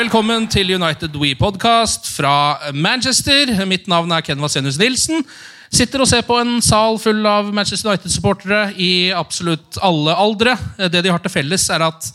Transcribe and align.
Velkommen 0.00 0.46
til 0.48 0.70
United 0.72 1.12
We 1.20 1.34
Podcast 1.36 2.06
fra 2.08 2.70
Manchester. 2.72 3.50
Mitt 3.68 3.84
navn 3.90 4.08
er 4.16 4.22
Ken 4.24 4.40
Vasenius 4.40 4.78
Nilsen. 4.80 5.20
Sitter 5.68 6.00
og 6.00 6.08
ser 6.08 6.22
på 6.24 6.38
en 6.40 6.54
sal 6.64 6.96
full 7.02 7.20
av 7.28 7.50
Manchester 7.52 7.90
United-supportere 7.90 8.62
i 8.80 9.10
absolutt 9.12 9.76
alle 9.84 10.14
aldre. 10.16 10.54
Det 10.88 11.02
de 11.04 11.12
har 11.12 11.20
til 11.20 11.34
felles, 11.34 11.66
er 11.74 11.84
at 11.84 12.08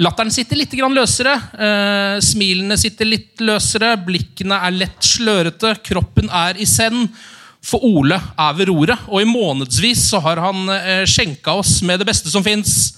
latteren 0.00 0.32
sitter 0.32 0.62
litt 0.62 0.78
løsere. 0.80 1.36
Eh, 1.66 2.16
smilene 2.24 2.80
sitter 2.80 3.10
litt 3.10 3.44
løsere. 3.44 3.92
Blikkene 4.08 4.62
er 4.70 4.78
lett 4.78 5.04
slørete. 5.04 5.76
Kroppen 5.84 6.32
er 6.32 6.56
i 6.56 6.64
send. 6.64 7.10
For 7.60 7.84
Ole 7.84 8.16
er 8.16 8.56
ved 8.56 8.72
roret, 8.72 9.10
og 9.10 9.20
i 9.20 9.28
månedsvis 9.28 10.08
så 10.08 10.24
har 10.24 10.40
han 10.40 10.70
eh, 10.72 11.04
skjenka 11.04 11.58
oss 11.60 11.82
med 11.84 12.00
det 12.00 12.08
beste 12.08 12.32
som 12.32 12.46
fins 12.46 12.94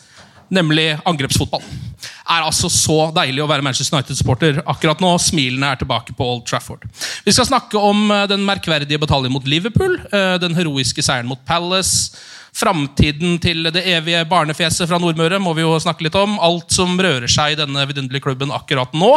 nemlig 0.46 0.92
angrepsfotball. 1.08 1.87
Er 2.28 2.44
altså 2.44 2.68
så 2.68 2.96
deilig 3.16 3.40
å 3.40 3.48
være 3.48 3.64
Manchester 3.64 3.96
United-supporter 3.96 4.58
akkurat 4.68 5.00
nå. 5.00 5.14
Smilene 5.22 5.70
er 5.72 5.78
tilbake 5.80 6.12
på 6.16 6.26
Old 6.28 6.42
Trafford. 6.48 6.84
Vi 7.24 7.32
skal 7.32 7.48
snakke 7.48 7.80
om 7.80 8.10
eh, 8.12 8.26
den 8.28 8.44
merkverdige 8.44 9.00
bataljen 9.00 9.32
mot 9.32 9.48
Liverpool, 9.48 9.96
eh, 10.12 10.34
den 10.42 10.56
heroiske 10.58 11.04
seieren 11.04 11.30
mot 11.30 11.40
Palace, 11.48 12.12
framtiden 12.58 13.38
til 13.40 13.70
det 13.72 13.84
evige 13.86 14.24
barnefjeset 14.28 14.88
fra 14.90 14.98
Nordmøre 15.00 15.38
må 15.40 15.54
vi 15.56 15.64
jo 15.64 15.72
snakke 15.80 16.04
litt 16.04 16.18
om. 16.20 16.36
Alt 16.42 16.74
som 16.74 16.98
rører 17.00 17.30
seg 17.32 17.54
i 17.54 17.60
denne 17.60 17.86
vidunderlige 17.88 18.26
klubben 18.26 18.52
akkurat 18.52 18.92
nå. 18.92 19.12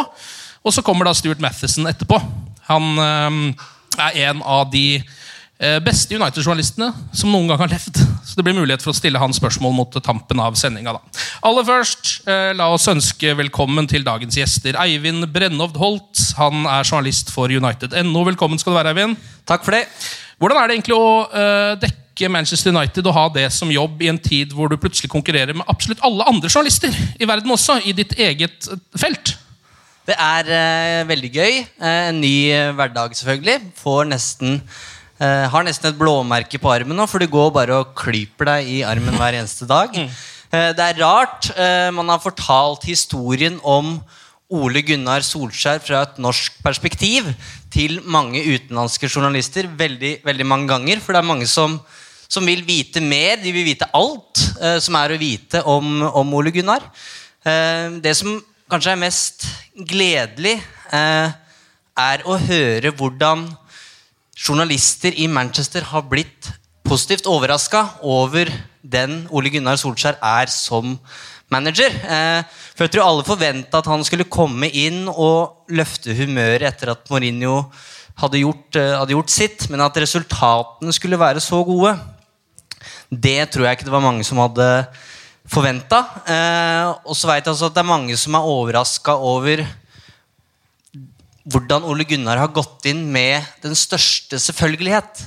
Og 0.62 0.72
så 0.72 0.84
kommer 0.86 1.08
da 1.08 1.12
Stuart 1.16 1.42
Matheson 1.42 1.90
etterpå. 1.90 2.16
Han 2.70 3.02
eh, 3.02 3.68
er 4.08 4.20
en 4.30 4.40
av 4.40 4.70
de 4.72 5.02
beste 5.84 6.16
United-journalistene 6.18 6.88
som 7.14 7.30
noen 7.30 7.46
gang 7.50 7.60
har 7.60 7.70
levd. 7.70 8.00
Så 8.26 8.34
det 8.34 8.44
blir 8.46 8.56
mulighet 8.56 8.82
for 8.82 8.90
å 8.90 8.96
stille 8.96 9.20
han 9.20 9.34
spørsmål 9.34 9.74
mot 9.76 9.98
tampen 10.02 10.40
av 10.42 10.56
sendinga. 10.58 10.96
Aller 11.46 11.66
først, 11.66 12.26
eh, 12.26 12.50
la 12.58 12.66
oss 12.72 12.88
ønske 12.90 13.34
velkommen 13.38 13.86
til 13.86 14.02
dagens 14.02 14.34
gjester. 14.38 14.78
Eivind 14.82 15.26
Brennovd 15.32 15.76
Holt. 15.78 16.22
Han 16.38 16.66
er 16.66 16.82
journalist 16.82 17.30
for 17.30 17.46
United.no. 17.46 18.24
Velkommen 18.24 18.58
skal 18.58 18.72
du 18.72 18.78
være, 18.78 18.94
Eivind. 18.94 19.16
Takk 19.46 19.64
for 19.64 19.76
det. 19.76 19.86
Hvordan 20.40 20.58
er 20.58 20.66
det 20.66 20.76
egentlig 20.78 20.98
å 20.98 21.10
eh, 21.30 21.74
dekke 21.82 22.30
Manchester 22.32 22.74
United 22.74 23.06
og 23.06 23.14
ha 23.14 23.28
det 23.34 23.46
som 23.54 23.70
jobb 23.70 24.02
i 24.02 24.10
en 24.10 24.18
tid 24.18 24.50
hvor 24.56 24.68
du 24.68 24.76
plutselig 24.76 25.10
konkurrerer 25.12 25.54
med 25.54 25.68
absolutt 25.70 26.02
alle 26.02 26.26
andre 26.26 26.50
journalister 26.50 26.90
i 27.20 27.28
verden 27.28 27.54
også, 27.54 27.78
i 27.86 27.94
ditt 27.94 28.16
eget 28.18 28.66
eh, 28.72 28.82
felt? 28.98 29.36
Det 30.08 30.16
er 30.18 30.48
eh, 30.50 31.04
veldig 31.06 31.30
gøy. 31.30 31.60
Eh, 31.62 32.00
en 32.10 32.18
ny 32.20 32.34
eh, 32.50 32.72
hverdag, 32.74 33.14
selvfølgelig. 33.14 33.60
Får 33.78 34.08
nesten 34.10 34.58
eh, 35.22 35.46
Har 35.52 35.64
nesten 35.66 35.92
et 35.92 35.98
blåmerke 35.98 36.60
på 36.60 36.72
armen 36.72 36.98
nå, 36.98 37.06
for 37.10 37.22
du 37.22 37.30
går 37.30 37.52
bare 37.54 37.78
og 37.80 37.94
klyper 37.98 38.50
deg 38.50 38.72
i 38.74 38.82
armen 38.86 39.16
hver 39.18 39.38
eneste 39.38 39.68
dag. 39.70 39.94
Eh, 39.96 40.70
det 40.76 40.88
er 40.88 41.00
rart. 41.00 41.48
Eh, 41.54 41.88
man 41.94 42.10
har 42.12 42.20
fortalt 42.22 42.84
historien 42.90 43.60
om 43.62 43.94
Ole 44.52 44.82
Gunnar 44.84 45.24
Solskjær 45.24 45.80
fra 45.80 46.02
et 46.04 46.20
norsk 46.20 46.58
perspektiv 46.64 47.30
til 47.72 48.02
mange 48.04 48.42
utenlandske 48.42 49.08
journalister 49.08 49.70
veldig, 49.78 50.18
veldig 50.26 50.46
mange 50.46 50.68
ganger. 50.74 51.00
For 51.00 51.14
det 51.14 51.22
er 51.22 51.30
mange 51.30 51.48
som, 51.48 51.78
som 52.28 52.44
vil 52.44 52.66
vite 52.68 53.00
mer. 53.00 53.38
De 53.40 53.54
vil 53.54 53.70
vite 53.70 53.88
alt 53.96 54.44
som 54.84 54.96
er 55.00 55.14
å 55.14 55.18
vite 55.18 55.62
om, 55.72 56.02
om 56.04 56.36
Ole 56.36 56.52
Gunnar. 56.52 56.84
Eh, 57.42 57.98
det 58.02 58.14
som 58.14 58.36
kanskje 58.70 58.92
er 58.94 59.00
mest 59.00 59.46
gledelig, 59.74 60.60
eh, 60.94 61.32
er 61.98 62.22
å 62.24 62.38
høre 62.38 62.92
hvordan 62.94 63.48
journalister 64.42 65.14
i 65.14 65.28
Manchester 65.30 65.84
har 65.92 66.08
blitt 66.10 66.50
positivt 66.82 67.28
overraska 67.30 67.84
over 68.02 68.50
den 68.82 69.22
Ole 69.30 69.52
Gunnar 69.54 69.78
Solskjær 69.78 70.18
er 70.18 70.50
som 70.50 70.96
manager. 71.52 71.92
Eh, 71.92 72.42
for 72.74 72.86
jeg 72.86 72.94
tror 72.96 73.06
alle 73.06 73.26
forventa 73.26 73.78
at 73.78 73.90
han 73.90 74.02
skulle 74.06 74.30
komme 74.30 74.68
inn 74.68 75.04
og 75.10 75.70
løfte 75.72 76.16
humøret 76.16 76.66
etter 76.72 76.94
at 76.94 77.06
Mourinho 77.12 77.68
hadde 78.18 78.42
gjort, 78.42 78.76
eh, 78.76 78.96
hadde 78.98 79.14
gjort 79.14 79.32
sitt, 79.32 79.68
men 79.70 79.84
at 79.84 79.96
resultatene 80.02 80.92
skulle 80.92 81.20
være 81.20 81.40
så 81.40 81.62
gode, 81.64 81.94
det 83.12 83.50
tror 83.52 83.66
jeg 83.66 83.78
ikke 83.78 83.88
det 83.88 83.94
var 83.94 84.04
mange 84.04 84.24
som 84.24 84.40
hadde 84.42 84.68
forventa. 85.46 86.02
Eh, 86.26 86.90
og 87.06 87.14
så 87.14 87.30
vet 87.30 87.44
jeg 87.44 87.54
altså 87.54 87.70
at 87.70 87.76
det 87.76 87.84
er 87.84 87.94
mange 87.94 88.16
som 88.18 88.34
er 88.34 88.50
overraska 88.56 89.14
over 89.14 89.62
hvordan 91.48 91.86
Ole 91.88 92.06
Gunnar 92.06 92.38
har 92.38 92.52
gått 92.54 92.86
inn 92.90 93.04
med 93.12 93.42
den 93.64 93.74
største 93.78 94.38
selvfølgelighet. 94.38 95.24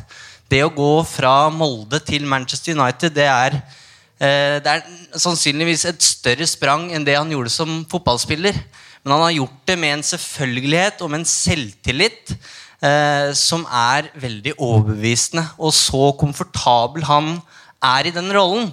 Det 0.52 0.62
å 0.64 0.72
gå 0.74 0.92
fra 1.08 1.50
Molde 1.52 2.00
til 2.06 2.28
Manchester 2.30 2.78
United, 2.78 3.16
det 3.16 3.28
er, 3.28 3.58
eh, 4.20 4.59
det 4.64 4.68
er 4.68 4.84
sannsynligvis 5.18 5.86
et 5.86 6.02
større 6.02 6.48
sprang 6.48 6.92
enn 6.94 7.03
det 7.03 7.18
han 7.18 7.31
gjorde 7.31 7.50
som 7.52 7.84
fotballspiller. 7.90 8.53
Men 9.03 9.12
han 9.12 9.22
har 9.22 9.38
gjort 9.38 9.66
det 9.66 9.78
med 9.78 9.94
en 9.98 10.03
selvfølgelighet 10.03 11.02
og 11.02 11.12
med 11.12 11.20
en 11.20 11.30
selvtillit 11.30 12.32
eh, 12.82 13.34
som 13.34 13.66
er 13.66 14.09
veldig 14.16 14.56
overbevisende. 14.58 15.46
Og 15.59 15.74
så 15.74 16.14
komfortabel 16.18 17.03
han 17.03 17.42
er 17.84 18.08
i 18.08 18.16
den 18.16 18.32
rollen, 18.34 18.72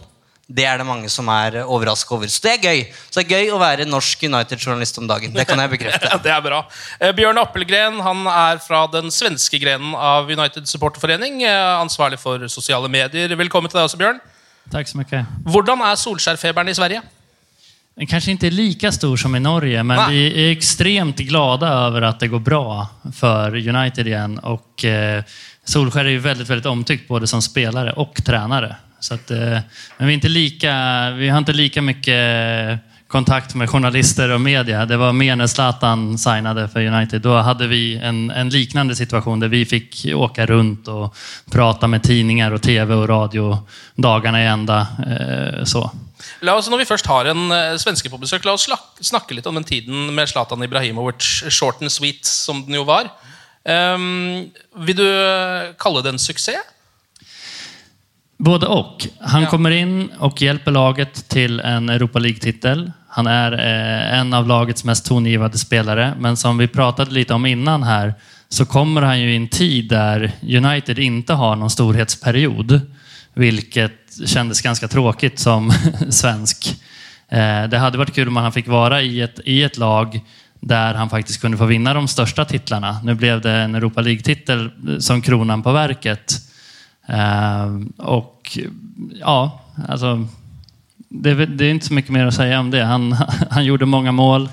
det 0.52 0.66
er 0.68 0.80
det 0.80 0.86
mange 0.86 1.08
som 1.12 1.28
er 1.32 1.62
overraska 1.62 2.14
over. 2.16 2.28
Så 2.28 2.42
det 2.44 2.52
er 2.56 2.66
gøy. 2.66 2.82
Så 3.08 3.20
det 3.20 3.24
er 3.24 3.38
gøy 3.38 3.52
å 3.54 3.60
være 3.62 3.86
norsk 3.88 4.26
United-journalist 4.28 5.00
om 5.00 5.08
dagen. 5.08 5.32
Det 5.36 5.46
kan 5.48 5.62
jeg 5.62 5.72
bekrefte. 5.72 6.10
Det 6.26 6.32
er 6.32 6.44
bra. 6.44 6.60
Eh, 7.00 7.14
Bjørn 7.16 7.40
Appelgren 7.40 7.98
han 8.04 8.26
er 8.28 8.60
fra 8.62 8.84
den 8.92 9.10
svenske 9.14 9.60
grenen 9.62 9.96
av 9.96 10.30
United 10.30 10.68
supporterforening. 10.68 11.42
eh, 11.46 11.80
Ansvarlig 11.80 12.20
for 12.20 12.44
sosiale 12.52 12.90
medier. 12.92 13.32
Velkommen 13.38 13.72
til 13.72 13.80
deg 13.80 13.88
også, 13.88 14.00
Bjørn. 14.00 14.20
Takk 14.72 14.88
så 14.92 15.00
mye. 15.00 15.24
Hvordan 15.48 15.82
er 15.88 15.98
Solskjærfeberen 15.98 16.70
i 16.70 16.76
Sverige? 16.76 17.02
Den 17.96 18.06
ikke 18.06 18.20
like 18.20 18.46
är 18.46 18.50
lika 18.50 18.92
stor 18.92 19.16
som 19.16 19.34
i 19.36 19.40
Norge, 19.40 19.82
men 19.82 19.96
Nei. 19.96 20.10
vi 20.10 20.46
er 20.48 20.52
ekstremt 20.56 21.16
glade 21.28 21.68
over 21.68 22.02
at 22.02 22.20
det 22.20 22.30
går 22.32 22.40
bra 22.40 22.86
for 23.12 23.52
United 23.52 24.06
igjen. 24.06 24.38
Og 24.48 24.84
eh, 24.84 25.20
Solskjær 25.64 26.06
er 26.06 26.16
jo 26.16 26.22
veldig, 26.24 26.48
veldig 26.48 26.70
omtykt 26.70 27.08
både 27.08 27.26
som 27.26 27.42
spelare 27.42 27.92
og 28.00 28.16
tränare. 28.24 28.76
Så 29.02 29.14
att, 29.14 29.30
eh, 29.30 29.58
men 29.98 30.08
vi, 30.08 30.14
inte 30.14 30.28
lika, 30.28 30.74
vi 31.10 31.28
har 31.28 31.38
inte 31.38 31.52
lika 31.52 31.82
mycket 31.82 32.78
kontakt 33.08 33.54
med 33.54 33.70
journalister 33.70 34.30
och 34.30 34.40
media. 34.40 34.86
Det 34.86 34.96
var 34.96 35.12
mer 35.12 35.36
när 35.36 35.46
Zlatan 35.46 36.18
signade 36.18 36.68
för 36.68 36.86
United. 36.86 37.22
Då 37.22 37.36
hade 37.36 37.66
vi 37.66 37.96
en, 37.96 38.30
en 38.30 38.48
liknande 38.48 38.96
situation 38.96 39.40
där 39.40 39.48
vi 39.48 39.66
fick 39.66 40.06
åka 40.14 40.46
runt 40.46 40.88
och 40.88 41.16
prata 41.50 41.86
med 41.86 42.02
tidningar 42.02 42.50
och 42.50 42.62
tv 42.62 42.94
och 42.94 43.08
radio 43.08 43.58
dagarna 43.94 44.42
i 44.42 44.46
ända. 44.46 44.86
Eh, 45.06 45.64
så. 45.64 45.90
La 46.40 46.54
oss, 46.54 46.70
Når 46.70 46.78
vi 46.78 46.84
først 46.84 47.06
har 47.06 47.26
en 47.26 47.52
uh, 47.52 47.76
svenske 47.76 48.10
på 48.10 48.18
besøk, 48.18 48.44
la 48.46 48.54
oss 48.54 48.68
snakke 49.02 49.34
litt 49.34 49.46
om 49.46 49.58
den 49.58 49.66
tiden 49.66 50.14
med 50.14 50.30
Zlatan 50.30 50.62
Ibrahimovic, 50.62 51.50
short 51.50 51.82
and 51.82 51.90
sweet, 51.92 52.24
som 52.24 52.62
den 52.62 52.78
jo 52.78 52.86
var. 52.86 53.10
Um, 53.62 54.50
vil 54.86 54.96
du 54.98 55.06
eh, 55.06 55.74
kalle 55.78 56.02
det 56.02 56.14
en 56.14 56.22
suksess? 56.22 56.71
Både 58.42 58.66
och. 58.66 59.08
Han 59.20 59.46
kommer 59.46 59.70
in 59.70 60.10
och 60.18 60.42
hjälper 60.42 60.70
laget 60.70 61.28
till 61.28 61.60
en 61.60 61.88
Europa 61.88 62.18
League-titel. 62.18 62.92
Han 63.08 63.26
är 63.26 63.52
eh, 63.52 64.18
en 64.18 64.34
av 64.34 64.46
lagets 64.46 64.84
mest 64.84 65.06
tongivande 65.06 65.58
spelare. 65.58 66.14
Men 66.18 66.36
som 66.36 66.58
vi 66.58 66.68
pratade 66.68 67.10
lite 67.10 67.34
om 67.34 67.46
innan 67.46 67.82
här 67.82 68.14
så 68.48 68.66
kommer 68.66 69.02
han 69.02 69.20
ju 69.20 69.32
i 69.32 69.36
en 69.36 69.48
tid 69.48 69.88
där 69.88 70.32
United 70.42 70.98
inte 70.98 71.32
har 71.32 71.56
någon 71.56 71.70
storhetsperiod. 71.70 72.80
Vilket 73.34 74.26
kändes 74.26 74.60
ganska 74.60 74.88
tråkigt 74.88 75.38
som 75.38 75.72
svensk. 76.10 76.76
Eh, 77.28 77.64
det 77.64 77.78
hade 77.78 77.98
varit 77.98 78.14
kul 78.14 78.28
om 78.28 78.36
han 78.36 78.52
fick 78.52 78.68
vara 78.68 79.02
i 79.02 79.20
ett, 79.20 79.40
i 79.44 79.62
ett 79.62 79.78
lag 79.78 80.20
där 80.60 80.94
han 80.94 81.10
faktiskt 81.10 81.40
kunde 81.40 81.56
få 81.56 81.64
vinna 81.64 81.94
de 81.94 82.08
största 82.08 82.44
titlarna. 82.44 83.00
Nu 83.04 83.14
blev 83.14 83.40
det 83.40 83.52
en 83.52 83.74
Europa 83.74 84.00
League-titel 84.00 84.70
som 84.98 85.22
kronan 85.22 85.62
på 85.62 85.72
verket. 85.72 86.51
Eh, 87.06 88.04
och 88.06 88.58
ja, 89.20 89.60
alltså 89.88 90.28
det, 91.08 91.46
det 91.46 91.64
är 91.64 91.70
inte 91.70 91.86
så 91.86 91.94
mycket 91.94 92.10
mer 92.10 92.26
att 92.26 92.34
säga 92.34 92.60
om 92.60 92.70
det. 92.70 92.84
Han, 92.84 93.12
han 93.50 93.64
gjorde 93.64 93.86
många 93.86 94.12
mål 94.12 94.48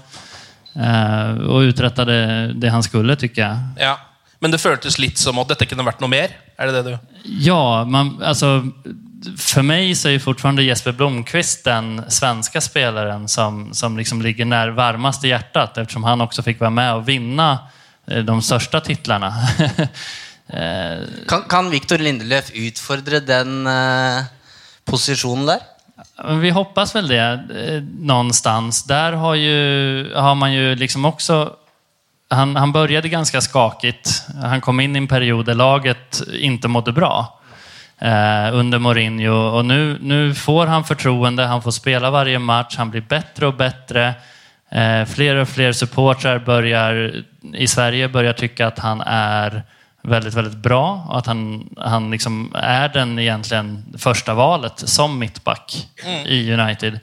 eh, 0.76 1.32
och 1.32 1.60
uträttade 1.60 2.48
det 2.54 2.70
han 2.70 2.84
skulle, 2.84 3.16
tycker 3.16 3.42
jag. 3.42 3.58
Ja. 3.80 4.00
Men 4.40 4.52
det 4.52 4.58
føltes 4.58 5.00
litt 5.00 5.18
som 5.20 5.40
at 5.42 5.50
dette 5.52 5.68
kunne 5.68 5.84
vært 5.84 6.00
noe 6.00 6.12
mer? 6.12 6.32
Er 6.56 6.70
det 6.70 6.80
det 6.80 6.92
du 6.92 7.18
Ja, 7.44 7.84
man, 7.86 8.24
alltså, 8.24 8.68
för 9.38 9.62
mig 9.62 9.96
så 9.96 10.08
är 10.08 10.12
ju 10.12 10.20
fortfarande 10.20 10.64
Jesper 10.64 10.92
Blomqvist 10.92 11.64
den 11.64 12.02
svenska 12.08 12.62
spelaren 12.62 13.28
som, 13.28 13.74
som 13.74 13.98
liksom 13.98 14.22
ligger 14.22 14.46
när 14.46 14.70
varmast 14.70 15.24
i 15.24 15.28
hjärtat 15.28 15.78
eftersom 15.78 16.04
han 16.04 16.22
också 16.22 16.44
fick 16.44 16.60
vara 16.60 16.70
med 16.70 16.94
och 16.94 17.10
vinna 17.10 17.60
eh, 18.08 18.24
de 18.24 18.42
största 18.42 18.80
titlarna. 18.80 19.34
Eh, 20.54 21.00
Kan, 21.28 21.42
kan 21.42 21.70
Viktor 21.70 21.98
Lindelöf 21.98 22.52
utfordre 22.54 23.20
den 23.20 23.68
eh, 23.68 24.24
posisjonen 24.86 25.46
der? 25.46 25.60
Vi 26.42 26.50
hoppas 26.50 26.96
väl 26.96 27.08
det 27.08 27.40
eh, 27.56 27.84
någonstans. 28.00 28.84
Där 28.84 29.14
har, 29.14 29.36
ju, 29.36 30.14
har 30.16 30.36
man 30.36 30.54
ju 30.54 30.76
liksom 30.76 31.06
också... 31.06 31.56
Han, 32.32 32.56
han 32.56 32.72
började 32.72 33.10
ganska 33.10 33.42
skakigt. 33.42 34.24
Han 34.42 34.62
kom 34.62 34.80
in 34.80 34.96
i 34.96 34.98
en 34.98 35.08
period 35.08 35.46
där 35.46 35.54
laget 35.56 36.22
inte 36.34 36.68
mådde 36.68 36.92
bra 36.92 37.40
eh, 37.98 38.54
under 38.54 38.80
Mourinho. 38.80 39.58
Och 39.58 39.66
nu, 39.66 39.98
nu 40.02 40.34
får 40.34 40.68
han 40.68 40.84
förtroende, 40.84 41.46
han 41.46 41.62
får 41.62 41.72
spela 41.72 42.12
varje 42.12 42.40
match, 42.40 42.76
han 42.78 42.90
blir 42.90 43.02
bättre 43.02 43.48
och 43.48 43.54
bättre. 43.54 44.14
Eh, 44.70 45.06
fler 45.06 45.36
och 45.36 45.50
fler 45.50 45.72
supportrar 45.72 46.40
börjar, 46.40 47.24
i 47.54 47.68
Sverige 47.68 48.10
börjar 48.10 48.34
tycka 48.34 48.68
att 48.68 48.80
han 48.80 49.02
är 49.02 49.64
väldigt, 50.02 50.34
väldigt 50.34 50.58
bra 50.58 51.08
att 51.10 51.26
han, 51.26 51.70
han 51.78 52.12
liksom 52.12 52.56
är 52.56 52.90
den 52.90 53.20
egentligen 53.20 53.86
första 53.98 54.34
valet 54.34 54.80
som 54.80 55.20
mittback 55.20 55.88
i 56.26 56.54
United. 56.54 57.00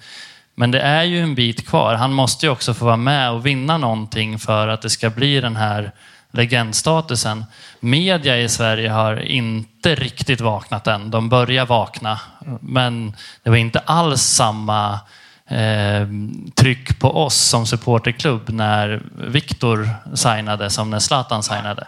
Men 0.54 0.70
det 0.70 0.80
är 0.80 1.02
ju 1.02 1.20
en 1.20 1.34
bit 1.34 1.68
kvar. 1.68 1.94
Han 1.94 2.12
måste 2.12 2.46
ju 2.46 2.52
också 2.52 2.74
få 2.74 2.84
vara 2.84 2.96
med 2.96 3.30
och 3.30 3.46
vinna 3.46 3.78
någonting 3.78 4.38
för 4.38 4.68
att 4.68 4.82
det 4.82 4.90
ska 4.90 5.10
bli 5.10 5.40
den 5.40 5.56
här 5.56 5.92
legendstatusen. 6.30 7.44
Media 7.80 8.40
i 8.40 8.48
Sverige 8.48 8.90
har 8.90 9.20
inte 9.20 9.94
riktigt 9.94 10.40
vaknat 10.40 10.86
än. 10.86 11.10
De 11.10 11.28
börjar 11.28 11.66
vakna. 11.66 12.20
Men 12.60 13.16
det 13.42 13.50
var 13.50 13.56
inte 13.56 13.78
alls 13.78 14.22
samma 14.22 15.00
eh, 15.46 16.08
tryck 16.54 16.98
på 16.98 17.24
oss 17.24 17.36
som 17.36 17.66
supporterklubb 17.66 18.48
när 18.48 19.02
Viktor 19.28 19.88
signade 20.14 20.70
som 20.70 20.90
när 20.90 20.98
Zlatan 20.98 21.42
signade. 21.42 21.86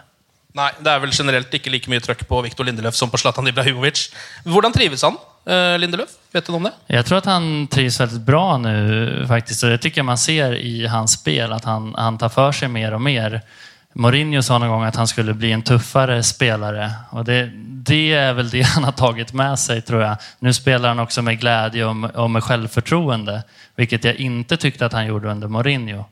Nei, 0.59 0.71
det 0.83 0.91
er 0.91 0.99
vel 0.99 1.13
generelt 1.15 1.53
ikke 1.55 1.71
like 1.71 1.91
mye 1.91 2.03
trøkk 2.03 2.25
på 2.27 2.41
Viktor 2.43 2.67
Lindeløf 2.67 2.97
som 2.97 3.11
på 3.11 3.19
Zlatan 3.21 3.47
Ibrahimovic. 3.47 4.09
Hvordan 4.43 4.75
trives 4.75 5.05
han, 5.07 5.15
eh, 5.47 5.77
Lindeløf? 5.79 6.17
Vet 6.33 6.45
du 6.45 6.51
noe 6.51 6.59
om 6.59 6.67
det? 6.67 6.73
Jeg 6.91 7.05
tror 7.07 7.21
at 7.21 7.29
han 7.31 7.67
trives 7.71 7.99
veldig 8.01 8.19
bra 8.27 8.43
nu 8.57 8.75
faktisk. 9.29 9.63
Og 9.63 9.71
det 9.71 9.93
syns 9.93 10.05
man 10.05 10.19
ser 10.19 10.57
i 10.59 10.85
hans 10.91 11.15
spill, 11.15 11.53
at 11.55 11.65
han, 11.69 11.93
han 11.95 12.19
tar 12.19 12.33
for 12.33 12.51
seg 12.51 12.71
mer 12.73 12.97
og 12.97 13.03
mer. 13.05 13.39
Mourinho 13.95 14.41
sa 14.45 14.59
noen 14.59 14.69
gang 14.69 14.85
at 14.89 14.99
han 14.99 15.07
skulle 15.09 15.33
bli 15.33 15.53
en 15.55 15.63
tøffere 15.65 16.19
spiller. 16.23 16.77
Og 17.15 17.25
det, 17.25 17.39
det 17.87 18.03
er 18.19 18.35
vel 18.37 18.51
det 18.51 18.67
han 18.75 18.83
har 18.83 18.97
tatt 18.99 19.33
med 19.33 19.59
seg, 19.59 19.81
tror 19.87 20.03
jeg. 20.03 20.29
Nå 20.43 20.53
spiller 20.53 20.91
han 20.91 21.05
også 21.05 21.23
med 21.25 21.39
glede 21.39 21.85
og 21.87 21.95
med, 21.95 22.15
och 22.15 22.31
med 22.31 22.43
självförtroende. 22.43 23.41
Vilket 23.79 24.03
jeg 24.03 24.19
ikke 24.19 24.57
tyckte 24.57 24.85
at 24.85 24.93
han 24.93 25.07
gjorde 25.07 25.31
under 25.31 25.47
Mourinho. 25.47 26.03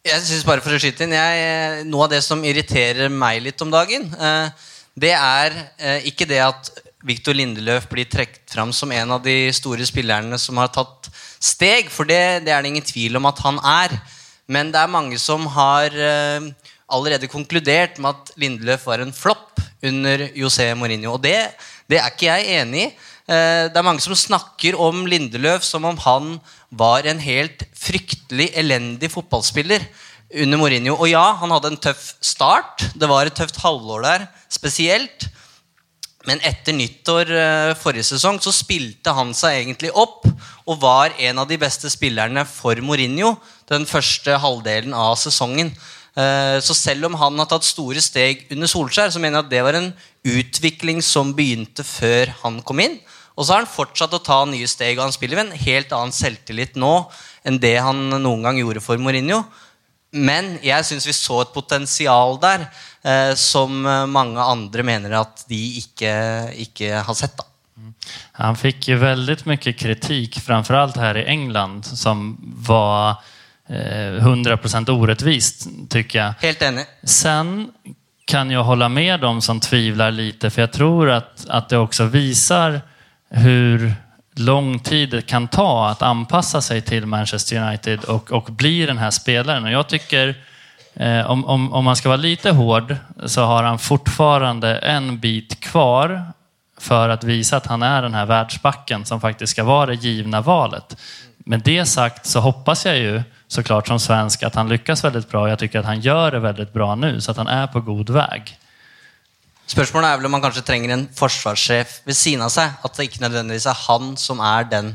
Jeg 0.00 0.22
synes 0.24 0.46
bare 0.48 0.62
for 0.64 0.72
å 0.72 0.78
skyte 0.80 1.04
inn 1.04 1.12
jeg, 1.12 1.82
Noe 1.90 2.06
av 2.06 2.12
det 2.14 2.22
som 2.24 2.40
irriterer 2.40 3.10
meg 3.12 3.42
litt 3.44 3.60
om 3.60 3.68
dagen, 3.68 4.06
eh, 4.16 4.70
det 4.96 5.10
er 5.12 5.56
eh, 5.76 6.06
ikke 6.08 6.24
det 6.28 6.38
at 6.40 6.70
Viktor 7.04 7.36
Lindeløf 7.36 7.84
blir 7.90 8.08
trukket 8.08 8.48
fram 8.48 8.72
som 8.72 8.92
en 8.96 9.12
av 9.12 9.20
de 9.24 9.34
store 9.52 9.84
spillerne 9.84 10.38
som 10.40 10.56
har 10.56 10.72
tatt 10.72 11.10
steg, 11.36 11.92
for 11.92 12.08
det, 12.08 12.46
det 12.46 12.54
er 12.54 12.64
det 12.64 12.72
ingen 12.72 12.88
tvil 12.88 13.20
om 13.20 13.28
at 13.28 13.44
han 13.44 13.60
er. 13.60 13.98
Men 14.48 14.72
det 14.72 14.80
er 14.80 14.94
mange 14.96 15.20
som 15.20 15.44
har 15.52 15.92
eh, 15.92 16.48
allerede 16.88 17.28
konkludert 17.28 18.00
med 18.00 18.14
at 18.16 18.32
Lindeløf 18.40 18.88
var 18.88 19.04
en 19.04 19.12
flopp 19.12 19.60
under 19.84 20.30
José 20.32 20.72
Mourinho. 20.72 21.18
Og 21.18 21.24
det, 21.28 21.36
det 21.92 22.00
er 22.00 22.08
ikke 22.08 22.32
jeg 22.32 22.62
enig 22.62 22.86
i. 22.88 22.90
Eh, 23.30 23.68
Det 23.70 23.78
er 23.78 23.86
mange 23.86 24.02
som 24.02 24.16
snakker 24.18 24.74
om 24.78 25.04
Lindeløf 25.06 25.62
som 25.66 25.84
om 25.86 25.98
han 26.02 26.40
var 26.70 27.06
en 27.06 27.20
helt 27.22 27.62
fryktelig 27.78 28.50
elendig 28.58 29.10
fotballspiller 29.12 29.84
under 30.42 30.58
Mourinho. 30.58 30.96
Og 30.98 31.08
ja, 31.10 31.24
han 31.38 31.50
hadde 31.54 31.72
en 31.72 31.82
tøff 31.82 32.14
start. 32.20 32.88
Det 32.98 33.08
var 33.10 33.26
et 33.26 33.34
tøft 33.38 33.60
halvår 33.62 34.02
der 34.02 34.26
spesielt. 34.50 35.28
Men 36.28 36.42
etter 36.44 36.74
nyttår 36.76 37.30
eh, 37.32 37.74
forrige 37.80 38.10
sesong 38.10 38.40
så 38.44 38.52
spilte 38.52 39.14
han 39.16 39.30
seg 39.32 39.62
egentlig 39.62 39.92
opp 39.96 40.26
og 40.68 40.82
var 40.82 41.14
en 41.16 41.40
av 41.40 41.48
de 41.48 41.56
beste 41.58 41.88
spillerne 41.88 42.44
for 42.44 42.76
Mourinho 42.84 43.38
den 43.70 43.86
første 43.88 44.36
halvdelen 44.42 44.92
av 44.92 45.14
sesongen. 45.16 45.70
Eh, 46.18 46.58
Så 46.60 46.74
selv 46.76 47.06
om 47.08 47.14
han 47.14 47.38
har 47.38 47.48
tatt 47.48 47.64
store 47.64 48.02
steg 48.04 48.44
under 48.50 48.68
Solskjær, 48.68 49.10
så 49.14 49.22
mener 49.22 49.38
jeg 49.40 49.46
at 49.46 49.54
det 49.54 49.62
var 49.64 49.78
en 49.78 49.92
utvikling 50.26 51.00
som 51.02 51.32
begynte 51.32 51.86
før 51.86 52.34
han 52.42 52.60
kom 52.62 52.84
inn. 52.84 52.98
Og 53.38 53.46
så 53.46 53.54
har 53.54 53.64
han 53.64 53.70
fortsatt 53.70 54.14
å 54.16 54.22
ta 54.24 54.42
nye 54.48 54.68
steg, 54.68 54.98
og 54.98 55.06
han 55.06 55.14
spiller 55.14 55.38
med 55.38 55.50
en 55.50 55.64
helt 55.64 55.92
annen 55.96 56.14
selvtillit 56.14 56.78
nå 56.80 56.94
enn 57.46 57.60
det 57.62 57.76
han 57.80 58.08
noen 58.20 58.44
gang 58.44 58.60
gjorde 58.60 58.82
for 58.84 59.00
Mourinho. 59.00 59.42
Men 60.10 60.56
jeg 60.64 60.86
syns 60.88 61.06
vi 61.06 61.14
så 61.14 61.44
et 61.44 61.52
potensial 61.54 62.34
der 62.42 62.64
eh, 62.66 63.32
som 63.38 63.84
eh, 63.86 64.08
mange 64.10 64.42
andre 64.42 64.84
mener 64.86 65.14
at 65.20 65.44
de 65.48 65.60
ikke, 65.78 66.14
ikke 66.66 67.04
har 67.06 67.16
sett. 67.18 67.36
da. 67.38 67.46
Han 68.40 68.56
fikk 68.58 68.88
ju 68.88 68.96
väldigt 68.96 69.46
mye 69.46 69.72
kritik, 69.72 70.40
framförallt 70.42 70.96
her 70.96 71.16
i 71.16 71.24
England, 71.30 71.86
som 71.86 72.36
var 72.66 73.22
eh, 73.68 74.18
100% 74.18 74.90
orättvist, 74.90 75.66
tycker 75.90 76.18
jag. 76.18 76.34
Helt 76.40 76.62
enig. 76.62 76.86
Sen 77.02 77.70
kan 78.26 78.50
jeg 78.50 78.62
holde 78.66 78.88
med 78.88 79.20
dem 79.20 79.40
som 79.42 79.60
tvivler 79.60 80.10
lite, 80.10 80.50
for 80.50 80.64
jeg 80.66 80.72
tror 80.74 81.10
at, 81.10 81.46
at 81.48 81.70
det 81.70 81.78
også 81.78 82.10
visar 82.10 82.80
hur 83.30 83.94
lång 84.36 84.78
tid 84.78 85.10
det 85.10 85.22
kan 85.22 85.48
ta 85.48 85.88
att 85.88 86.02
anpassa 86.02 86.60
sig 86.60 86.80
till 86.80 87.06
Manchester 87.06 87.62
United 87.68 88.04
och, 88.04 88.32
och 88.32 88.44
bli 88.44 88.86
den 88.86 88.98
här 88.98 89.10
spelaren. 89.10 89.64
Och 89.64 89.70
jag 89.70 89.88
tycker, 89.88 90.34
eh, 90.94 91.30
om, 91.30 91.44
om, 91.44 91.72
om 91.72 91.84
man 91.84 91.96
ska 91.96 92.08
vara 92.08 92.16
lite 92.16 92.50
hård, 92.50 92.96
så 93.26 93.44
har 93.44 93.62
han 93.62 93.78
fortfarande 93.78 94.78
en 94.78 95.18
bit 95.18 95.60
kvar 95.60 96.32
för 96.80 97.08
att 97.08 97.24
visa 97.24 97.56
att 97.56 97.66
han 97.66 97.82
är 97.82 98.02
den 98.02 98.14
här 98.14 98.26
världsbacken 98.26 99.04
som 99.04 99.20
faktiskt 99.20 99.50
ska 99.50 99.64
vara 99.64 99.86
det 99.86 99.94
givna 99.94 100.40
valet. 100.40 100.96
Med 101.38 101.60
det 101.60 101.86
sagt 101.86 102.26
så 102.26 102.40
hoppas 102.40 102.86
jag 102.86 102.98
ju 102.98 103.22
såklart 103.48 103.86
som 103.86 104.00
svensk 104.00 104.42
att 104.42 104.54
han 104.54 104.68
lyckas 104.68 105.04
väldigt 105.04 105.30
bra. 105.30 105.48
Jag 105.48 105.58
tycker 105.58 105.78
att 105.78 105.84
han 105.84 106.00
gör 106.00 106.30
det 106.30 106.38
väldigt 106.38 106.72
bra 106.72 106.94
nu, 106.94 107.20
så 107.20 107.30
att 107.30 107.36
han 107.36 107.48
är 107.48 107.66
på 107.66 107.80
god 107.80 108.10
väg. 108.10 108.59
Spørsmålet 109.70 110.08
er 110.08 110.18
vel 110.18 110.26
om 110.26 110.32
man 110.34 110.42
kanskje 110.42 110.64
trenger 110.66 110.90
en 110.96 111.06
forsvarssjef 111.14 112.00
ved 112.08 112.16
siden 112.18 112.42
av 112.42 112.50
seg. 112.50 112.72
At 112.82 112.96
det 112.96 113.06
ikke 113.06 113.22
nødvendigvis 113.22 113.68
er 113.70 113.78
han 113.86 114.16
som 114.18 114.42
er 114.42 114.66
den 114.66 114.92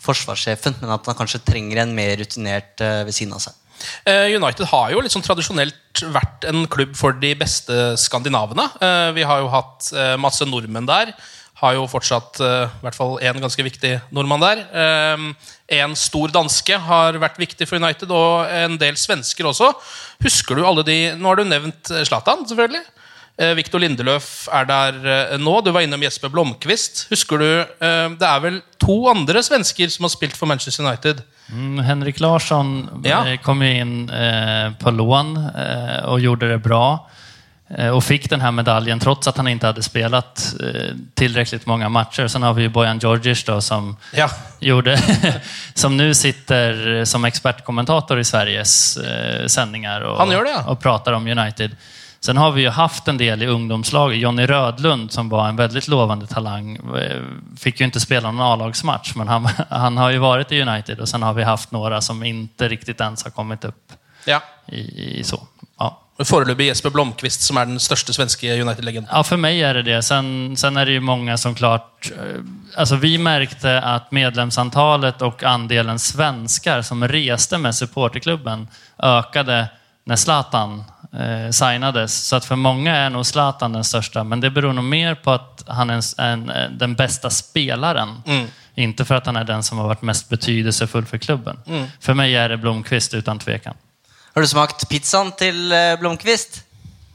forsvarssjefen, 0.00 0.78
men 0.80 0.94
at 0.94 1.08
han 1.10 1.18
kanskje 1.18 1.42
trenger 1.44 1.82
en 1.82 1.92
mer 1.96 2.14
rutinert 2.20 2.80
eh, 2.84 3.02
ved 3.04 3.16
siden 3.16 3.34
av 3.36 3.42
seg. 3.44 3.56
Eh, 4.08 4.32
United 4.38 4.70
har 4.70 4.94
jo 4.94 5.02
litt 5.04 5.12
sånn 5.12 5.24
tradisjonelt 5.26 6.00
vært 6.14 6.46
en 6.48 6.64
klubb 6.72 6.94
for 6.96 7.16
de 7.20 7.34
beste 7.36 7.76
skandinavene. 8.00 8.70
Eh, 8.80 9.10
Vi 9.18 9.26
har 9.28 9.42
jo 9.42 9.52
hatt 9.52 9.90
masse 10.22 10.48
nordmenn 10.48 10.88
der. 10.88 11.12
Har 11.60 11.72
jo 11.76 11.86
fortsatt 11.88 12.36
i 12.44 12.80
hvert 12.82 12.96
fall 12.96 13.14
én 13.24 13.40
ganske 13.40 13.64
viktig 13.64 13.94
nordmann 14.12 14.42
der. 14.42 14.58
En 15.72 15.94
stor 15.96 16.28
danske 16.28 16.76
har 16.84 17.16
vært 17.16 17.38
viktig 17.40 17.64
for 17.64 17.80
United, 17.80 18.12
og 18.12 18.44
en 18.52 18.76
del 18.76 18.98
svensker 19.00 19.48
også. 19.48 19.70
Husker 20.20 20.60
du 20.60 20.66
alle 20.68 20.84
de 20.84 20.98
Nå 21.16 21.32
har 21.32 21.40
du 21.40 21.48
nevnt 21.48 21.88
Zlatan, 22.04 22.44
selvfølgelig. 22.44 22.84
Eh, 23.38 23.52
Victor 23.58 23.82
Lindeløf 23.82 24.46
er 24.48 24.64
der 24.64 24.94
eh, 25.12 25.34
nå. 25.38 25.58
Du 25.60 25.68
var 25.74 25.84
innom 25.84 26.00
Jesper 26.00 26.30
Blomqvist. 26.32 27.06
Husker 27.10 27.38
du, 27.42 27.48
eh, 27.60 28.06
Det 28.16 28.24
er 28.28 28.40
vel 28.40 28.62
to 28.80 28.96
andre 29.12 29.42
svensker 29.44 29.90
som 29.92 30.06
har 30.08 30.14
spilt 30.14 30.36
for 30.38 30.48
Manchester 30.48 30.86
United? 30.86 31.20
Mm, 31.52 31.78
Henrik 31.84 32.18
Larsson 32.20 33.02
Ja. 33.04 33.36
kom 33.44 33.60
jo 33.62 33.68
inn 33.68 34.08
eh, 34.10 34.70
på 34.80 34.90
lån 34.90 35.36
eh, 35.52 36.04
och 36.08 36.20
gjorde 36.20 36.48
det 36.48 36.58
bra. 36.64 37.08
Eh, 37.76 38.00
fikk 38.00 38.28
denne 38.30 38.46
den 38.48 38.54
medaljen 38.56 39.00
trots 39.02 39.28
at 39.28 39.36
han 39.36 39.46
ikke 39.52 39.66
hadde 39.68 39.82
spilt 39.84 40.54
tilstrekkelig 41.14 41.66
mange 41.68 41.88
matcher. 41.92 42.28
Så 42.32 42.40
har 42.40 42.54
vi 42.56 42.68
Bojan 42.72 42.98
Georgic, 42.98 43.44
som 43.60 43.96
Ja. 44.16 44.28
gjorde, 44.60 44.96
som 45.74 45.96
nå 45.96 46.08
sitter 46.14 47.04
som 47.04 47.24
expertkommentator 47.24 48.18
i 48.18 48.24
Sveriges 48.24 48.96
sendinger 49.52 50.02
og, 50.08 50.16
Han 50.18 50.30
det, 50.44 50.50
ja. 50.56 50.64
og 50.66 50.80
prater 50.80 51.12
om 51.12 51.26
United. 51.26 51.76
Sen 52.20 52.36
har 52.36 52.52
vi 52.52 52.62
ju 52.62 52.68
haft 52.68 53.08
en 53.08 53.18
del 53.18 53.42
i 53.42 53.46
ungdomslaget. 53.46 54.18
Jonny 54.18 54.46
Rödlund 54.46 55.12
som 55.12 55.28
var 55.28 55.48
en 55.48 55.56
väldigt 55.56 55.88
lovande 55.88 56.26
talang 56.26 56.76
eh, 56.76 57.22
fick 57.58 57.80
ju 57.80 57.86
inte 57.86 58.00
spela 58.00 58.30
någon 58.30 58.52
A-lagsmatch, 58.52 59.14
men 59.14 59.28
han, 59.28 59.48
han 59.68 59.96
har 59.96 60.10
ju 60.10 60.18
varit 60.18 60.52
i 60.52 60.62
United 60.62 61.00
och 61.00 61.08
sen 61.08 61.22
har 61.22 61.34
vi 61.34 61.42
haft 61.42 61.70
några 61.70 62.00
som 62.00 62.24
inte 62.24 62.68
riktigt 62.68 63.00
ens 63.00 63.24
har 63.24 63.30
kommit 63.30 63.64
upp 63.64 63.92
ja. 64.24 64.42
i, 64.66 65.20
i 65.20 65.24
så. 65.24 65.46
Ja. 65.78 66.02
Foreløpig 66.24 66.66
Jesper 66.66 66.90
Blomqvist, 66.90 67.42
som 67.44 67.58
er 67.60 67.66
den 67.68 67.80
største 67.80 68.14
svenske 68.16 68.48
United-legenden. 68.56 69.10
Ja, 69.12 69.20
for 69.20 69.36
meg 69.36 69.58
er 69.60 69.76
det 69.76 69.82
det. 69.90 69.98
Sen, 70.06 70.56
sen 70.56 70.80
er 70.80 70.88
det 70.88 70.94
jo 70.96 71.04
mange 71.04 71.36
som 71.36 71.54
klart... 71.54 72.08
altså 72.74 72.96
vi 72.96 73.18
märkte 73.20 73.74
at 73.84 74.08
medlemsantalet 74.16 75.20
og 75.22 75.44
andelen 75.44 76.00
svensker 76.00 76.80
som 76.82 77.04
reste 77.04 77.60
med 77.60 77.76
supporterklubben 77.76 78.64
økte 78.96 79.66
når 80.06 80.22
Zlatan 80.22 80.78
eh, 81.12 81.50
signades. 81.50 82.14
Så 82.14 82.36
att 82.36 82.44
för 82.44 82.56
många 82.56 82.96
är 82.96 83.10
nog 83.10 83.26
Zlatan 83.26 83.72
den 83.72 83.84
största, 83.84 84.24
men 84.24 84.40
det 84.40 84.50
beror 84.50 84.72
nog 84.72 84.84
mer 84.84 85.14
på 85.14 85.30
att 85.30 85.64
han 85.66 85.90
är 85.90 85.94
en, 85.94 86.02
en, 86.18 86.50
eh, 86.50 86.70
den 86.70 86.94
bästa 86.94 87.30
spelaren. 87.30 88.22
Inte 88.74 89.04
för 89.04 89.14
att 89.14 89.26
han 89.26 89.36
är 89.36 89.44
den 89.44 89.62
som 89.62 89.78
har 89.78 89.86
varit 89.86 90.02
mest 90.02 90.28
betydelsefull 90.28 91.06
för 91.06 91.18
klubben. 91.18 91.58
För 92.00 92.14
mig 92.14 92.36
är 92.36 92.48
det 92.48 92.56
Blomqvist 92.56 93.14
utan 93.14 93.38
tvekan. 93.38 93.74
Har 94.34 94.42
du 94.42 94.48
smakt 94.48 94.88
pizzan 94.88 95.32
til 95.32 95.72
Blomqvist? 96.00 96.62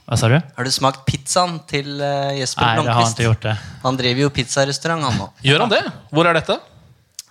Hva 0.06 0.12
Vad 0.12 0.20
sa 0.20 0.28
du? 0.28 0.42
Har 0.56 0.64
du 0.64 0.72
smakt 0.72 1.06
pizzaen 1.06 1.60
til 1.68 1.88
Jesper 2.00 2.40
Jesper 2.40 2.66
Nej, 2.66 2.76
det 2.76 2.92
har 2.92 3.02
jag 3.02 3.02
ikke 3.02 3.10
inte 3.10 3.24
gjort 3.24 3.42
det. 3.42 3.58
Han 3.84 3.98
driver 3.98 4.22
jo 4.22 4.30
pizzarestaurant, 4.30 5.04
han 5.04 5.18
nå. 5.18 5.28
Gjør 5.42 5.60
han 5.60 5.70
det? 5.70 5.84
Hvor 6.10 6.28
er 6.28 6.34
dette? 6.34 6.58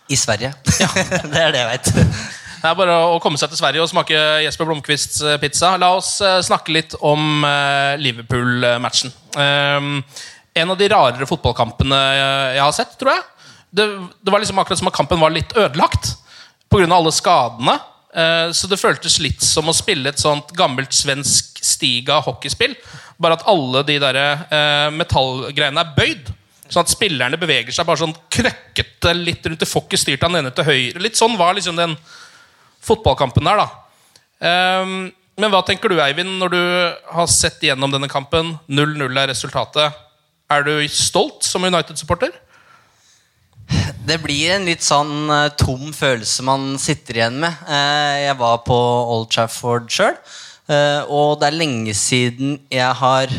I 0.09 0.17
Sverige. 0.17 0.52
Ja. 0.81 0.88
det 1.33 1.43
er 1.43 1.52
det 1.52 1.61
jeg 1.61 1.69
veit. 1.69 1.90
Det 2.61 2.69
er 2.69 2.76
bare 2.76 2.95
å 3.14 3.21
komme 3.25 3.40
seg 3.40 3.49
til 3.49 3.57
Sverige 3.57 3.81
og 3.81 3.88
smake 3.88 4.17
Jesper 4.45 4.67
Blomqvists 4.69 5.23
eh, 5.25 5.38
pizza. 5.40 5.73
La 5.81 5.95
oss 5.97 6.19
eh, 6.21 6.43
snakke 6.45 6.75
litt 6.76 6.97
om 7.00 7.45
eh, 7.49 7.95
Liverpool-matchen. 8.02 9.14
Um, 9.33 10.02
en 10.52 10.73
av 10.75 10.76
de 10.76 10.88
rarere 10.93 11.29
fotballkampene 11.31 12.00
jeg 12.57 12.61
har 12.61 12.75
sett, 12.76 12.93
tror 13.00 13.14
jeg. 13.14 13.23
Det, 13.71 13.87
det 14.21 14.35
var 14.35 14.43
liksom 14.43 14.61
akkurat 14.61 14.81
som 14.83 14.90
at 14.90 14.99
kampen 14.99 15.23
var 15.23 15.33
litt 15.33 15.55
ødelagt 15.57 16.11
pga. 16.69 16.85
alle 16.90 17.12
skadene. 17.14 17.79
Så 18.50 18.67
det 18.67 18.81
føltes 18.81 19.21
litt 19.23 19.45
som 19.47 19.71
å 19.71 19.75
spille 19.76 20.11
et 20.11 20.19
sånt 20.19 20.50
gammelt 20.59 20.90
svensk 20.90 21.62
stiga 21.62 22.19
hockeyspill. 22.26 22.75
Bare 23.23 23.38
at 23.38 23.47
alle 23.49 23.85
de 23.87 24.00
der 24.02 24.19
metallgreiene 24.90 25.85
er 25.87 25.95
bøyd. 25.95 26.33
Sånn 26.67 26.83
at 26.83 26.90
spillerne 26.90 27.38
beveger 27.38 27.71
seg 27.75 27.87
bare 27.87 28.02
sånn 28.02 28.17
krøkkete 28.35 29.14
litt 29.14 29.47
rundt. 29.47 29.69
Får 29.71 29.87
ikke 29.87 30.02
styrt 30.02 30.26
han 30.26 30.40
ene 30.43 30.50
til 30.50 30.67
høyre. 30.67 31.05
Litt 31.07 31.23
sånn 31.23 31.38
var 31.38 31.55
liksom 31.55 31.79
den 31.79 31.95
fotballkampen 32.84 33.46
der, 33.46 33.64
da. 33.64 33.68
Um, 34.82 35.10
men 35.40 35.52
hva 35.52 35.62
tenker 35.64 35.92
du, 35.92 35.96
Eivind, 36.02 36.34
når 36.40 36.52
du 36.52 36.60
har 37.14 37.28
sett 37.32 37.62
gjennom 37.64 37.92
denne 37.92 38.10
kampen? 38.12 38.54
0-0 38.68 39.20
er 39.22 39.30
resultatet. 39.30 39.96
Er 40.50 40.64
du 40.66 40.75
stolt 40.92 41.46
som 41.46 41.64
United-supporter? 41.64 42.34
Det 44.04 44.18
blir 44.18 44.56
en 44.56 44.66
litt 44.66 44.82
sånn 44.82 45.30
eh, 45.30 45.52
tom 45.60 45.92
følelse 45.94 46.44
man 46.44 46.75
sitter 46.82 47.20
igjen 47.20 47.38
med. 47.44 47.62
Eh, 47.70 48.26
jeg 48.26 48.37
var 48.40 48.62
på 48.66 48.76
Old 49.14 49.28
Trafford 49.30 49.87
sjøl, 49.92 50.16
eh, 50.72 51.06
og 51.06 51.38
det 51.40 51.50
er 51.50 51.58
lenge 51.60 51.94
siden 51.94 52.56
jeg 52.72 52.90
har 53.00 53.32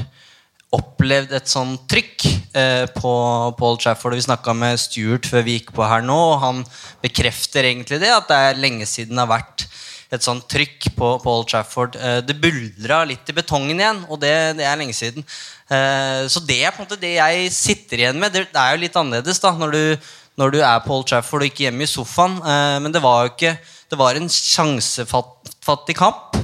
opplevd 0.72 1.34
et 1.36 1.51
sånn 1.51 1.74
trykk 1.92 2.25
eh, 2.56 2.86
på, 2.96 3.12
Paul 3.60 3.80
Trafford. 3.82 4.16
Vi 4.16 4.24
snakka 4.24 4.54
med 4.56 4.80
Stuart 4.80 5.28
før 5.28 5.44
vi 5.44 5.58
gikk 5.58 5.74
på 5.75 5.84
her 5.88 6.04
nå, 6.06 6.18
og 6.34 6.40
han 6.44 6.62
bekrefter 7.04 7.68
egentlig 7.68 8.00
det, 8.04 8.12
at 8.13 8.30
det 8.30 8.38
er 8.40 8.62
lenge 8.62 8.88
siden 8.88 9.18
det 9.18 9.25
har 9.25 9.34
vært 9.34 9.66
et 10.12 10.24
sånt 10.24 10.44
trykk 10.51 10.90
på, 10.96 11.10
Paul 11.24 11.44
Trafford. 11.48 11.96
Eh, 12.00 12.20
det 12.24 12.40
buldra 12.40 13.01
litt 13.08 13.28
i 13.32 13.36
betongen 13.36 13.80
igjen, 13.80 14.01
og 14.08 14.20
det, 14.24 14.32
det 14.60 14.68
er 14.68 14.80
lenge 14.80 14.96
siden. 14.96 15.28
Eh, 15.72 16.24
så 16.32 16.44
det 16.48 16.62
er 16.62 16.74
på 16.74 16.82
en 16.82 16.88
måte 16.88 17.00
det 17.00 17.13
jeg 17.18 17.51
sitter 17.56 18.06
igjen 18.06 18.20
med. 18.20 18.32
Det, 18.36 18.48
det 18.51 18.63
er 18.63 18.75
jo 18.75 18.84
litt 18.84 18.98
annerledes 19.00 19.44
da, 19.44 19.54
når 19.56 19.75
du, 19.75 20.10
når 20.40 20.56
du 20.56 20.60
er 20.62 20.92
Old 20.92 21.08
Trafford 21.08 21.44
og 21.44 21.51
ikke 21.51 21.68
hjemme 21.68 21.88
i 21.88 21.92
sofaen. 21.92 22.40
Eh, 22.40 22.78
men 22.84 22.96
det 22.96 23.04
var 23.04 23.25
jo 23.25 23.36
ikke 23.36 23.58
Det 23.92 23.98
var 24.00 24.16
en 24.16 24.30
sjansefattig 24.32 25.98
kamp 26.00 26.38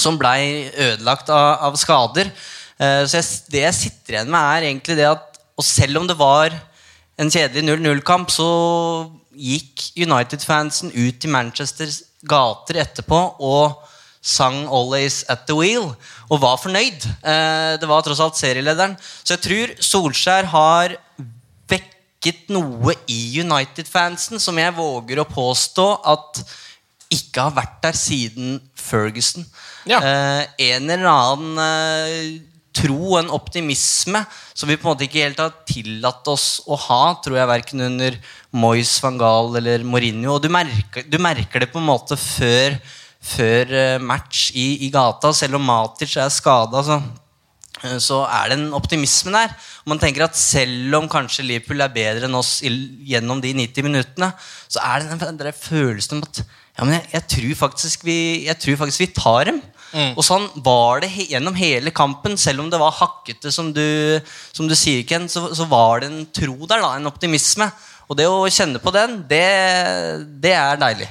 som 0.00 0.16
blei 0.16 0.70
ødelagt 0.72 1.28
av, 1.28 1.68
av 1.68 1.74
skader. 1.76 2.30
Eh, 2.82 3.04
så 3.06 3.20
jeg, 3.20 3.28
det 3.52 3.64
jeg 3.66 3.78
sitter 3.78 4.16
igjen 4.16 4.32
med, 4.32 4.40
er 4.42 4.68
egentlig 4.70 4.98
det 4.98 5.08
at 5.10 5.28
Og 5.60 5.64
selv 5.66 6.00
om 6.00 6.06
det 6.08 6.16
var 6.18 6.54
en 7.20 7.30
kjedelig 7.30 7.62
0-0-kamp, 7.68 8.30
så 8.32 8.46
gikk 9.36 9.84
United-fansen 10.00 10.90
ut 10.96 11.24
i 11.24 11.30
Manchesters 11.30 12.00
gater 12.28 12.80
etterpå 12.82 13.18
og 13.42 13.82
sang 14.22 14.64
'Always 14.64 15.24
at 15.28 15.46
the 15.46 15.54
Wheel' 15.54 15.94
og 16.30 16.40
var 16.40 16.56
fornøyd. 16.56 17.04
Eh, 17.04 17.76
det 17.78 17.88
var 17.88 18.02
tross 18.02 18.20
alt 18.20 18.38
serielederen. 18.38 18.96
Så 19.24 19.34
jeg 19.36 19.42
tror 19.44 19.74
Solskjær 19.82 20.46
har 20.46 20.96
vekket 21.68 22.48
noe 22.48 22.94
i 23.10 23.40
United-fansen 23.42 24.40
som 24.40 24.58
jeg 24.58 24.76
våger 24.76 25.20
å 25.20 25.28
påstå 25.28 25.88
at 26.06 26.44
ikke 27.12 27.44
har 27.44 27.56
vært 27.58 27.82
der 27.82 27.98
siden 27.98 28.60
Ferguson. 28.74 29.44
Ja. 29.86 29.98
Eh, 30.00 30.46
en 30.72 30.90
eller 30.90 31.10
annen 31.12 32.48
tro, 32.74 33.16
en 33.18 33.30
optimisme, 33.32 34.22
som 34.54 34.70
vi 34.70 34.78
på 34.78 34.86
en 34.86 34.92
måte 34.92 35.06
ikke 35.06 35.24
helt 35.24 35.40
har 35.42 35.54
tillatt 35.68 36.28
oss 36.32 36.46
å 36.66 36.78
ha, 36.88 37.02
tror 37.22 37.38
jeg, 37.38 37.50
verken 37.50 37.84
under 37.88 38.16
Moyes, 38.56 38.94
van 39.04 39.18
Gaal 39.20 39.56
eller 39.60 39.84
Mourinho. 39.86 40.36
Og 40.36 40.44
du 40.44 40.50
merker, 40.52 41.06
du 41.08 41.18
merker 41.22 41.64
det 41.64 41.72
på 41.72 41.80
en 41.80 41.88
måte 41.88 42.18
før, 42.20 42.78
før 43.22 43.74
eh, 43.78 43.98
match 44.02 44.50
i, 44.58 44.86
i 44.86 44.92
gata, 44.92 45.32
selv 45.36 45.60
om 45.60 45.68
Matic 45.68 46.16
er 46.20 46.32
skada. 46.32 46.82
Så, 46.86 46.98
eh, 47.84 47.98
så 48.02 48.22
er 48.26 48.50
det 48.50 48.58
en 48.58 48.78
optimisme 48.78 49.34
der. 49.36 49.54
Man 49.88 50.00
tenker 50.02 50.26
at 50.26 50.38
selv 50.38 50.98
om 51.00 51.10
kanskje 51.12 51.46
Liverpool 51.46 51.84
er 51.84 51.94
bedre 51.94 52.28
enn 52.28 52.40
oss 52.40 52.58
gjennom 52.64 53.42
de 53.44 53.54
90 53.62 53.88
minuttene, 53.88 54.32
så 54.68 54.82
er 54.86 55.04
det 55.04 55.20
den, 55.20 55.40
den 55.40 55.56
følelsen 55.56 56.18
om 56.18 56.26
at 56.28 56.44
ja, 56.72 56.86
men 56.86 56.94
jeg, 56.96 57.08
jeg, 57.12 57.24
tror 57.28 58.04
vi, 58.08 58.18
jeg 58.46 58.58
tror 58.64 58.78
faktisk 58.80 59.02
vi 59.04 59.12
tar 59.12 59.50
dem. 59.50 59.58
Og 59.92 60.24
sånn 60.24 60.48
var 60.64 61.02
det 61.02 61.10
he 61.12 61.28
gjennom 61.34 61.56
hele 61.58 61.92
kampen. 61.94 62.36
Selv 62.40 62.64
om 62.64 62.70
det 62.72 62.80
var 62.80 62.94
hakkete, 62.96 63.52
som 63.52 63.72
du, 63.76 64.20
som 64.52 64.68
du 64.68 64.76
sier, 64.78 65.04
Ken, 65.08 65.28
så, 65.28 65.48
så 65.54 65.66
var 65.70 66.02
det 66.02 66.12
en 66.12 66.22
tro 66.32 66.56
der, 66.64 66.80
da, 66.80 66.94
en 66.96 67.10
optimisme. 67.10 67.68
Og 68.08 68.18
det 68.18 68.28
å 68.28 68.44
kjenne 68.52 68.80
på 68.82 68.92
den, 68.94 69.20
det, 69.28 69.44
det 70.42 70.54
er 70.56 70.80
deilig. 70.80 71.08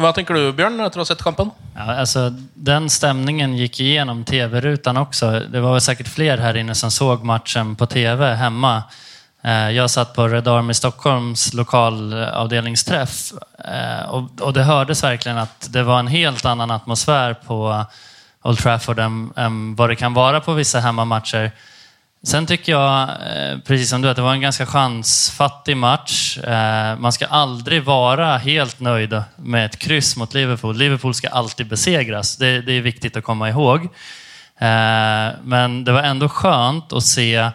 Hva 0.00 0.08
tenker 0.16 0.36
du, 0.38 0.46
Bjørn, 0.56 0.80
etter 0.80 1.00
å 1.00 1.04
ha 1.04 1.08
sett 1.10 1.22
kampen? 1.24 1.50
Ja, 1.74 1.98
altså, 2.00 2.30
den 2.54 2.88
stemningen 2.92 3.58
gikk 3.58 3.82
gjennom 3.84 4.22
tv-rutan 4.24 4.96
også. 5.02 5.50
Det 5.52 5.60
var 5.60 5.82
sikkert 5.84 6.08
flere 6.08 6.40
her 6.40 6.54
här 6.54 6.60
inne 6.62 6.74
som 6.74 6.90
såg 6.90 7.24
matchen 7.24 7.76
på 7.76 7.86
tv 7.86 8.34
hemma. 8.40 8.82
Eh, 9.44 9.70
Jag 9.70 9.90
satt 9.90 10.14
på 10.14 10.28
Red 10.28 10.48
Army 10.48 10.74
Stockholms 10.74 11.54
lokalavdelningsträff 11.54 13.32
Og 14.08 14.24
och, 14.24 14.40
och 14.40 14.52
det 14.52 14.62
hördes 14.62 15.04
verkligen 15.04 15.38
att 15.38 15.68
det 15.72 15.82
var 15.82 15.98
en 15.98 16.06
helt 16.06 16.44
annan 16.44 16.70
atmosfär 16.70 17.34
på 17.34 17.84
Old 18.42 18.58
Trafford 18.58 18.98
än 18.98 19.74
vad 19.76 19.88
det 19.90 19.96
kan 19.96 20.14
vara 20.14 20.40
på 20.40 20.52
vissa 20.52 20.80
hemmamatcher. 20.80 21.50
Sen 22.24 22.46
tycker 22.46 22.72
eh, 23.02 23.58
precis 23.58 23.90
som 23.90 24.02
du, 24.02 24.08
att 24.10 24.16
det 24.16 24.22
var 24.22 24.32
en 24.32 24.40
ganska 24.40 24.66
chansfattig 24.66 25.76
match. 25.76 26.38
Eh, 26.38 26.98
Man 26.98 27.12
ska 27.12 27.26
aldrig 27.26 27.84
vara 27.84 28.36
helt 28.38 28.80
nöjd 28.80 29.22
med 29.36 29.66
ett 29.66 29.78
kryss 29.78 30.16
mot 30.16 30.34
Liverpool. 30.34 30.76
Liverpool 30.76 31.14
ska 31.14 31.28
alltid 31.28 31.68
besegras. 31.68 32.36
Det, 32.36 32.46
är 32.46 32.80
viktigt 32.80 33.16
att 33.16 33.24
komma 33.24 33.48
ihåg. 33.48 33.84
Eh, 34.58 35.28
Men 35.42 35.84
det 35.84 35.92
var 35.92 36.02
ändå 36.02 36.28
skönt 36.28 36.92
att 36.92 37.02
se 37.04 37.50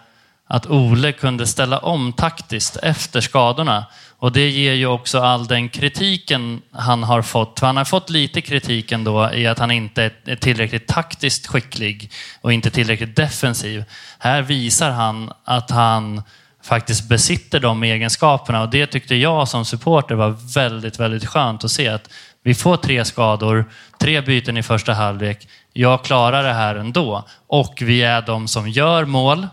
att 0.47 0.67
Ole 0.67 1.11
kunde 1.11 1.47
ställa 1.47 1.79
om 1.79 2.13
taktiskt 2.13 2.77
efter 2.77 3.21
skadorna. 3.21 3.85
Och 4.19 4.31
det 4.31 4.49
ger 4.49 4.73
ju 4.73 4.85
också 4.85 5.19
all 5.19 5.47
den 5.47 5.69
kritiken 5.69 6.61
han 6.71 7.03
har 7.03 7.21
fått. 7.21 7.59
För 7.59 7.67
han 7.67 7.77
har 7.77 7.85
fått 7.85 8.09
lite 8.09 8.41
kritik 8.41 8.91
i 9.33 9.47
att 9.47 9.59
han 9.59 9.71
inte 9.71 10.11
är 10.25 10.35
tillräckligt 10.35 10.87
taktiskt 10.87 11.47
skicklig 11.47 12.11
och 12.41 12.53
inte 12.53 12.69
tillräckligt 12.69 13.15
defensiv. 13.15 13.83
Här 14.19 14.41
visar 14.41 14.91
han 14.91 15.31
att 15.43 15.71
han 15.71 16.21
faktiskt 16.63 17.09
besitter 17.09 17.59
de 17.59 17.83
egenskaperna 17.83 18.61
och 18.61 18.69
det 18.69 18.87
tyckte 18.87 19.15
jag 19.15 19.47
som 19.47 19.65
supporter 19.65 20.15
var 20.15 20.53
väldigt, 20.55 20.99
väldigt 20.99 21.25
skönt 21.25 21.63
att 21.63 21.71
se 21.71 21.87
att 21.87 22.09
Vi 22.43 22.55
får 22.55 22.77
tre 22.77 23.05
skador, 23.05 23.71
tre 23.99 24.21
byten 24.21 24.57
i 24.57 24.63
första 24.63 24.93
halvlek. 24.93 25.47
Jag 25.73 26.03
klarar 26.03 26.43
det 26.43 26.53
här 26.53 26.75
ändå. 26.75 27.23
Och 27.47 27.73
vi 27.81 28.03
är 28.03 28.21
de 28.21 28.47
som 28.47 28.69
gör 28.69 29.05
mål. 29.05 29.47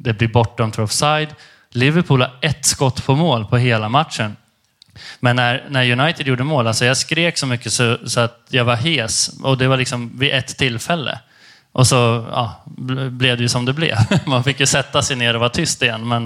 Det 0.00 0.12
blir 0.12 0.28
bortdömt 0.28 0.76
för 0.76 0.82
offside. 0.82 1.28
Liverpool 1.70 2.22
har 2.22 2.30
ett 2.42 2.66
skott 2.66 3.06
på 3.06 3.14
mål 3.14 3.44
på 3.44 3.56
hela 3.56 3.88
matchen. 3.88 4.36
Men 5.20 5.36
när, 5.36 5.64
när 5.68 5.90
United 6.00 6.26
gjorde 6.26 6.44
mål, 6.44 6.66
alltså 6.66 6.84
jag 6.84 6.96
skrek 6.96 7.38
så 7.38 7.46
mycket 7.46 7.72
så, 7.72 7.98
så 8.06 8.20
att 8.20 8.40
jag 8.48 8.64
var 8.64 8.76
hes. 8.76 9.30
Och 9.42 9.58
det 9.58 9.68
var 9.68 9.76
liksom 9.76 10.18
vid 10.18 10.30
ett 10.34 10.56
tillfälle. 10.58 11.18
Och 11.72 11.86
så 11.86 12.26
ja, 12.30 12.62
ble- 12.64 13.10
blev 13.10 13.36
det 13.36 13.42
ju 13.42 13.48
som 13.48 13.64
det 13.64 13.72
blev. 13.72 13.96
Man 14.26 14.44
fick 14.44 14.60
ju 14.60 14.66
sätta 14.66 15.02
sig 15.02 15.16
ner 15.16 15.34
och 15.34 15.40
vara 15.40 15.50
tyst 15.50 15.82
igen. 15.82 16.08
Men, 16.08 16.24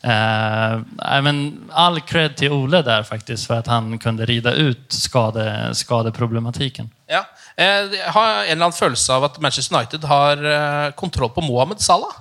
eh, 0.00 0.82
men 1.22 1.58
all 1.72 2.00
cred 2.00 2.36
till 2.36 2.50
Ole 2.52 2.82
där 2.82 3.02
faktiskt 3.02 3.46
för 3.46 3.54
att 3.58 3.66
han 3.66 3.98
kunde 3.98 4.24
rida 4.26 4.52
ut 4.52 4.92
skade, 4.92 5.70
skadeproblematiken. 5.74 6.90
Ja. 7.06 7.26
Eh, 7.56 7.64
Jeg 7.66 8.10
har 8.12 8.28
en 8.30 8.40
eller 8.42 8.52
annen 8.52 8.72
følelse 8.72 9.12
av 9.12 9.24
at 9.24 9.40
Manchester 9.40 9.76
United 9.76 10.04
har 10.04 10.44
eh, 10.86 10.90
kontroll 10.90 11.30
på 11.30 11.40
Mohammed 11.40 11.80
Salah. 11.80 12.12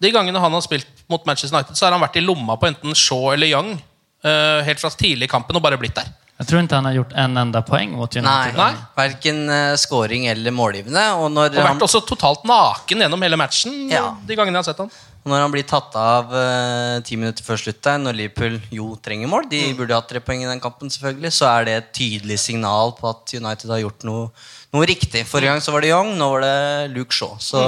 De 0.00 0.10
gangene 0.14 0.40
han 0.40 0.56
har 0.56 0.64
spilt 0.64 1.04
mot 1.12 1.26
Manchester 1.28 1.56
United, 1.56 1.76
så 1.76 1.86
har 1.86 1.96
han 1.96 2.02
vært 2.02 2.16
i 2.16 2.24
lomma 2.24 2.56
på 2.56 2.70
enten 2.70 2.96
Shaw 2.96 3.34
eller 3.34 3.50
Young 3.50 3.74
uh, 3.76 4.60
helt 4.64 4.80
fra 4.80 4.90
tidlig 4.96 5.28
i 5.28 5.32
kampen 5.32 5.58
og 5.58 5.64
bare 5.64 5.78
blitt 5.80 5.98
der. 5.98 6.08
Jeg 6.40 6.48
tror 6.48 6.62
ikke 6.62 6.78
han 6.78 6.86
har 6.88 6.94
gjort 6.96 7.10
en 7.20 7.36
enda 7.36 7.60
poeng 7.60 7.90
mot 7.98 8.14
United. 8.16 8.56
Nei, 8.56 8.56
Nei. 8.56 8.84
Verken 8.96 9.42
uh, 9.52 9.74
scoring 9.76 10.24
eller 10.30 10.54
målgivende. 10.56 11.02
Og 11.20 11.28
når, 11.34 11.52
Og 11.52 11.60
han, 11.60 11.74
vært 11.74 11.84
også 11.84 12.00
totalt 12.08 12.46
naken 12.48 13.04
gjennom 13.04 13.26
hele 13.26 13.36
matchen. 13.36 13.76
Ja. 13.92 14.14
de 14.24 14.38
gangene 14.38 14.56
jeg 14.56 14.64
har 14.64 14.70
sett 14.70 14.80
han. 14.80 14.88
og 15.20 15.28
når 15.34 15.44
han 15.44 15.52
blir 15.52 15.66
tatt 15.68 15.98
av 16.00 16.32
eh, 16.32 16.96
ti 17.04 17.18
minutter 17.20 17.44
før 17.44 17.60
slutt 17.60 17.82
der, 17.84 18.00
når 18.00 18.16
Liverpool 18.16 18.56
jo 18.72 18.94
trenger 19.04 19.28
mål 19.28 19.50
De 19.52 19.60
burde 19.76 19.98
hatt 19.98 20.08
tre 20.08 20.24
poeng 20.24 20.46
i 20.46 20.48
den 20.48 20.64
kampen, 20.64 20.88
selvfølgelig. 20.88 21.34
Så 21.36 21.44
er 21.50 21.68
det 21.68 21.74
et 21.76 21.92
tydelig 22.00 22.40
signal 22.40 22.96
på 22.96 23.12
at 23.12 23.36
United 23.36 23.74
har 23.74 23.84
gjort 23.84 24.08
noe, 24.08 24.30
noe 24.72 24.88
riktig. 24.88 25.26
Forrige 25.28 25.52
gang 25.52 25.60
så 25.60 25.76
var 25.76 25.84
det 25.84 25.92
Young, 25.92 26.14
nå 26.16 26.30
var 26.38 26.46
det 26.46 26.56
Luke 26.96 27.12
Shaw. 27.12 27.36
Så 27.36 27.66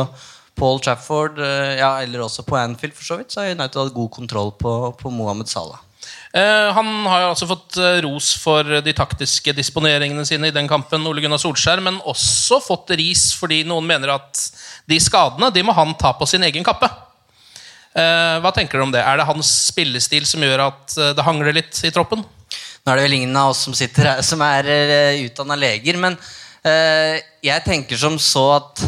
Paul 0.58 0.80
Trafford, 0.84 1.40
eh, 1.42 1.78
ja, 1.80 1.94
eller 2.02 2.26
også 2.26 2.44
på 2.46 2.58
Anfield 2.58 2.94
for 2.96 3.06
så 3.06 3.20
vidt, 3.20 3.32
så 3.32 3.42
har 3.42 3.56
United 3.56 3.80
hatt 3.80 3.96
god 3.96 4.12
kontroll 4.12 4.52
på, 4.58 4.74
på 5.00 5.10
Mohammed 5.14 5.50
Salah. 5.50 5.80
Eh, 6.32 6.68
han 6.72 6.88
har 7.06 7.20
jo 7.22 7.30
altså 7.34 7.46
fått 7.50 7.76
eh, 7.76 8.00
ros 8.06 8.30
for 8.40 8.64
de 8.84 8.94
taktiske 8.96 9.52
disponeringene 9.52 10.24
sine 10.24 10.48
i 10.48 10.54
den 10.54 10.68
kampen, 10.70 11.04
Ole 11.08 11.20
Gunnar 11.20 11.40
Solskjær, 11.40 11.82
men 11.84 12.00
også 12.08 12.56
fått 12.64 12.94
ris 12.96 13.26
fordi 13.36 13.62
noen 13.68 13.84
mener 13.88 14.14
at 14.14 14.40
de 14.88 14.98
skadene 15.02 15.52
de 15.52 15.64
må 15.66 15.74
han 15.76 15.92
ta 16.00 16.14
på 16.16 16.28
sin 16.28 16.44
egen 16.48 16.64
kappe. 16.64 16.88
Eh, 17.92 18.38
hva 18.40 18.52
tenker 18.56 18.80
du 18.80 18.86
om 18.86 18.94
det? 18.94 19.04
Er 19.04 19.20
det 19.20 19.28
hans 19.28 19.50
spillestil 19.68 20.24
som 20.28 20.40
gjør 20.44 20.70
at 20.70 20.96
det 21.18 21.26
hangler 21.26 21.52
litt 21.60 21.84
i 21.84 21.92
troppen? 21.92 22.24
Nå 22.24 22.90
er 22.90 22.98
det 22.98 23.06
vel 23.10 23.18
ingen 23.20 23.36
av 23.36 23.52
oss 23.52 23.66
som 23.68 23.76
sitter 23.76 24.08
her 24.08 24.24
som 24.26 24.40
er 24.42 24.66
uh, 24.66 25.20
utdanna 25.28 25.54
leger, 25.54 26.00
men 26.00 26.16
jeg 26.62 27.62
tenker 27.66 27.98
som 27.98 28.14
så 28.22 28.42
at 28.54 28.82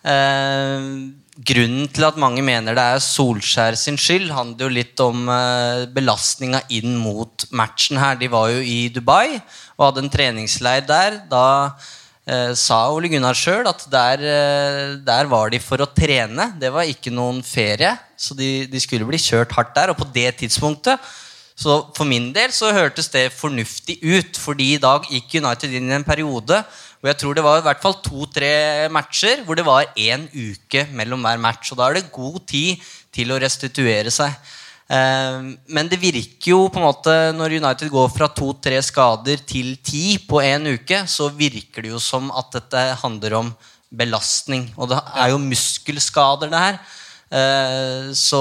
grunnen 0.00 1.88
til 1.92 2.04
at 2.06 2.18
mange 2.20 2.42
mener 2.44 2.76
det 2.76 2.82
er 2.82 3.02
Solskjær 3.04 3.76
sin 3.78 3.98
skyld, 4.00 4.30
handler 4.34 4.66
jo 4.66 4.74
litt 4.74 5.00
om 5.04 5.28
eh, 5.32 5.86
belastninga 5.94 6.62
inn 6.76 6.96
mot 7.00 7.46
matchen 7.56 8.00
her. 8.00 8.18
De 8.20 8.28
var 8.32 8.50
jo 8.52 8.60
i 8.60 8.90
Dubai 8.92 9.38
og 9.78 9.86
hadde 9.86 10.04
en 10.04 10.12
treningsleir 10.12 10.84
der. 10.88 11.20
Da 11.30 11.46
eh, 12.26 12.52
sa 12.58 12.82
Ole 12.92 13.10
Gunnar 13.12 13.38
sjøl 13.38 13.68
at 13.70 13.86
der, 13.92 14.24
eh, 14.24 14.98
der 15.06 15.30
var 15.30 15.52
de 15.52 15.62
for 15.62 15.80
å 15.80 15.90
trene. 15.94 16.50
Det 16.60 16.72
var 16.74 16.88
ikke 16.88 17.14
noen 17.14 17.42
ferie, 17.46 17.94
så 18.16 18.36
de, 18.36 18.66
de 18.70 18.82
skulle 18.82 19.08
bli 19.08 19.20
kjørt 19.20 19.54
hardt 19.56 19.74
der. 19.76 19.94
Og 19.94 20.00
på 20.00 20.08
det 20.12 20.34
tidspunktet 20.42 21.00
så 21.60 21.80
for 21.92 22.08
min 22.08 22.30
del 22.32 22.52
så 22.56 22.70
hørtes 22.72 23.10
det 23.12 23.26
fornuftig 23.36 23.98
ut, 24.00 24.38
fordi 24.40 24.74
i 24.74 24.80
dag 24.80 25.04
gikk 25.10 25.34
United 25.42 25.74
inn 25.76 25.90
i 25.90 25.98
en 25.98 26.06
periode 26.06 26.62
hvor 27.00 27.08
jeg 27.10 27.18
tror 27.20 27.36
det 27.36 27.44
var 27.44 27.60
i 27.60 27.64
hvert 27.64 27.80
fall 27.82 27.96
to-tre 28.04 28.88
matcher 28.92 29.42
hvor 29.44 29.56
det 29.56 29.64
var 29.64 29.88
én 29.96 30.26
uke 30.32 30.86
mellom 30.96 31.22
hver 31.24 31.40
match. 31.40 31.70
Og 31.72 31.80
da 31.80 31.88
er 31.88 31.96
det 31.96 32.12
god 32.12 32.42
tid 32.48 32.80
til 33.12 33.32
å 33.32 33.38
restituere 33.40 34.12
seg. 34.12 34.34
Eh, 34.90 35.40
Men 35.68 35.88
det 35.88 36.00
virker 36.00 36.52
jo 36.52 36.66
på 36.68 36.80
en 36.80 36.88
måte 36.88 37.14
når 37.36 37.56
United 37.56 37.92
går 37.92 38.08
fra 38.12 38.28
to-tre 38.36 38.80
skader 38.84 39.40
til 39.48 39.76
ti 39.84 40.18
på 40.28 40.42
én 40.44 40.68
uke, 40.74 41.04
så 41.08 41.30
virker 41.32 41.84
det 41.84 41.94
jo 41.94 42.00
som 42.00 42.28
at 42.36 42.52
dette 42.56 42.86
handler 43.00 43.36
om 43.40 43.52
belastning. 43.90 44.68
Og 44.76 44.92
det 44.92 45.00
er 45.16 45.32
jo 45.32 45.40
muskelskader, 45.44 46.52
det 46.52 46.64
her. 46.66 46.80
Eh, 47.32 48.12
Så 48.12 48.40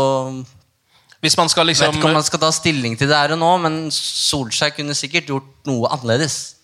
Hvis 1.20 1.36
man 1.38 1.50
skal 1.52 1.68
jeg 1.68 1.76
vet 1.76 1.82
liksom 1.82 1.98
ikke 1.98 2.08
om 2.08 2.20
man 2.20 2.24
skal 2.24 2.40
ta 2.40 2.52
stilling 2.56 2.96
til 2.98 3.10
det 3.12 3.18
her 3.18 3.34
og 3.36 3.42
nå, 3.42 3.50
men 3.66 3.82
Solskjær 3.92 4.72
kunne 4.78 4.96
sikkert 4.96 5.28
gjort 5.28 5.68
noe 5.68 5.90
annerledes. 5.92 6.56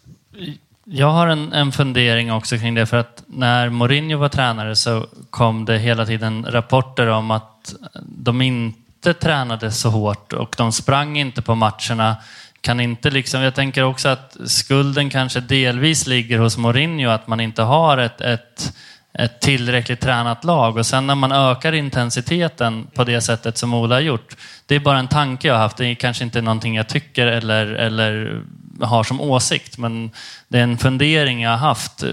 Jag 0.88 1.12
har 1.12 1.28
en, 1.28 1.54
en 1.54 1.72
fundering 1.72 2.34
också 2.34 2.58
kring 2.58 2.76
det, 2.76 2.86
för 2.86 2.98
att 2.98 3.24
när 3.28 3.70
Mourinho 3.70 4.18
var 4.18 4.30
tränare 4.30 4.76
så 4.76 5.08
kom 5.30 5.66
det 5.66 5.78
hela 5.78 6.06
tiden 6.06 6.46
rapporter 6.46 7.08
om 7.08 7.32
att 7.32 7.74
de 8.04 8.42
inte 8.42 9.14
tränade 9.14 9.72
så 9.72 9.90
hårt 9.90 10.34
och 10.34 10.56
de 10.58 10.72
sprang 10.72 11.18
inte 11.18 11.42
på 11.42 11.56
matcherna. 11.56 12.16
Kan 12.62 12.80
inte 12.80 13.10
liksom, 13.10 13.42
jag 13.42 13.56
tänker 13.56 13.84
också 13.84 14.10
att 14.10 14.38
skulden 14.46 15.10
kanske 15.10 15.40
delvis 15.40 16.08
ligger 16.08 16.40
hos 16.40 16.58
Mourinho, 16.58 17.10
att 17.10 17.28
man 17.28 17.40
inte 17.40 17.62
har 17.62 17.98
ett, 17.98 18.22
ett, 18.22 18.74
ett 19.20 19.40
tillräckligt 19.40 20.00
tränat 20.00 20.44
lag. 20.44 20.78
Och 20.78 20.86
sen 20.86 21.08
när 21.08 21.16
man 21.16 21.32
ökar 21.32 21.74
intensiteten 21.74 22.88
på 22.94 23.04
det 23.04 23.22
sättet 23.22 23.58
som 23.58 23.74
Ola 23.74 23.96
har 23.96 24.00
gjort, 24.00 24.36
det 24.66 24.76
är 24.76 24.80
bara 24.80 25.00
en 25.00 25.08
tanke 25.08 25.48
jag 25.48 25.56
har 25.56 25.62
haft. 25.62 25.78
Det 25.78 25.86
är 25.86 25.96
kanske 25.96 26.24
inte 26.24 26.42
någonting 26.42 26.76
jag 26.76 26.88
tycker 26.88 27.28
eller, 27.28 27.66
eller 27.66 28.42
har 28.82 29.04
som 29.04 29.22
åsikt, 29.22 29.78
men 29.78 30.12
det 30.48 30.60
är 30.60 30.64
en 30.64 30.78
fundering 30.78 31.42
jag 31.42 31.52
har 31.52 31.58
haft. 31.58 32.04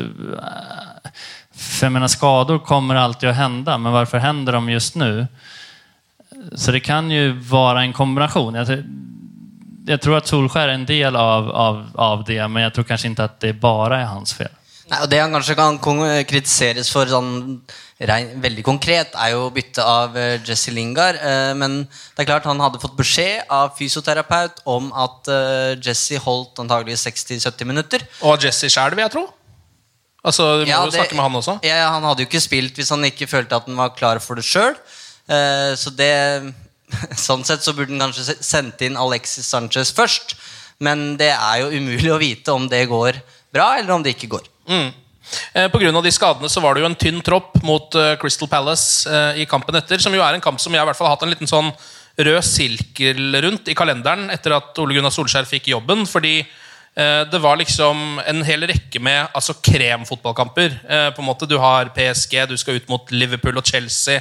För 1.54 1.86
jag 1.86 1.92
menar, 1.92 2.08
skador 2.08 2.58
kommer 2.58 2.94
alltid 2.94 3.28
att 3.28 3.36
hända, 3.36 3.78
men 3.78 3.92
varför 3.92 4.18
händer 4.18 4.52
de 4.52 4.70
just 4.70 4.94
nu? 4.94 5.26
Så 6.54 6.72
det 6.72 6.80
kan 6.80 7.10
ju 7.10 7.32
vara 7.32 7.82
en 7.82 7.92
kombination. 7.92 8.54
Jag, 8.54 8.82
jag 9.86 10.00
tror 10.00 10.16
att 10.16 10.26
Solskär 10.26 10.68
är 10.68 10.72
en 10.72 10.86
del 10.86 11.16
av, 11.16 11.50
av, 11.50 11.90
av 11.94 12.24
det, 12.24 12.48
men 12.48 12.62
jag 12.62 12.74
tror 12.74 12.84
kanske 12.84 13.08
inte 13.08 13.24
att 13.24 13.40
det 13.40 13.52
bara 13.52 14.00
är 14.00 14.04
hans 14.04 14.34
fel. 14.34 14.48
Nei, 14.92 15.00
og 15.00 15.08
Det 15.08 15.22
han 15.22 15.32
kanskje 15.32 15.56
kan 15.56 15.78
kritiseres 16.28 16.90
for 16.92 17.08
sånn 17.08 17.62
rein, 18.08 18.32
veldig 18.42 18.64
konkret, 18.66 19.14
er 19.16 19.32
jo 19.34 19.46
byttet 19.54 19.80
av 19.84 20.16
eh, 20.18 20.34
Jesse 20.44 20.72
Lingard. 20.74 21.16
Eh, 21.16 21.52
men 21.58 21.82
det 21.86 22.24
er 22.24 22.28
klart 22.28 22.48
han 22.48 22.60
hadde 22.60 22.80
fått 22.82 22.98
beskjed 22.98 23.46
av 23.52 23.72
fysioterapeut 23.78 24.60
om 24.68 24.90
at 25.04 25.30
eh, 25.32 25.70
Jesse 25.80 26.20
holdt 26.22 26.60
antagelig 26.60 26.98
60-70 27.06 27.70
minutter. 27.70 28.04
Og 28.28 28.42
Jesse 28.44 28.70
sjæl, 28.72 28.92
vil 28.96 29.06
jeg 29.06 29.14
tro. 29.16 29.24
Altså, 30.22 30.50
Du 30.60 30.66
må 30.66 30.70
Ja, 30.70 30.82
jo 30.84 30.94
snakke 30.94 31.16
med 31.16 31.24
han 31.24 31.40
også. 31.40 31.56
Ja, 31.66 31.88
han 31.94 32.04
hadde 32.06 32.22
jo 32.22 32.28
ikke 32.28 32.42
spilt 32.44 32.76
hvis 32.78 32.92
han 32.94 33.08
ikke 33.08 33.30
følte 33.30 33.58
at 33.58 33.66
han 33.70 33.80
var 33.80 33.96
klar 33.96 34.20
for 34.22 34.38
det 34.38 34.44
sjøl. 34.46 34.76
så 35.26 35.90
det 35.96 36.12
Sånn 37.16 37.42
sett 37.48 37.64
så 37.64 37.72
burde 37.72 37.96
han 37.96 38.12
kanskje 38.12 38.36
sendt 38.44 38.82
inn 38.84 38.98
Alexis 39.00 39.48
Sanchez 39.48 39.90
først. 39.96 40.36
Men 40.82 41.16
det 41.16 41.32
er 41.32 41.62
jo 41.62 41.72
umulig 41.72 42.12
å 42.12 42.20
vite 42.20 42.52
om 42.52 42.68
det 42.68 42.84
går 42.90 43.18
bra, 43.54 43.72
eller 43.80 43.96
om 43.96 44.04
det 44.04 44.14
ikke 44.14 44.30
går. 44.36 44.51
Mm. 44.68 44.92
Eh, 45.54 45.96
av 45.96 46.02
de 46.04 46.12
skadene 46.12 46.50
så 46.50 46.60
var 46.60 46.74
det 46.74 46.82
jo 46.82 46.88
en 46.90 46.98
tynn 46.98 47.20
tropp 47.24 47.56
mot 47.64 47.94
eh, 47.94 48.14
Crystal 48.20 48.50
Palace 48.50 49.08
eh, 49.08 49.42
i 49.42 49.48
kampen 49.48 49.76
etter. 49.78 50.02
Som 50.02 50.14
jo 50.14 50.22
er 50.24 50.36
en 50.36 50.44
kamp 50.44 50.60
som 50.60 50.74
jeg 50.74 50.82
i 50.82 50.88
hvert 50.88 50.98
fall 50.98 51.08
har 51.08 51.16
hatt 51.16 51.26
en 51.26 51.32
liten 51.32 51.50
sånn 51.50 51.72
rød 52.18 52.42
sirkel 52.44 53.38
rundt 53.40 53.70
i 53.72 53.76
kalenderen 53.76 54.28
etter 54.34 54.58
at 54.58 54.76
Ole 54.82 54.98
Gunnar 54.98 55.14
Solskjær 55.14 55.48
fikk 55.48 55.70
jobben. 55.72 56.04
Fordi 56.10 56.40
eh, 56.42 57.22
det 57.30 57.42
var 57.42 57.60
liksom 57.60 58.20
en 58.26 58.46
hel 58.46 58.66
rekke 58.68 59.02
med 59.02 59.32
altså 59.32 59.56
kremfotballkamper. 59.62 60.80
På 61.16 61.24
en 61.24 61.30
måte 61.30 61.48
Du 61.48 61.58
har 61.62 61.94
PSG, 61.94 62.42
du 62.50 62.56
skal 62.60 62.80
ut 62.80 62.90
mot 62.92 63.14
Liverpool 63.14 63.60
og 63.60 63.68
Chelsea. 63.68 64.20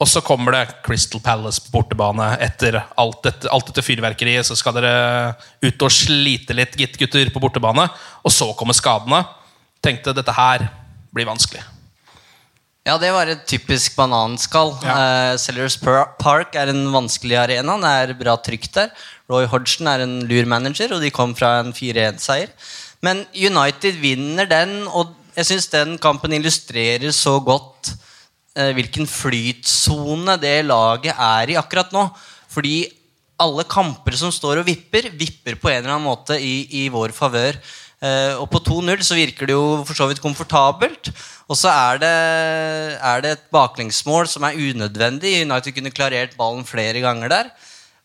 Og 0.00 0.08
så 0.08 0.22
kommer 0.24 0.54
det 0.56 0.78
Crystal 0.84 1.20
Palace 1.20 1.60
på 1.60 1.74
bortebane 1.74 2.30
etter 2.40 2.78
alt 2.96 3.18
dette, 3.26 3.50
alt 3.52 3.66
dette 3.68 3.84
fyrverkeriet. 3.84 4.48
Så 4.48 4.56
skal 4.56 4.78
dere 4.78 5.34
ut 5.60 5.84
og 5.84 5.92
slite 5.92 6.56
litt, 6.56 6.76
gitt 6.80 6.96
gutter, 7.00 7.28
på 7.28 7.42
bortebane. 7.42 7.84
Og 8.24 8.32
så 8.32 8.48
kommer 8.56 8.76
skadene. 8.76 9.20
Tenkte 9.84 10.12
dette 10.16 10.34
her 10.36 10.66
blir 11.14 11.28
vanskelig. 11.28 11.62
Ja, 12.86 12.96
det 12.96 13.10
var 13.12 13.28
et 13.28 13.42
typisk 13.48 13.94
bananskall. 13.98 14.72
Eh, 14.80 15.34
Sellers 15.40 15.76
Par- 15.80 16.14
Park 16.18 16.54
er 16.56 16.72
en 16.72 16.86
vanskelig 16.92 17.36
arena. 17.36 17.76
Det 17.80 17.90
er 18.02 18.14
bra 18.18 18.36
trykk 18.40 18.70
der. 18.72 18.90
Roy 19.28 19.44
Hodgson 19.46 19.86
er 19.86 20.00
en 20.06 20.20
lur 20.26 20.46
manager, 20.48 20.94
og 20.96 21.02
de 21.04 21.10
kom 21.12 21.34
fra 21.36 21.60
en 21.60 21.74
4-1-seier. 21.76 22.48
Men 23.04 23.26
United 23.36 24.00
vinner 24.00 24.48
den, 24.48 24.86
og 24.88 25.12
jeg 25.36 25.46
syns 25.46 25.68
den 25.72 25.98
kampen 26.02 26.32
illustrerer 26.36 27.12
så 27.14 27.36
godt 27.44 27.92
uh, 28.58 28.72
hvilken 28.76 29.06
flytsone 29.08 30.36
det 30.40 30.64
laget 30.66 31.14
er 31.14 31.52
i 31.52 31.60
akkurat 31.60 31.92
nå. 31.94 32.08
Fordi 32.50 32.88
alle 33.40 33.64
kamper 33.64 34.16
som 34.20 34.32
står 34.34 34.60
og 34.60 34.66
vipper, 34.68 35.12
vipper 35.16 35.56
på 35.60 35.70
en 35.70 35.78
eller 35.84 35.94
annen 35.94 36.08
måte 36.08 36.36
i, 36.36 36.66
i 36.82 36.88
vår 36.92 37.14
favør. 37.16 37.56
Eh, 38.00 38.34
og 38.40 38.46
på 38.48 38.62
2-0 38.64 39.02
så 39.04 39.16
virker 39.18 39.50
det 39.50 39.56
jo 39.56 39.82
for 39.84 39.96
så 39.96 40.06
vidt 40.08 40.22
komfortabelt. 40.24 41.10
Og 41.50 41.58
så 41.58 41.68
er 41.72 42.00
det, 42.00 42.12
er 42.96 43.24
det 43.24 43.32
et 43.34 43.48
baklengsmål 43.52 44.28
som 44.30 44.46
er 44.46 44.56
unødvendig. 44.56 45.42
United 45.44 45.76
kunne 45.76 45.92
klarert 45.92 46.36
ballen 46.38 46.64
flere 46.64 47.02
ganger 47.04 47.32
der. 47.32 47.50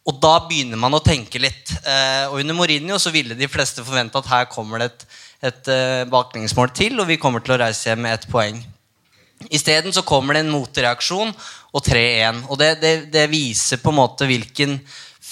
Og 0.05 0.19
da 0.21 0.36
begynner 0.45 0.77
man 0.77 0.93
å 0.93 1.03
tenke 1.03 1.39
litt. 1.41 1.71
Eh, 1.81 2.25
og 2.27 2.41
under 2.41 2.58
Mourinho 2.58 2.99
så 3.01 3.13
ville 3.13 3.38
de 3.38 3.49
fleste 3.49 3.86
forvente 3.86 4.19
at 4.19 4.29
her 4.29 4.49
kommer 4.51 4.84
det 4.84 4.91
et, 4.91 5.05
et 5.51 5.71
eh, 5.73 6.03
baklengsmål 6.12 6.73
til, 6.75 6.99
og 6.99 7.10
vi 7.10 7.19
kommer 7.21 7.41
til 7.41 7.55
å 7.55 7.62
reise 7.63 7.89
hjem 7.89 8.03
med 8.05 8.17
ett 8.17 8.27
poeng. 8.29 8.60
Isteden 9.51 9.95
kommer 10.05 10.36
det 10.36 10.45
en 10.45 10.53
motreaksjon 10.53 11.34
og 11.75 11.81
3-1. 11.84 12.45
Og 12.49 12.60
det, 12.60 12.69
det, 12.84 12.93
det 13.13 13.25
viser 13.31 13.81
på 13.81 13.91
en 13.91 13.99
måte 13.99 14.27
hvilken 14.29 14.77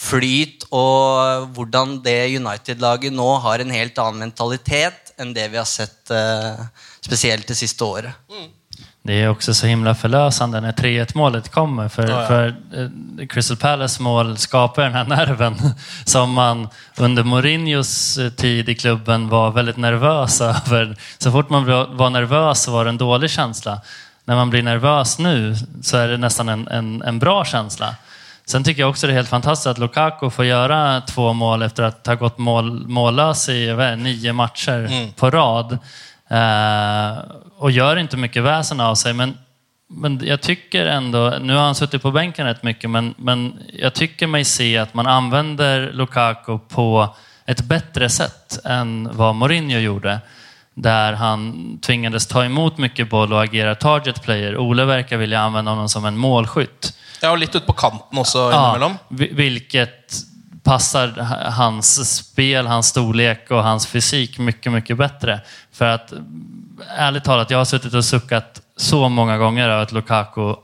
flyt 0.03 0.65
og 0.71 1.47
hvordan 1.55 1.97
det 2.03 2.35
United-laget 2.35 3.15
nå 3.15 3.29
har 3.45 3.63
en 3.63 3.71
helt 3.71 3.97
annen 4.01 4.25
mentalitet 4.27 5.13
enn 5.17 5.31
det 5.35 5.47
vi 5.53 5.57
har 5.61 5.69
sett 5.69 6.11
eh, 6.11 6.65
spesielt 7.01 7.47
det 7.47 7.55
siste 7.55 7.83
året. 7.83 8.11
Det 9.05 9.13
är 9.13 9.29
också 9.29 9.53
så 9.53 9.67
himla 9.67 9.95
förlösande 9.95 10.61
när 10.61 10.71
3-1 10.71 11.11
målet 11.17 11.51
kommer. 11.51 11.89
För, 11.89 12.07
Ja, 12.07 12.21
ja. 12.21 12.27
för 12.27 12.55
eh, 13.19 13.27
Crystal 13.27 13.57
Palace 13.57 14.01
mål 14.01 14.37
skapar 14.37 14.83
den 14.83 14.93
här 14.93 15.05
nerven 15.05 15.55
som 16.05 16.31
man 16.31 16.67
under 16.97 17.23
Mourinhos 17.23 18.17
eh, 18.17 18.29
tid 18.29 18.69
i 18.69 18.75
klubben 18.75 19.29
var 19.29 19.51
väldigt 19.51 19.77
nervös 19.77 20.41
över. 20.51 20.97
Så 21.17 21.31
fort 21.31 21.49
man 21.49 21.65
var 21.65 21.87
var 21.87 22.09
nervös 22.09 22.63
så 22.63 22.71
var 22.71 22.85
det 22.85 22.89
en 22.89 22.97
dålig 22.97 23.29
känsla. 23.29 23.81
När 24.25 24.35
man 24.35 24.49
blir 24.49 24.63
nervös 24.63 25.19
nu 25.19 25.55
så 25.81 25.97
är 25.97 26.07
det 26.07 26.17
nästan 26.17 26.49
en, 26.49 26.67
en, 26.67 27.01
en 27.01 27.19
bra 27.19 27.45
känsla. 27.45 27.95
Sen 28.45 28.63
tycker 28.63 28.81
jag 28.81 28.89
också 28.89 29.07
det 29.07 29.13
är 29.13 29.15
helt 29.15 29.29
fantastiskt 29.29 29.67
att 29.67 29.77
Lukaku 29.77 30.29
får 30.29 30.45
göra 30.45 31.01
två 31.01 31.33
mål 31.33 31.61
efter 31.61 31.83
att 31.83 32.07
ha 32.07 32.15
gått 32.15 32.37
mål, 32.37 32.87
mållös 32.87 33.49
i 33.49 33.95
nio 33.97 34.33
matcher 34.33 35.11
på 35.15 35.29
rad. 35.29 35.77
Eh, 36.27 37.17
och 37.57 37.71
gör 37.71 37.97
inte 37.97 38.17
mycket 38.17 38.43
väsen 38.43 38.79
av 38.79 38.95
sig. 38.95 39.13
Men, 39.13 39.37
men 39.89 40.21
jag 40.23 40.41
tycker 40.41 40.85
ändå, 40.85 41.33
nu 41.41 41.53
har 41.53 41.63
han 41.63 41.75
suttit 41.75 42.01
på 42.01 42.11
bänken 42.11 42.45
rätt 42.45 42.63
mycket, 42.63 42.89
men, 42.89 43.13
men 43.17 43.59
jag 43.73 43.93
tycker 43.93 44.27
mig 44.27 44.45
se 44.45 44.77
att 44.77 44.93
man 44.93 45.07
använder 45.07 45.91
Lukaku 45.93 46.57
på 46.69 47.15
ett 47.45 47.61
bättre 47.61 48.09
sätt 48.09 48.59
än 48.65 49.09
vad 49.13 49.35
Mourinho 49.35 49.79
gjorde. 49.79 50.19
Där 50.73 51.13
han 51.13 51.53
tvingades 51.81 52.27
ta 52.27 52.45
emot 52.45 52.77
mycket 52.77 53.09
boll 53.09 53.33
och 53.33 53.43
agera 53.43 53.75
target 53.75 54.23
player. 54.23 54.57
Ole 54.57 54.85
verkar 54.85 55.17
vilja 55.17 55.39
använda 55.39 55.71
honom 55.71 55.89
som 55.89 56.05
en 56.05 56.17
målskytt. 56.17 56.97
Ja, 57.23 57.31
og 57.31 57.39
litt 57.39 57.55
ut 57.55 57.63
på 57.63 57.73
kanten 57.73 58.19
også 58.19 58.49
innimellom. 58.51 58.97
Ja, 59.15 59.27
vilket 59.39 60.17
passar 60.63 61.13
hans 61.55 61.95
spel, 62.17 62.67
hans 62.67 62.87
storlek 62.87 63.51
och 63.51 63.63
hans 63.63 63.87
fysik 63.87 64.39
mycket, 64.39 64.71
mycket 64.71 64.97
bättre. 64.97 65.41
För 65.71 65.85
att 65.85 66.13
ärligt 66.97 67.23
talat, 67.23 67.51
jag 67.51 67.57
har 67.57 67.65
suttit 67.65 67.93
och 67.93 68.05
suckat 68.05 68.61
så 68.77 69.09
många 69.09 69.37
gånger 69.37 69.69
över 69.69 69.83
att 69.83 69.91
Lukaku 69.91 70.55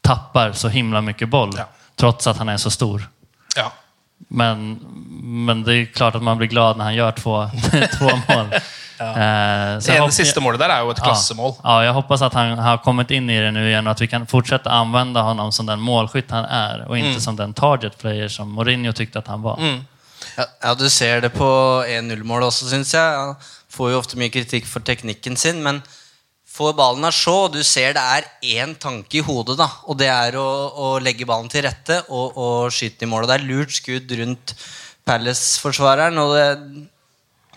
tappar 0.00 0.52
så 0.52 0.68
himla 0.68 1.00
mycket 1.00 1.28
boll. 1.28 1.52
Ja. 1.56 1.68
Trots 1.96 2.26
att 2.26 2.36
han 2.36 2.48
är 2.48 2.56
så 2.56 2.70
stor. 2.70 3.08
Ja. 3.56 3.72
Men, 4.18 4.78
men 5.46 5.62
det 5.62 5.74
är 5.74 5.84
klart 5.84 6.14
att 6.14 6.22
man 6.22 6.38
blir 6.38 6.48
glad 6.48 6.76
när 6.76 6.84
han 6.84 6.94
gör 6.94 7.12
två, 7.12 7.50
två 7.98 8.10
mål. 8.28 8.46
Eh, 9.00 9.78
Det 9.84 9.94
ene 9.94 10.14
siste 10.14 10.42
målet 10.42 10.60
der 10.62 10.72
er 10.74 10.86
jo 10.86 10.90
et 10.94 11.02
klassemål. 11.02 11.54
Ja, 11.60 11.76
ja, 11.78 11.88
jeg 11.88 11.96
hoppas 11.98 12.24
at 12.26 12.34
han 12.38 12.58
har 12.58 12.80
kommet 12.84 13.12
inn 13.14 13.30
i 13.30 13.38
det 13.38 13.52
nå 13.54 13.62
igjen, 13.66 13.86
og 13.86 13.94
at 13.94 14.02
vi 14.02 14.10
kan 14.10 14.26
fortsette 14.30 14.70
å 14.70 14.80
anvende 14.82 15.22
ham 15.22 15.52
som 15.54 15.68
den 15.68 15.82
målskytt 15.84 16.34
han 16.34 16.48
er, 16.48 16.82
og 16.88 16.98
ikke 16.98 17.18
mm. 17.18 17.22
som 17.28 17.38
den 17.38 17.54
target 17.56 17.98
player 18.00 18.32
som 18.32 18.50
Mourinho 18.54 18.92
tykte 18.96 19.22
at 19.22 19.30
han 19.30 19.44
var. 19.44 19.62
Ja, 20.34 20.46
ja, 20.46 20.74
du 20.74 20.88
ser 20.90 21.22
det 21.22 21.30
på 21.36 21.48
1-0-målet 21.86 22.50
også, 22.50 22.68
syns 22.72 22.94
jeg. 22.94 23.22
Han 23.22 23.36
får 23.72 23.92
jo 23.92 24.02
ofte 24.02 24.18
mye 24.18 24.34
kritikk 24.34 24.66
for 24.66 24.84
teknikken 24.84 25.38
sin, 25.38 25.62
men 25.62 25.80
får 26.58 26.74
ballen 26.78 27.06
av 27.06 27.14
Shaw, 27.14 27.46
du 27.52 27.60
ser 27.66 27.94
det 27.94 28.02
er 28.02 28.28
én 28.58 28.74
tanke 28.80 29.20
i 29.20 29.24
hodet, 29.24 29.58
da. 29.60 29.68
Og 29.86 29.98
det 30.00 30.10
er 30.10 30.38
å, 30.40 30.48
å 30.74 30.92
legge 31.02 31.26
ballen 31.28 31.50
til 31.52 31.66
rette 31.68 32.00
og, 32.08 32.34
og 32.34 32.74
skyte 32.74 33.06
i 33.06 33.10
mål. 33.10 33.26
Og 33.26 33.30
det 33.30 33.38
er 33.38 33.46
lurt 33.46 33.74
skudd 33.76 34.14
rundt 34.20 34.54
Palace-forsvareren. 35.06 36.18
Og 36.22 36.34
det, 36.34 36.48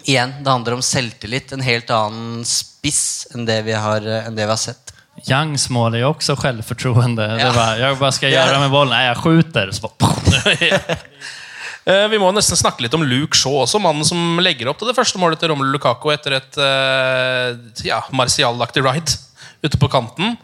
igjen, 0.06 0.34
det 0.44 0.52
handler 0.52 0.78
om 0.78 0.86
selvtillit. 0.86 1.52
En 1.56 1.66
helt 1.66 1.92
annen 1.96 2.46
spiss 2.48 3.28
enn 3.36 3.46
det 3.50 3.62
vi 3.68 3.76
har, 3.78 4.06
enn 4.26 4.38
det 4.38 4.48
vi 4.48 4.54
har 4.54 4.62
sett. 4.62 4.94
Youngs 5.28 5.68
mål 5.70 5.98
er 5.98 6.06
jo 6.06 6.14
også 6.14 6.38
selvfortroende. 6.40 7.28
Ja. 7.36 7.52
Det 7.52 7.54
var, 7.58 7.78
jeg 7.78 8.00
bare 8.00 8.16
skal 8.16 8.34
gjøre 8.34 8.64
med 8.64 8.74
bollen. 8.74 8.96
Nei, 8.96 9.06
jeg 9.10 9.22
skjuter. 9.22 9.74
Så 9.76 9.92
bara, 10.00 10.98
Eh, 11.86 12.08
Vi 12.12 12.20
må 12.22 12.30
nesten 12.36 12.60
snakke 12.60 12.86
litt 12.86 12.94
om 12.94 13.04
Luke 13.08 13.38
Shaw 13.38 13.64
også, 13.64 13.82
mannen 13.82 14.06
som 14.06 14.38
legger 14.44 14.70
opp 14.70 14.78
til 14.82 14.92
det 14.92 14.98
første 14.98 15.18
målet 15.22 15.42
til 15.42 15.50
Romelu 15.50 15.74
Lukaku 15.74 16.12
etter 16.14 16.38
et 16.38 16.60
eh, 16.62 17.56
ja, 17.88 18.04
martialaktig 18.14 18.84
ride 18.86 19.18
ute 19.66 19.80
på 19.82 19.90
kanten. 19.90 20.36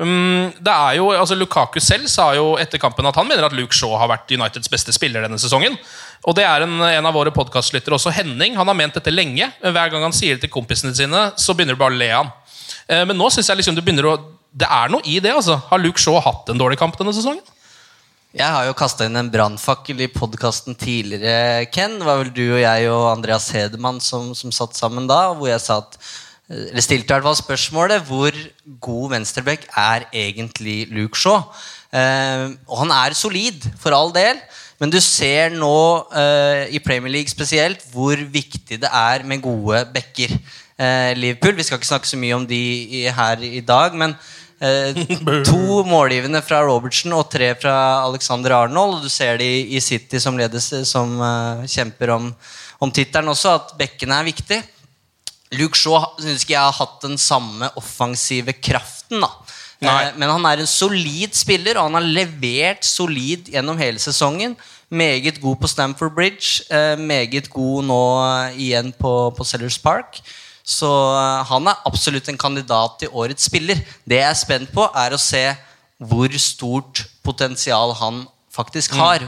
Mm, 0.00 0.52
det 0.64 0.72
er 0.72 0.94
jo, 0.96 1.10
altså 1.12 1.36
Lukaku 1.36 1.76
selv 1.84 2.08
sa 2.08 2.30
jo 2.32 2.54
etter 2.60 2.80
kampen 2.80 3.04
at 3.10 3.18
han 3.20 3.26
mener 3.28 3.44
at 3.44 3.52
Luke 3.56 3.76
Shaw 3.76 3.98
har 4.00 4.08
vært 4.08 4.32
Uniteds 4.32 4.70
beste 4.72 4.94
spiller 4.96 5.26
denne 5.26 5.36
sesongen. 5.40 5.76
Og 6.24 6.36
det 6.38 6.46
er 6.48 6.64
en, 6.64 6.78
en 6.88 7.08
av 7.08 7.16
våre 7.16 7.32
podkastlyttere 7.36 7.98
også, 7.98 8.12
Henning. 8.16 8.56
Han 8.56 8.68
har 8.70 8.78
ment 8.78 8.96
dette 8.96 9.12
lenge. 9.12 9.50
Hver 9.60 9.92
gang 9.92 10.06
han 10.06 10.16
sier 10.16 10.38
det 10.38 10.46
til 10.46 10.52
kompisene 10.54 10.96
sine, 10.96 11.26
så 11.36 11.56
begynner 11.56 11.76
du 11.76 11.82
bare 11.82 11.96
å 11.96 12.00
le 12.00 12.08
av 12.14 12.22
han. 12.24 12.32
Eh, 12.88 13.04
Men 13.10 13.20
nå 13.20 13.28
synes 13.32 13.50
jeg 13.52 13.60
liksom 13.60 13.76
det 13.76 13.84
begynner 13.86 14.08
å 14.08 14.18
Det 14.50 14.66
er 14.66 14.88
noe 14.90 15.04
i 15.06 15.20
det. 15.22 15.30
altså 15.30 15.60
Har 15.68 15.78
Luke 15.78 16.00
Shaw 16.02 16.16
hatt 16.24 16.48
en 16.50 16.58
dårlig 16.58 16.78
kamp 16.80 16.96
denne 16.98 17.12
sesongen? 17.14 17.44
Jeg 18.34 18.46
har 18.46 18.64
jo 18.66 18.74
kasta 18.78 19.06
inn 19.06 19.18
en 19.18 19.30
brannfakkel 19.30 20.00
i 20.00 20.08
podkasten 20.10 20.76
tidligere, 20.78 21.66
Ken. 21.74 21.98
Det 21.98 22.06
var 22.06 22.18
vel 22.22 22.32
du 22.34 22.44
og 22.54 22.60
jeg 22.62 22.88
og 22.90 23.06
Andreas 23.12 23.48
Hedemann 23.54 24.00
som, 24.00 24.32
som 24.38 24.52
satt 24.54 24.78
sammen 24.78 25.08
da, 25.10 25.32
hvor 25.34 25.50
jeg 25.50 25.62
sa 25.64 25.80
at 25.82 25.96
eller 26.50 26.82
stilte 26.82 27.12
i 27.12 27.14
hvert 27.14 27.28
fall 27.28 27.38
spørsmålet 27.38 28.06
hvor 28.08 28.34
god 28.82 29.12
venstreback 29.12 29.68
er 29.78 30.08
egentlig 30.10 30.88
Luke 30.90 31.18
Shaw. 31.18 31.44
Eh, 31.94 32.50
og 32.66 32.80
han 32.82 32.94
er 32.94 33.14
solid, 33.14 33.66
for 33.78 33.94
all 33.94 34.10
del, 34.14 34.40
men 34.80 34.90
du 34.90 34.98
ser 35.04 35.52
nå 35.54 35.76
eh, 36.16 36.72
i 36.74 36.80
Premier 36.82 37.12
League 37.12 37.30
spesielt 37.30 37.84
hvor 37.92 38.18
viktig 38.18 38.80
det 38.82 38.90
er 38.90 39.26
med 39.28 39.42
gode 39.44 39.84
backer. 39.94 40.34
Eh, 40.80 41.12
Liverpool, 41.18 41.54
Vi 41.58 41.66
skal 41.68 41.78
ikke 41.78 41.90
snakke 41.92 42.08
så 42.08 42.18
mye 42.18 42.38
om 42.38 42.46
de 42.48 42.60
i, 42.98 43.04
her 43.12 43.44
i 43.44 43.60
dag, 43.60 43.94
men 43.94 44.16
eh, 44.58 44.96
to 45.50 45.84
målgivende 45.86 46.42
fra 46.42 46.64
Robertsen 46.66 47.12
og 47.14 47.28
tre 47.30 47.52
fra 47.60 47.76
Alexander 48.08 48.56
Arnold. 48.62 48.98
Og 48.98 49.06
du 49.06 49.12
ser 49.12 49.38
de 49.38 49.50
i, 49.68 49.80
City, 49.84 50.18
som, 50.18 50.38
ledes, 50.40 50.72
som 50.88 51.14
eh, 51.20 51.66
kjemper 51.68 52.16
om, 52.16 52.30
om 52.80 52.90
tittelen 52.90 53.30
også, 53.30 53.54
at 53.60 53.74
bekkene 53.78 54.18
er 54.18 54.30
viktig. 54.32 54.62
Luke 55.58 55.78
Shaw 55.78 56.12
syns 56.20 56.44
ikke 56.44 56.54
jeg 56.54 56.62
har 56.62 56.76
hatt 56.76 57.00
den 57.02 57.18
samme 57.18 57.70
offensive 57.78 58.54
kraften. 58.62 59.24
da 59.24 59.30
Nei. 59.80 60.10
Eh, 60.10 60.12
Men 60.16 60.28
han 60.34 60.44
er 60.46 60.60
en 60.60 60.68
solid 60.68 61.34
spiller, 61.36 61.78
og 61.78 61.88
han 61.88 61.98
har 61.98 62.10
levert 62.18 62.84
solid 62.84 63.48
gjennom 63.52 63.80
hele 63.80 63.98
sesongen. 64.02 64.56
Meget 64.90 65.40
god 65.40 65.56
på 65.62 65.70
Stamford 65.70 66.14
Bridge, 66.14 66.64
eh, 66.70 66.96
meget 66.98 67.48
god 67.50 67.86
nå 67.88 68.02
eh, 68.26 68.60
igjen 68.66 68.92
på, 68.92 69.30
på 69.36 69.46
Sellers 69.46 69.78
Park. 69.78 70.20
Så 70.70 70.86
han 71.48 71.66
er 71.66 71.80
absolutt 71.88 72.28
en 72.28 72.38
kandidat 72.38 73.00
til 73.00 73.08
årets 73.16 73.48
spiller. 73.48 73.80
Det 74.06 74.20
jeg 74.20 74.28
er 74.28 74.38
spent 74.38 74.70
på, 74.70 74.84
er 74.94 75.16
å 75.16 75.18
se 75.18 75.42
hvor 75.98 76.36
stort 76.38 77.06
potensial 77.24 77.94
han 77.98 78.20
faktisk 78.54 78.94
har. 78.94 79.24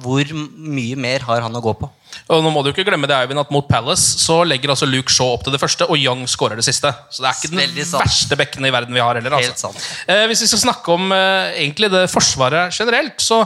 Hvor 0.00 0.30
mye 0.56 0.96
mer 0.96 1.26
har 1.26 1.42
han 1.44 1.58
å 1.58 1.60
gå 1.60 1.74
på. 1.82 1.90
Og 2.32 2.42
nå 2.44 2.50
må 2.54 2.62
du 2.64 2.70
ikke 2.72 2.84
glemme 2.88 3.08
det, 3.10 3.16
Eivind, 3.16 3.40
at 3.40 3.50
Mot 3.54 3.66
Palace 3.68 4.18
så 4.22 4.40
legger 4.46 4.72
altså 4.74 4.88
Luke 4.88 5.12
Shaw 5.12 5.34
opp 5.36 5.44
til 5.46 5.54
det 5.54 5.60
første, 5.62 5.86
og 5.90 5.98
Young 6.00 6.24
skårer 6.30 6.58
det 6.58 6.64
siste. 6.66 6.90
Så 7.10 7.22
det 7.24 7.30
er 7.30 7.38
ikke 7.40 7.52
den 7.76 7.84
sant. 7.86 8.02
verste 8.04 8.38
bekken 8.40 8.66
i 8.66 8.72
verden 8.74 8.94
vi 8.96 9.02
har 9.04 9.14
heller. 9.20 9.36
Helt 9.38 9.52
Altså. 9.54 9.70
sant. 9.72 9.88
Eh, 10.08 10.24
hvis 10.30 10.42
vi 10.42 10.50
skal 10.52 10.64
snakke 10.66 10.94
om 10.96 11.12
eh, 11.12 11.52
egentlig 11.62 11.90
det 11.92 12.06
forsvaret 12.12 12.74
generelt, 12.74 13.20
så 13.22 13.42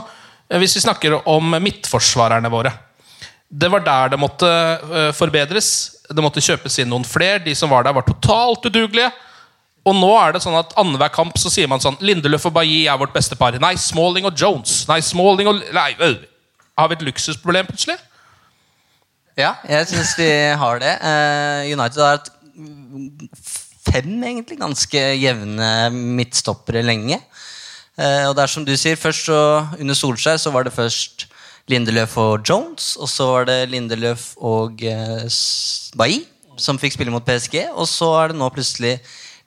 eh, 0.49 0.57
hvis 0.61 0.75
vi 0.79 0.85
snakker 0.87 1.19
om 1.29 1.55
midtforsvarerne 1.61 2.49
våre 2.51 2.71
Det 3.51 3.67
var 3.71 3.83
der 3.83 4.09
det 4.13 4.19
måtte 4.19 4.47
eh, 4.47 5.11
forbedres. 5.11 5.71
Det 6.09 6.23
måtte 6.23 6.39
kjøpes 6.43 6.79
inn 6.79 6.89
noen 6.91 7.03
flere. 7.07 7.39
De 7.43 7.53
som 7.55 7.69
var 7.69 7.83
der, 7.83 7.93
var 7.93 8.07
totalt 8.07 8.65
udugelige. 8.69 9.11
Og 9.83 9.95
nå 9.97 10.11
er 10.21 10.35
det 10.35 10.43
sånn 10.43 10.55
at 10.59 10.75
annenhver 10.77 11.09
kamp 11.09 11.37
så 11.41 11.49
sier 11.49 11.67
man 11.67 11.81
sånn 11.81 11.95
Lindeløf 12.05 12.43
og 12.45 12.53
Bailly 12.53 12.83
er 12.87 12.99
vårt 13.01 13.15
beste 13.15 13.35
par. 13.35 13.55
Nei, 13.59 13.73
Smalling 13.81 14.27
og 14.29 14.35
Jones. 14.37 14.83
Nei, 14.87 14.99
Smalling 15.01 15.49
og 15.49 15.63
Nei, 15.73 15.89
øh. 16.05 16.19
Har 16.77 16.87
vi 16.91 16.95
et 16.99 17.05
luksusproblem 17.07 17.65
plutselig? 17.67 17.97
Ja, 19.39 19.53
jeg 19.63 19.87
syns 19.87 20.11
vi 20.19 20.27
har 20.59 20.81
det. 20.81 20.91
Eh, 20.99 21.71
United 21.71 22.01
har 22.03 22.17
hatt 22.17 22.31
fem 23.87 24.11
egentlig 24.27 24.59
ganske 24.59 25.03
jevne 25.15 25.69
midtstoppere 25.91 26.83
lenge. 26.83 27.21
Eh, 27.95 28.27
og 28.27 28.35
det 28.35 28.43
er 28.43 28.51
som 28.51 28.65
du 28.67 28.73
sier, 28.75 28.99
først 28.99 29.29
så 29.29 29.39
under 29.79 29.95
Solskjær 29.95 30.41
så 30.41 30.51
var 30.51 30.67
det 30.67 30.75
først 30.75 31.29
Lindeløf 31.71 32.17
og 32.19 32.43
Jones, 32.43 32.97
og 32.99 33.07
så 33.07 33.29
var 33.29 33.47
det 33.47 33.59
Lindeløf 33.71 34.33
og 34.37 34.83
eh, 34.83 35.23
Bailly 35.95 36.25
som 36.59 36.79
fikk 36.79 36.97
spille 36.97 37.13
mot 37.13 37.23
PSG, 37.23 37.71
og 37.71 37.87
så 37.87 38.11
er 38.19 38.31
det 38.33 38.39
nå 38.41 38.49
plutselig 38.51 38.97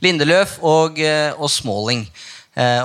Lindeløf 0.03 0.57
og, 0.65 0.97
og 1.37 1.51
Smalling. 1.53 2.09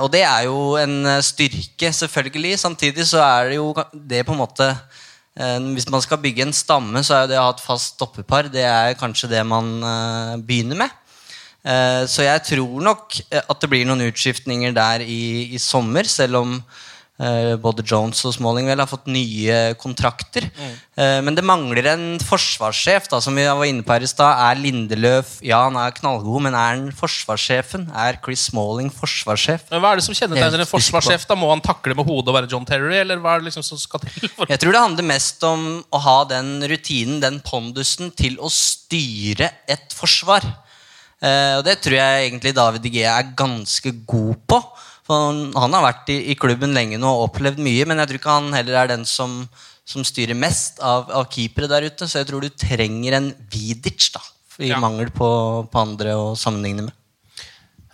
Og 0.02 0.06
det 0.12 0.20
er 0.26 0.44
jo 0.46 0.76
en 0.78 1.08
styrke, 1.22 1.90
selvfølgelig. 1.94 2.58
Samtidig 2.58 3.06
så 3.08 3.22
er 3.24 3.50
det 3.50 3.56
jo 3.56 3.72
det 3.92 4.22
på 4.26 4.34
en 4.34 4.42
måte 4.42 4.68
Hvis 5.34 5.86
man 5.88 6.02
skal 6.02 6.18
bygge 6.20 6.42
en 6.42 6.52
stamme, 6.52 7.00
så 7.06 7.20
er 7.20 7.28
det 7.30 7.36
å 7.38 7.44
ha 7.46 7.52
et 7.54 7.62
fast 7.62 7.94
stoppepar 7.94 8.48
det 8.50 8.64
er 8.66 8.96
kanskje 8.98 9.30
det 9.30 9.44
man 9.46 9.68
eh, 9.78 10.32
begynner 10.42 10.80
med. 10.82 10.96
Eh, 11.60 12.06
så 12.08 12.24
jeg 12.24 12.42
tror 12.48 12.80
nok 12.84 13.18
eh, 13.28 13.42
at 13.42 13.60
det 13.60 13.68
blir 13.68 13.84
noen 13.88 14.06
utskiftninger 14.06 14.72
der 14.76 15.04
i, 15.04 15.52
i 15.52 15.60
sommer, 15.60 16.08
selv 16.08 16.40
om 16.40 16.54
eh, 16.56 16.89
både 17.60 17.84
Jones 17.84 18.22
og 18.24 18.32
Smalling 18.32 18.68
vel 18.70 18.80
har 18.80 18.88
fått 18.88 19.10
nye 19.12 19.74
kontrakter. 19.80 20.46
Mm. 20.56 20.76
men 21.26 21.36
det 21.36 21.44
mangler 21.44 21.86
en 21.92 22.04
forsvarssjef, 22.24 23.08
da, 23.12 23.20
som 23.20 23.36
vi 23.36 23.44
var 23.44 23.64
inne 23.68 23.84
på 23.84 23.92
her 23.92 24.04
i 24.04 24.08
stad. 24.08 24.40
Er 24.46 24.60
Lindeløf 24.60 25.34
Ja, 25.44 25.62
han 25.66 25.76
er 25.76 25.92
knallgod, 25.96 26.42
men 26.46 26.56
er 26.56 26.74
han 26.74 26.86
forsvarssjefen? 26.96 27.88
Er 27.92 28.18
Chris 28.24 28.46
Smalling 28.48 28.88
forsvarssjef? 28.94 29.68
Men 29.70 29.82
Hva 29.84 29.92
er 29.92 30.00
det 30.00 30.06
som 30.06 30.16
kjennetegner 30.16 30.64
en 30.64 30.70
forsvarssjef? 30.70 31.26
da? 31.28 31.36
Må 31.36 31.50
han 31.52 31.64
takle 31.64 31.96
med 31.98 32.08
hodet 32.08 32.32
og 32.32 32.38
være 32.38 32.50
John 32.52 32.66
Terry? 32.68 32.96
Eller 33.02 33.20
hva 33.20 33.36
er 33.36 33.44
det 33.44 33.50
liksom 33.50 33.66
som 33.66 33.80
skal 33.80 34.02
til? 34.06 34.28
For? 34.32 34.48
Jeg 34.48 34.62
tror 34.62 34.76
det 34.76 34.84
handler 34.86 35.10
mest 35.12 35.44
om 35.46 35.68
å 35.92 36.02
ha 36.04 36.18
den 36.30 36.56
rutinen, 36.72 37.20
den 37.22 37.40
pondusen, 37.44 38.12
til 38.16 38.40
å 38.40 38.50
styre 38.52 39.50
et 39.68 39.96
forsvar. 39.96 40.44
Eh, 41.20 41.56
og 41.58 41.64
det 41.66 41.80
tror 41.84 41.98
jeg 41.98 42.28
egentlig 42.28 42.54
David 42.56 42.86
Igea 42.88 43.18
er 43.20 43.34
ganske 43.36 43.92
god 44.08 44.40
på. 44.48 44.60
For 45.10 45.24
han, 45.26 45.38
han 45.58 45.72
har 45.74 45.82
vært 45.88 46.10
i, 46.14 46.20
i 46.30 46.36
klubben 46.38 46.70
lenge 46.76 46.98
nå 47.02 47.10
og 47.10 47.24
opplevd 47.32 47.58
mye, 47.66 47.82
men 47.90 47.98
jeg 47.98 48.12
tror 48.12 48.18
ikke 48.20 48.34
han 48.36 48.52
heller 48.54 48.76
er 48.78 48.90
den 48.92 49.02
som, 49.10 49.40
som 49.82 50.04
styrer 50.06 50.38
mest 50.38 50.78
av, 50.86 51.08
av 51.10 51.26
keepere 51.34 51.66
der 51.72 51.88
ute. 51.90 52.06
Så 52.06 52.20
jeg 52.20 52.28
tror 52.30 52.44
du 52.46 52.52
trenger 52.54 53.16
en 53.18 53.32
Vidic, 53.50 54.12
da. 54.14 54.22
I 54.60 54.68
Ja. 54.70 54.78
mangel 54.78 55.08
på, 55.10 55.26
på 55.72 55.80
andre 55.82 56.14
å 56.14 56.34
sammenligne 56.38 56.84
med. 56.86 56.94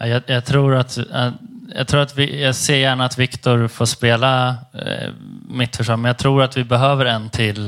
Jeg, 0.01 0.09
Jag, 0.11 0.23
jag 0.29 0.45
tror 0.45 0.75
at, 0.77 0.97
jeg, 0.99 1.33
jag, 1.73 1.87
tror 1.89 2.01
at 2.03 2.17
vi, 2.19 2.27
jeg 2.43 2.55
ser 2.59 2.81
gjerne 2.83 3.05
at 3.07 3.17
Viktor 3.19 3.65
får 3.73 3.89
spela 3.95 4.33
eh, 4.75 5.13
midtforsvar, 5.49 5.97
men 5.97 6.11
jeg 6.13 6.19
tror 6.25 6.43
at 6.45 6.57
vi 6.59 6.65
behøver 6.69 7.09
en 7.15 7.31
til 7.33 7.63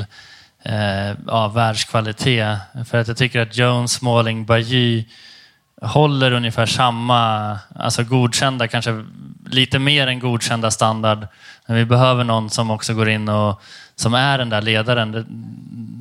eh, 0.66 1.14
av 1.28 1.54
världskvalitet. 1.54 2.58
För 2.84 2.98
att 2.98 3.08
jag 3.08 3.16
tycker 3.16 3.40
att 3.40 3.56
Jones, 3.56 3.92
Smalling, 3.92 4.44
Bajy 4.44 5.04
håller 5.82 6.32
ungefär 6.32 6.66
samma, 6.66 7.58
alltså 7.74 8.04
godkända, 8.04 8.68
kanske 8.68 9.04
lite 9.50 9.78
mer 9.78 10.06
än 10.06 10.18
godkända 10.18 10.70
standard. 10.70 11.26
Men 11.66 11.76
vi 11.76 11.84
behöver 11.84 12.24
någon 12.24 12.50
som 12.50 12.70
också 12.70 12.94
går 12.94 13.08
in 13.08 13.28
och 13.28 13.62
som 13.96 14.14
är 14.14 14.38
den 14.38 14.48
där 14.48 14.62
ledaren. 14.62 15.12
Det, 15.12 15.24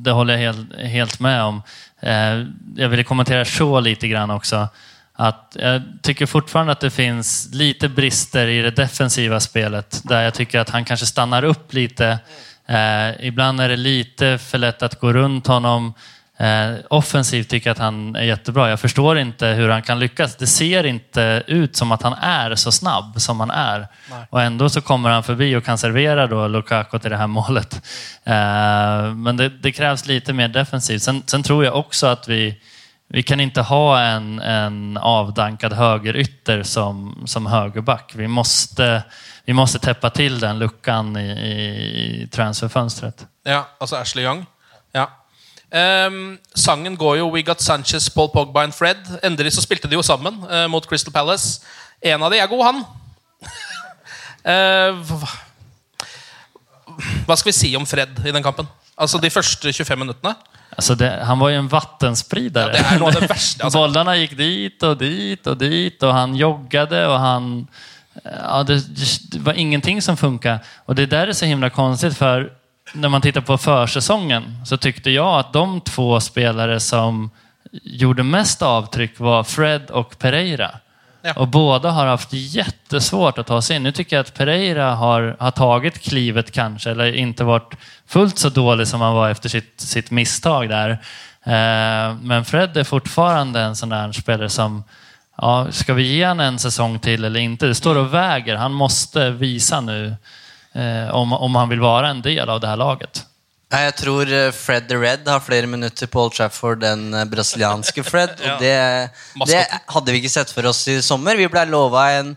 det 0.02 0.10
håller 0.10 0.34
jag 0.34 0.40
helt, 0.40 0.76
helt 0.78 1.20
med 1.20 1.42
om. 1.42 1.62
Eh, 2.00 2.44
jag 2.76 2.88
ville 2.88 3.04
kommentera 3.04 3.44
så 3.44 3.80
lite 3.80 4.08
grann 4.08 4.30
också. 4.30 4.68
Att 5.14 5.56
jag 5.60 5.82
tycker 6.02 6.26
fortfarande 6.26 6.72
att 6.72 6.80
det 6.80 6.90
finns 6.90 7.48
lite 7.52 7.88
brister 7.88 8.46
i 8.46 8.62
det 8.62 8.70
defensiva 8.70 9.40
spelet 9.40 10.00
där 10.04 10.22
jag 10.22 10.34
tycker 10.34 10.60
att 10.60 10.70
han 10.70 10.84
kanske 10.84 11.06
stannar 11.06 11.42
upp 11.42 11.72
lite. 11.72 12.18
Eh, 12.66 13.26
ibland 13.26 13.60
är 13.60 13.68
det 13.68 13.76
lite 13.76 14.38
för 14.38 14.58
lätt 14.58 14.82
att 14.82 15.00
gå 15.00 15.12
runt 15.12 15.46
honom. 15.46 15.94
Eh, 16.40 16.74
offensivt 16.90 17.48
tycker 17.48 17.70
jag 17.70 17.72
att 17.74 17.78
han 17.78 18.16
är 18.16 18.22
jättebra. 18.22 18.70
Jag 18.70 18.80
förstår 18.80 19.18
inte 19.18 19.46
hur 19.46 19.68
han 19.68 19.82
kan 19.82 19.98
lyckas. 19.98 20.36
Det 20.36 20.46
ser 20.46 20.86
inte 20.86 21.42
ut 21.46 21.76
som 21.76 21.92
att 21.92 22.02
han 22.02 22.12
är 22.12 22.54
så 22.54 22.72
snabb 22.72 23.20
som 23.20 23.40
han 23.40 23.50
är. 23.50 23.78
Nej. 24.10 24.26
Och 24.30 24.42
ändå 24.42 24.68
så 24.68 24.80
kommer 24.80 25.10
han 25.10 25.22
förbi 25.22 25.56
och 25.56 25.64
kan 25.64 25.78
servera 25.78 26.26
då 26.26 26.48
Lukaku 26.48 26.98
till 26.98 27.10
det 27.10 27.16
här 27.16 27.26
målet. 27.26 27.74
Eh, 28.24 29.14
men 29.14 29.36
det, 29.36 29.48
det 29.48 29.72
krävs 29.72 30.06
lite 30.06 30.32
mer 30.32 30.48
defensivt. 30.48 31.02
Sen, 31.02 31.22
sen 31.26 31.42
tror 31.42 31.64
jag 31.64 31.76
också 31.76 32.06
att 32.06 32.28
vi, 32.28 32.60
vi 33.08 33.22
kan 33.22 33.40
inte 33.40 33.60
ha 33.60 34.00
en, 34.00 34.40
en 34.40 34.96
avdankad 34.96 35.72
högerytter 35.72 36.62
som, 36.62 37.22
som 37.26 37.46
högerback. 37.46 38.12
Vi 38.14 38.28
måste, 38.28 39.02
vi 39.44 39.52
måste 39.52 39.78
täppa 39.78 40.10
till 40.10 40.40
den 40.40 40.58
luckan 40.58 41.16
i, 41.16 41.30
i 41.30 42.28
transferfönstret. 42.32 43.26
Ja, 43.44 43.68
alltså 43.78 43.96
Ashley 43.96 44.24
Young. 44.24 44.46
Ja. 44.92 45.10
Ehm, 45.68 46.38
sangen 46.56 46.96
går 46.96 47.18
jo 47.20 47.28
We 47.28 47.42
Got 47.44 47.60
Sanchez, 47.60 48.08
Paul 48.08 48.30
Pogba 48.32 48.62
and 48.64 48.74
Fred. 48.74 49.00
Endelig 49.22 49.52
så 49.52 49.64
spilte 49.64 49.88
de 49.88 49.98
jo 49.98 50.02
sammen 50.02 50.40
uh, 50.48 50.64
mot 50.70 50.86
Crystal 50.88 51.12
Palace. 51.12 51.60
En 52.00 52.22
av 52.22 52.32
de 52.32 52.40
er 52.40 52.48
god, 52.48 52.64
han. 52.64 52.82
uh, 55.02 55.26
hva, 57.26 57.36
skal 57.36 57.50
vi 57.50 57.56
si 57.58 57.74
om 57.76 57.86
Fred 57.86 58.16
i 58.24 58.32
den 58.32 58.44
kampen? 58.44 58.68
Altså 58.98 59.20
De 59.22 59.30
første 59.30 59.72
25 59.72 60.00
minuttene? 60.00 60.34
Altså 60.78 60.94
det, 60.98 61.10
han 61.26 61.38
var 61.40 61.52
jo 61.52 61.60
en 61.60 61.70
vattenspridare. 61.70 62.78
Ja, 62.78 63.10
värsta, 63.28 63.64
alltså. 63.64 63.78
Bollarna 63.78 64.14
dit 64.16 64.82
og 64.82 64.98
dit 64.98 65.46
og 65.46 65.58
dit 65.60 66.02
og 66.02 66.14
han 66.14 66.36
joggade 66.36 67.04
og 67.08 67.18
han... 67.20 67.68
Ja, 68.24 68.62
det, 68.66 68.82
det 69.32 69.40
var 69.46 69.54
ingenting 69.54 70.02
som 70.02 70.16
funka. 70.16 70.58
Og 70.86 70.96
det 70.96 71.10
der 71.10 71.28
er 71.28 71.32
så 71.32 71.46
himla 71.46 71.70
konstigt 71.70 72.16
för 72.16 72.57
när 72.92 73.08
man 73.08 73.20
tittar 73.20 73.40
på 73.40 73.58
försäsongen 73.58 74.66
så 74.66 74.76
tyckte 74.76 75.10
jag 75.10 75.38
att 75.38 75.52
de 75.52 75.80
två 75.80 76.20
spelare 76.20 76.80
som 76.80 77.30
gjorde 77.82 78.22
mest 78.22 78.62
avtryck 78.62 79.18
var 79.18 79.44
Fred 79.44 79.90
och 79.90 80.18
Pereira. 80.18 80.70
Ja. 81.22 81.32
Och 81.36 81.48
båda 81.48 81.90
har 81.90 82.06
haft 82.06 82.32
jättesvårt 82.32 83.38
att 83.38 83.46
ta 83.46 83.62
sig 83.62 83.76
in. 83.76 83.82
Nu 83.82 83.92
tycker 83.92 84.16
jag 84.16 84.20
att 84.20 84.34
Pereira 84.34 84.94
har, 84.94 85.36
har 85.38 85.50
tagit 85.50 85.98
klivet 85.98 86.50
kanske, 86.50 86.90
eller 86.90 87.12
inte 87.12 87.44
varit 87.44 87.74
fullt 88.06 88.38
så 88.38 88.48
dålig 88.48 88.88
som 88.88 89.00
han 89.00 89.14
var 89.14 89.30
efter 89.30 89.48
sitt, 89.48 89.80
sitt 89.80 90.10
misstag 90.10 90.68
där. 90.68 90.90
Eh, 91.42 92.16
men 92.22 92.44
Fred 92.44 92.76
är 92.76 92.84
fortfarande 92.84 93.60
en 93.60 93.76
sån 93.76 93.88
där 93.88 94.12
spelare 94.12 94.48
som, 94.48 94.84
ja, 95.36 95.66
ska 95.70 95.94
vi 95.94 96.02
ge 96.02 96.26
honom 96.26 96.46
en 96.46 96.58
säsong 96.58 96.98
till 96.98 97.24
eller 97.24 97.40
inte? 97.40 97.66
Det 97.66 97.74
står 97.74 97.96
och 97.96 98.14
väger. 98.14 98.56
Han 98.56 98.72
måste 98.72 99.30
visa 99.30 99.80
nu 99.80 100.14
om, 101.12 101.32
om 101.32 101.54
han 101.56 101.70
vil 101.70 101.80
være 101.82 102.10
en 102.12 102.20
del 102.22 102.44
av 102.44 102.60
det 102.62 102.68
her 102.70 102.78
laget. 102.78 103.22
Jeg 103.68 103.94
tror 103.98 104.30
eh, 104.32 104.50
Fred 104.56 104.86
the 104.88 104.96
Red 104.96 105.26
har 105.28 105.42
flere 105.44 105.68
minutter 105.68 106.08
på 106.08 106.22
Old 106.22 106.32
Trafford 106.32 106.84
enn 106.88 107.12
eh, 107.12 107.26
brasilianske 107.28 108.04
Fred. 108.06 108.38
Og 108.48 108.62
det, 108.62 108.76
det 109.50 109.64
hadde 109.92 110.14
vi 110.14 110.22
ikke 110.22 110.32
sett 110.32 110.52
for 110.54 110.68
oss 110.70 110.86
i 110.88 110.96
sommer. 111.04 111.36
Vi 111.36 111.50
ble 111.52 111.66
lova 111.68 112.06
en 112.16 112.32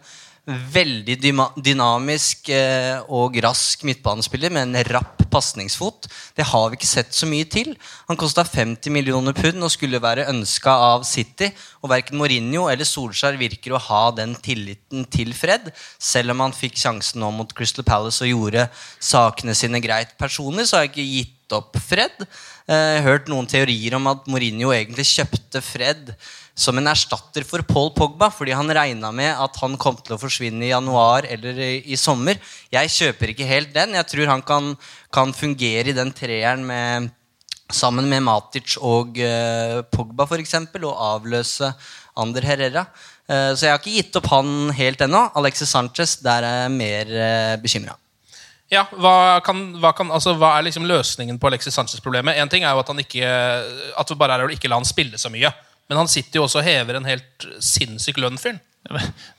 veldig 0.48 1.18
dynamisk 1.62 2.50
eh, 2.50 2.98
og 3.14 3.36
rask 3.46 3.84
midtbanespiller 3.86 4.54
med 4.54 4.72
en 4.72 4.88
rapp 4.90 5.22
pasningsfot. 5.32 6.08
Det 6.36 6.46
har 6.50 6.70
vi 6.70 6.80
ikke 6.80 6.90
sett 6.90 7.14
så 7.16 7.28
mye 7.30 7.48
til. 7.50 7.74
Han 8.10 8.20
kosta 8.20 8.44
50 8.44 8.92
millioner 8.94 9.36
pund 9.38 9.64
og 9.64 9.72
skulle 9.72 10.02
være 10.02 10.28
ønska 10.32 10.74
av 10.92 11.06
City. 11.08 11.52
Og 11.82 11.92
verken 11.94 12.20
Mourinho 12.20 12.68
eller 12.72 12.88
Solskjær 12.88 13.40
virker 13.40 13.76
å 13.78 13.84
ha 13.90 14.04
den 14.18 14.36
tilliten 14.44 15.06
til 15.14 15.32
Fred, 15.38 15.70
selv 16.02 16.34
om 16.36 16.44
han 16.44 16.58
fikk 16.58 16.80
sjansen 16.82 17.22
nå 17.24 17.32
mot 17.36 17.54
Crystal 17.56 17.88
Palace 17.88 18.26
og 18.26 18.34
gjorde 18.34 18.68
sakene 19.00 19.56
sine 19.58 19.82
greit. 19.84 20.18
Personlig 20.20 20.68
så 20.68 20.80
har 20.80 20.90
jeg 20.90 20.96
ikke 20.96 21.12
gitt 21.12 21.56
opp 21.56 21.80
Fred. 21.84 22.26
Eh, 22.68 22.76
Jeg 22.76 23.02
har 23.02 23.10
hørt 23.10 23.32
noen 23.32 23.48
teorier 23.50 23.96
om 23.98 24.12
at 24.12 24.28
Mourinho 24.32 24.74
egentlig 24.76 25.08
kjøpte 25.14 25.64
Fred 25.64 26.16
som 26.58 26.78
en 26.78 26.90
erstatter 26.92 27.46
for 27.48 27.64
Paul 27.68 27.92
Pogba, 27.96 28.30
fordi 28.34 28.54
han 28.56 28.72
regna 28.76 29.12
med 29.16 29.32
at 29.40 29.56
han 29.62 29.78
kom 29.80 29.98
til 30.02 30.16
å 30.16 30.20
forsvinne 30.22 30.68
i 30.68 30.74
januar 30.74 31.28
eller 31.30 31.58
i, 31.64 31.72
i 31.94 32.00
sommer. 32.00 32.40
Jeg 32.74 32.92
kjøper 32.98 33.32
ikke 33.32 33.48
helt 33.48 33.72
den. 33.76 33.96
Jeg 33.98 34.10
tror 34.12 34.34
han 34.34 34.44
kan, 34.46 34.74
kan 35.14 35.34
fungere 35.36 35.92
i 35.92 35.98
den 35.98 36.12
treeren 36.16 36.66
med, 36.68 37.10
sammen 37.72 38.10
med 38.12 38.26
Matic 38.28 38.76
og 38.78 39.18
uh, 39.24 39.80
Pogba 39.94 40.28
f.eks., 40.28 40.60
og 40.82 40.92
avløse 40.92 41.72
Ander 42.20 42.46
Herrera. 42.46 42.86
Uh, 43.32 43.56
så 43.56 43.68
jeg 43.68 43.74
har 43.74 43.82
ikke 43.82 43.96
gitt 43.96 44.20
opp 44.20 44.30
han 44.34 44.76
helt 44.76 45.02
ennå. 45.08 45.30
Alexis 45.40 45.72
Sanchez, 45.72 46.20
der 46.22 46.46
er 46.46 46.64
jeg 46.66 46.78
mer 46.78 47.16
uh, 47.16 47.58
bekymra. 47.64 47.96
Ja, 48.72 48.86
hva, 48.96 49.42
kan, 49.44 49.66
hva, 49.84 49.90
kan, 49.96 50.12
altså, 50.16 50.32
hva 50.40 50.54
er 50.56 50.64
liksom 50.64 50.86
løsningen 50.88 51.40
på 51.40 51.50
Alexis 51.50 51.76
Sanchez-problemet? 51.76 52.38
En 52.40 52.52
ting 52.52 52.64
er 52.64 52.72
jo 52.72 52.80
at 52.80 52.88
han 52.88 53.02
ikke 53.04 53.28
At 54.00 54.08
det 54.08 54.16
bare 54.16 54.38
er 54.38 54.46
å 54.46 54.54
ikke 54.54 54.72
la 54.72 54.78
han 54.80 54.88
spille 54.88 55.20
så 55.20 55.28
mye. 55.32 55.52
Men 55.92 55.98
han 55.98 56.08
sitter 56.08 56.40
jo 56.40 56.46
også 56.46 56.62
og 56.62 56.64
hever 56.64 56.96
en 56.96 57.04
helt 57.04 57.46
sinnssyk 57.60 58.16
lønn, 58.24 58.38
fyren. 58.40 58.62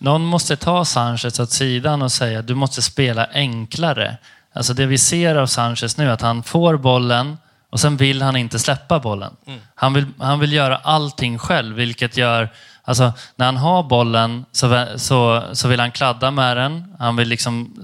Någon 0.04 0.26
måste 0.28 0.56
ta 0.60 0.84
Sanchez 0.84 1.40
åt 1.40 1.50
sidan 1.50 2.02
och 2.02 2.12
säga 2.12 2.42
du 2.42 2.54
måste 2.54 2.82
spela 2.82 3.26
enklare. 3.32 4.16
Alltså 4.52 4.74
det 4.74 4.86
vi 4.86 4.98
ser 4.98 5.36
av 5.36 5.46
Sanchez 5.46 5.96
nu 5.96 6.10
att 6.10 6.20
han 6.20 6.42
får 6.42 6.76
bollen 6.76 7.38
och 7.70 7.80
sen 7.80 7.96
vill 7.96 8.22
han 8.22 8.36
inte 8.36 8.58
släppa 8.58 8.98
bollen. 9.00 9.36
Han, 9.74 9.94
vill, 9.94 10.06
han 10.18 10.40
vill 10.40 10.52
göra 10.52 10.76
allting 10.76 11.38
själv, 11.38 11.76
vilket 11.76 12.16
gör... 12.16 12.52
Alltså, 12.82 13.12
när 13.36 13.46
han 13.46 13.56
har 13.56 13.82
bollen 13.82 14.44
så, 14.52 14.86
så, 14.96 15.42
så 15.52 15.68
vill 15.68 15.80
han 15.80 15.92
kladda 15.92 16.30
med 16.30 16.56
den. 16.56 16.94
Han 16.98 17.16
vill 17.16 17.28
liksom 17.28 17.74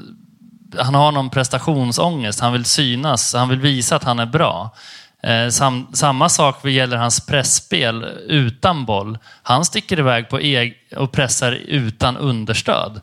han 0.79 0.95
har 0.95 1.13
någon 1.13 1.31
prestationsångest, 1.31 2.41
han 2.41 2.53
vill 2.53 2.65
synas, 2.65 3.35
han 3.35 3.49
vill 3.49 3.61
visa 3.61 3.97
att 3.97 4.05
han 4.05 4.19
är 4.19 4.27
bra. 4.27 4.71
Eh, 5.29 5.49
sam, 5.49 5.87
samma 5.93 6.29
sak 6.29 6.65
gäller 6.65 6.97
hans 6.97 7.27
pressspel 7.27 8.05
utan 8.29 8.85
boll. 8.85 9.19
Han 9.43 9.65
sticker 9.65 9.99
iväg 9.99 10.29
på 10.29 10.41
eg 10.41 10.75
och 10.97 11.13
pressar 11.13 11.53
utan 11.53 12.17
understöd. 12.17 13.01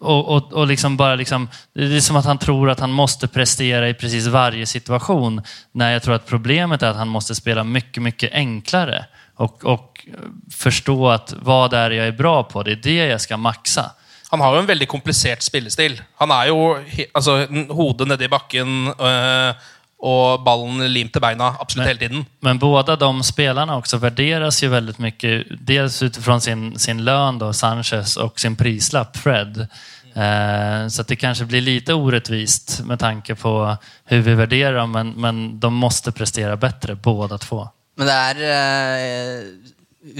Och, 0.00 0.28
och, 0.28 0.52
och 0.52 0.66
liksom 0.66 0.96
bara 0.96 1.14
liksom, 1.14 1.48
det 1.72 1.96
är 1.96 2.00
som 2.00 2.16
att 2.16 2.24
han 2.24 2.38
tror 2.38 2.70
att 2.70 2.80
han 2.80 2.92
måste 2.92 3.28
prestera 3.28 3.88
i 3.88 3.94
precis 3.94 4.26
varje 4.26 4.66
situation. 4.66 5.42
När 5.72 5.92
jag 5.92 6.02
tror 6.02 6.14
att 6.14 6.26
problemet 6.26 6.82
är 6.82 6.86
att 6.86 6.96
han 6.96 7.08
måste 7.08 7.34
spela 7.34 7.64
mycket, 7.64 8.02
mycket 8.02 8.32
enklare. 8.32 9.04
Och, 9.34 9.64
och 9.64 10.06
förstå 10.52 11.08
att 11.08 11.34
vad 11.42 11.72
är 11.74 11.90
jag 11.90 12.06
är 12.06 12.12
bra 12.12 12.42
på, 12.42 12.62
det 12.62 12.72
är 12.72 12.76
det 12.76 13.06
jag 13.06 13.20
ska 13.20 13.36
maxa. 13.36 13.90
Han 14.28 14.40
har 14.40 14.54
jo 14.54 14.60
en 14.60 14.66
veldig 14.66 14.88
komplisert 14.88 15.42
spillestil. 15.42 16.00
Han 16.14 16.30
er 16.30 16.48
jo 16.48 16.78
altså, 17.14 17.46
hodet 17.70 18.08
nedi 18.08 18.28
bakken 18.28 18.88
øh, 18.98 19.54
og 19.98 20.44
ballen 20.44 20.82
limt 20.92 21.12
til 21.12 21.22
beina 21.24 21.54
absolutt 21.60 21.88
hele 21.88 21.98
tiden. 21.98 22.26
Men 22.40 22.58
båda 22.58 22.96
de 22.96 23.22
spelarna 23.24 23.76
också 23.76 23.96
värderas 23.96 24.62
ju 24.62 24.68
väldigt 24.68 24.98
mycket, 24.98 25.46
dels 25.60 26.02
utifrån 26.02 26.40
sin, 26.40 26.78
sin 26.78 27.04
lön 27.04 27.38
då, 27.38 27.52
Sanchez, 27.52 28.16
och 28.16 28.40
sin 28.40 28.56
prislapp, 28.56 29.16
Fred. 29.16 29.68
Eh, 30.16 30.88
Så 30.88 31.02
det 31.02 31.16
kanske 31.16 31.44
blir 31.44 31.60
lite 31.60 31.94
orättvist 31.94 32.80
med 32.84 32.98
tanke 32.98 33.34
på 33.34 33.76
hur 34.04 34.20
vi 34.20 34.34
värderar 34.34 34.76
dem, 34.76 34.92
men, 34.92 35.10
men 35.10 35.60
de 35.60 35.74
måste 35.74 36.12
prestera 36.12 36.56
bättre 36.56 36.94
båda 36.94 37.38
två. 37.38 37.68
Men 37.96 38.06
det 38.06 38.14
er 38.14 38.40
eh, 38.52 39.44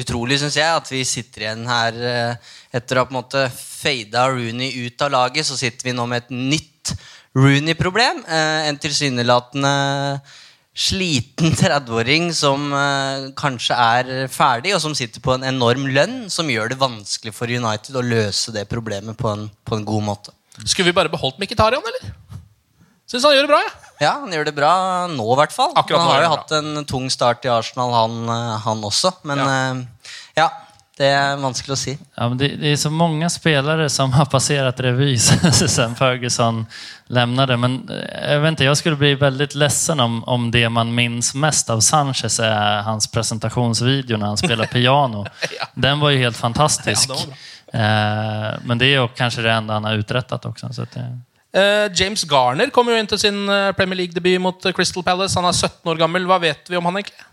utrolig, 0.01 0.41
syns 0.41 0.57
jeg, 0.57 0.77
at 0.77 0.93
vi 0.93 1.05
sitter 1.05 1.45
igjen 1.45 1.67
her 1.69 1.99
eh, 2.11 2.55
etter 2.73 2.97
å 2.97 3.05
ha 3.05 3.09
på 3.09 3.15
en 3.15 3.21
måte 3.21 3.45
fada 3.53 4.29
Rooney 4.33 4.87
ut 4.87 5.03
av 5.03 5.12
laget, 5.12 5.47
så 5.47 5.57
sitter 5.57 5.85
vi 5.91 5.95
nå 5.97 6.07
med 6.09 6.25
et 6.25 6.33
nytt 6.33 6.95
Rooney-problem. 7.37 8.25
Eh, 8.25 8.68
en 8.70 8.79
tilsynelatende 8.81 9.72
sliten 10.77 11.53
30-åring 11.61 12.31
som 12.37 12.70
eh, 12.72 13.29
kanskje 13.38 13.77
er 13.77 14.12
ferdig, 14.33 14.75
og 14.77 14.83
som 14.85 14.96
sitter 14.96 15.25
på 15.25 15.37
en 15.37 15.46
enorm 15.49 15.88
lønn, 15.92 16.27
som 16.33 16.49
gjør 16.53 16.72
det 16.72 16.81
vanskelig 16.81 17.35
for 17.37 17.53
United 17.53 17.96
å 17.96 18.05
løse 18.05 18.55
det 18.57 18.66
problemet 18.72 19.18
på 19.20 19.33
en, 19.33 19.49
på 19.64 19.79
en 19.79 19.87
god 19.88 20.09
måte. 20.12 20.37
Skulle 20.64 20.90
vi 20.90 20.96
bare 20.96 21.12
beholdt 21.12 21.40
Mkhitaryan, 21.40 21.85
eller? 21.85 22.14
Syns 23.07 23.22
han 23.22 23.37
gjør 23.37 23.44
det 23.46 23.53
bra, 23.53 23.59
jeg. 23.62 23.75
Ja, 24.03 24.12
han 24.25 24.33
gjør 24.35 24.49
det 24.49 24.55
bra 24.57 24.70
nå, 25.09 25.25
i 25.31 25.38
hvert 25.38 25.55
fall. 25.55 25.70
Akkurat 25.79 26.03
han 26.03 26.11
har 26.11 26.25
jo 26.25 26.31
hatt 26.33 26.55
en 26.59 26.87
tung 26.88 27.07
start 27.12 27.46
i 27.46 27.53
Arsenal, 27.53 27.92
han, 27.94 28.16
eh, 28.35 28.55
han 28.64 28.83
også. 28.85 29.12
Men 29.29 29.42
eh, 29.44 30.09
ja, 30.40 30.49
det 30.97 31.09
er 31.13 31.37
vanskelig 31.37 31.75
å 31.75 31.77
si. 31.77 31.93
Ja, 32.15 32.29
men 32.29 32.39
det, 32.39 32.49
det 32.57 32.73
är 32.73 32.77
så 32.77 32.91
mange 32.91 33.31
spelare 33.31 33.89
som 33.93 34.13
har 34.13 34.25
passerat 34.25 34.81
revy 34.81 35.19
sen 35.53 35.95
Ferguson 35.95 36.67
lämnade. 37.07 37.57
Men 37.57 37.83
jeg 37.89 38.33
jag, 38.33 38.41
vet 38.41 38.49
inte, 38.49 38.65
jag 38.65 38.77
skulle 38.77 38.97
bli 38.97 39.15
väldigt 39.15 39.55
ledsen 39.55 40.01
om, 40.01 40.25
om 40.25 40.51
det 40.51 40.69
man 40.69 40.95
minns 40.95 41.35
mest 41.35 41.71
av 41.71 41.81
Sanchez 41.81 42.41
är 42.41 42.83
hans 42.83 43.07
presentationsvideo 43.07 44.17
när 44.17 44.27
han 44.27 44.37
spelar 44.37 44.67
piano. 44.67 45.27
Den 45.75 46.01
var 46.01 46.11
ju 46.11 46.19
helt 46.19 46.37
fantastisk. 46.37 47.11
Ja, 47.11 47.35
Eh, 47.73 48.55
men 48.65 48.79
det 48.79 48.87
är 48.87 49.01
ju 49.01 49.09
kanske 49.09 49.43
det 49.43 49.53
enda 49.53 49.75
han 49.75 49.85
har 49.85 49.95
uträttat 49.95 50.45
också. 50.45 50.73
Så 50.73 50.87
det... 50.93 51.19
Eh, 51.61 51.93
James 51.95 52.25
Garner 52.25 52.71
kom 52.71 52.89
jo 52.89 52.97
inn 52.99 53.09
til 53.11 53.19
sin 53.19 53.49
eh, 53.49 53.73
Premier 53.73 53.97
League-debut 53.97 54.41
mot 54.41 54.65
eh, 54.65 54.73
Crystal 54.73 55.05
Palace. 55.05 55.39
Han 55.39 55.49
er 55.49 55.53
17 55.57 55.91
år 55.91 55.97
gammel. 55.97 56.27
Hva 56.29 56.39
vet 56.43 56.71
vi 56.71 56.77
om 56.77 56.85
han 56.85 57.01
egentlig? 57.01 57.25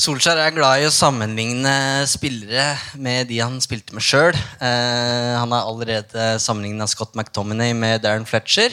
Solskjær 0.00 0.38
er 0.40 0.54
glad 0.56 0.80
i 0.80 0.86
å 0.88 0.92
sammenligne 0.94 1.72
spillere 2.08 2.70
med 2.96 3.28
de 3.28 3.36
han 3.42 3.58
spilte 3.60 3.92
med 3.92 4.04
sjøl. 4.04 4.32
Eh, 4.32 5.32
han 5.36 5.50
har 5.52 5.66
allerede 5.68 6.38
sammenligna 6.40 6.86
Scott 6.88 7.12
McTominay 7.18 7.74
med 7.76 8.00
Darren 8.00 8.24
Fletcher. 8.24 8.72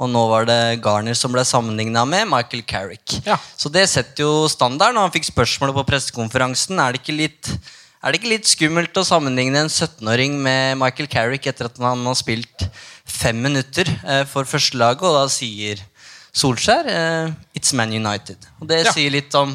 Og 0.00 0.08
nå 0.08 0.22
var 0.30 0.46
det 0.48 0.78
Garner 0.80 1.18
som 1.18 1.34
ble 1.34 1.44
sammenligna 1.44 2.06
med 2.08 2.24
Michael 2.30 2.62
Carrick. 2.64 3.18
Så 3.60 3.68
det 3.74 3.84
setter 3.92 4.24
jo 4.24 4.48
standarden. 4.48 4.96
Og 4.96 5.10
han 5.10 5.12
fikk 5.12 5.28
spørsmålet 5.28 5.76
på 5.76 5.84
pressekonferansen 5.90 6.80
er 6.80 6.96
det 6.96 7.02
ikke 7.02 7.18
litt 7.18 7.52
er 8.02 8.10
det 8.10 8.18
ikke 8.18 8.32
litt 8.32 8.48
skummelt 8.50 8.96
å 8.98 9.04
sammenligne 9.06 9.60
en 9.62 9.70
17-åring 9.70 10.40
med 10.42 10.80
Michael 10.80 11.10
Carrick 11.10 11.44
etter 11.46 11.68
at 11.68 11.76
han 11.84 12.00
har 12.08 12.16
spilt 12.18 12.64
fem 13.04 13.44
minutter 13.44 13.86
eh, 14.02 14.24
for 14.26 14.48
førstelaget, 14.48 15.04
og 15.04 15.20
da 15.20 15.28
sier 15.30 15.84
Solskjær 16.32 16.88
eh, 16.88 17.36
It's 17.54 17.76
Man 17.78 17.92
United. 17.94 18.40
Og 18.58 18.66
det 18.72 18.80
sier 18.88 19.12
litt 19.14 19.36
om 19.38 19.52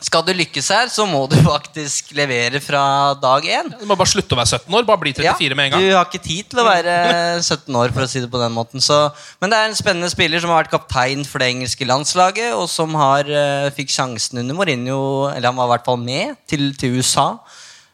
Skal 0.00 0.22
du 0.24 0.30
lykkes 0.32 0.70
her, 0.72 0.88
så 0.88 1.04
må 1.04 1.26
du 1.28 1.34
faktisk 1.44 2.14
levere 2.16 2.62
fra 2.64 3.12
dag 3.20 3.44
én. 3.44 3.68
Du 3.76 3.84
må 3.88 3.96
bare 3.98 4.08
slutte 4.08 4.32
å 4.32 4.38
være 4.40 4.62
17 4.64 4.78
år. 4.78 4.86
Bare 4.88 5.02
bli 5.02 5.12
34 5.18 5.58
med 5.58 5.68
en 5.68 5.74
gang. 5.74 5.84
Du 5.84 5.92
har 5.92 6.08
ikke 6.08 6.22
tid 6.24 6.48
til 6.48 6.62
å 6.62 6.64
være 6.64 6.94
17 7.44 7.76
år, 7.76 7.92
for 7.92 8.06
å 8.06 8.08
si 8.08 8.22
det 8.24 8.30
på 8.32 8.40
den 8.40 8.54
måten. 8.56 8.80
Så, 8.80 8.96
men 9.42 9.52
det 9.52 9.58
er 9.58 9.68
en 9.68 9.76
spennende 9.76 10.08
spiller 10.12 10.40
som 10.40 10.54
har 10.54 10.62
vært 10.62 10.72
kaptein 10.72 11.26
for 11.28 11.44
det 11.44 11.50
engelske 11.52 11.88
landslaget, 11.88 12.54
og 12.56 12.64
som 12.72 12.96
har, 12.96 13.28
uh, 13.28 13.68
fikk 13.76 13.92
sjansen 13.92 14.40
under 14.40 14.56
Mourinho, 14.56 15.02
eller 15.28 15.50
han 15.50 15.60
var 15.60 15.68
i 15.68 15.74
hvert 15.76 15.92
fall 15.92 16.00
med, 16.00 16.40
til, 16.48 16.70
til 16.80 16.96
USA. 16.96 17.28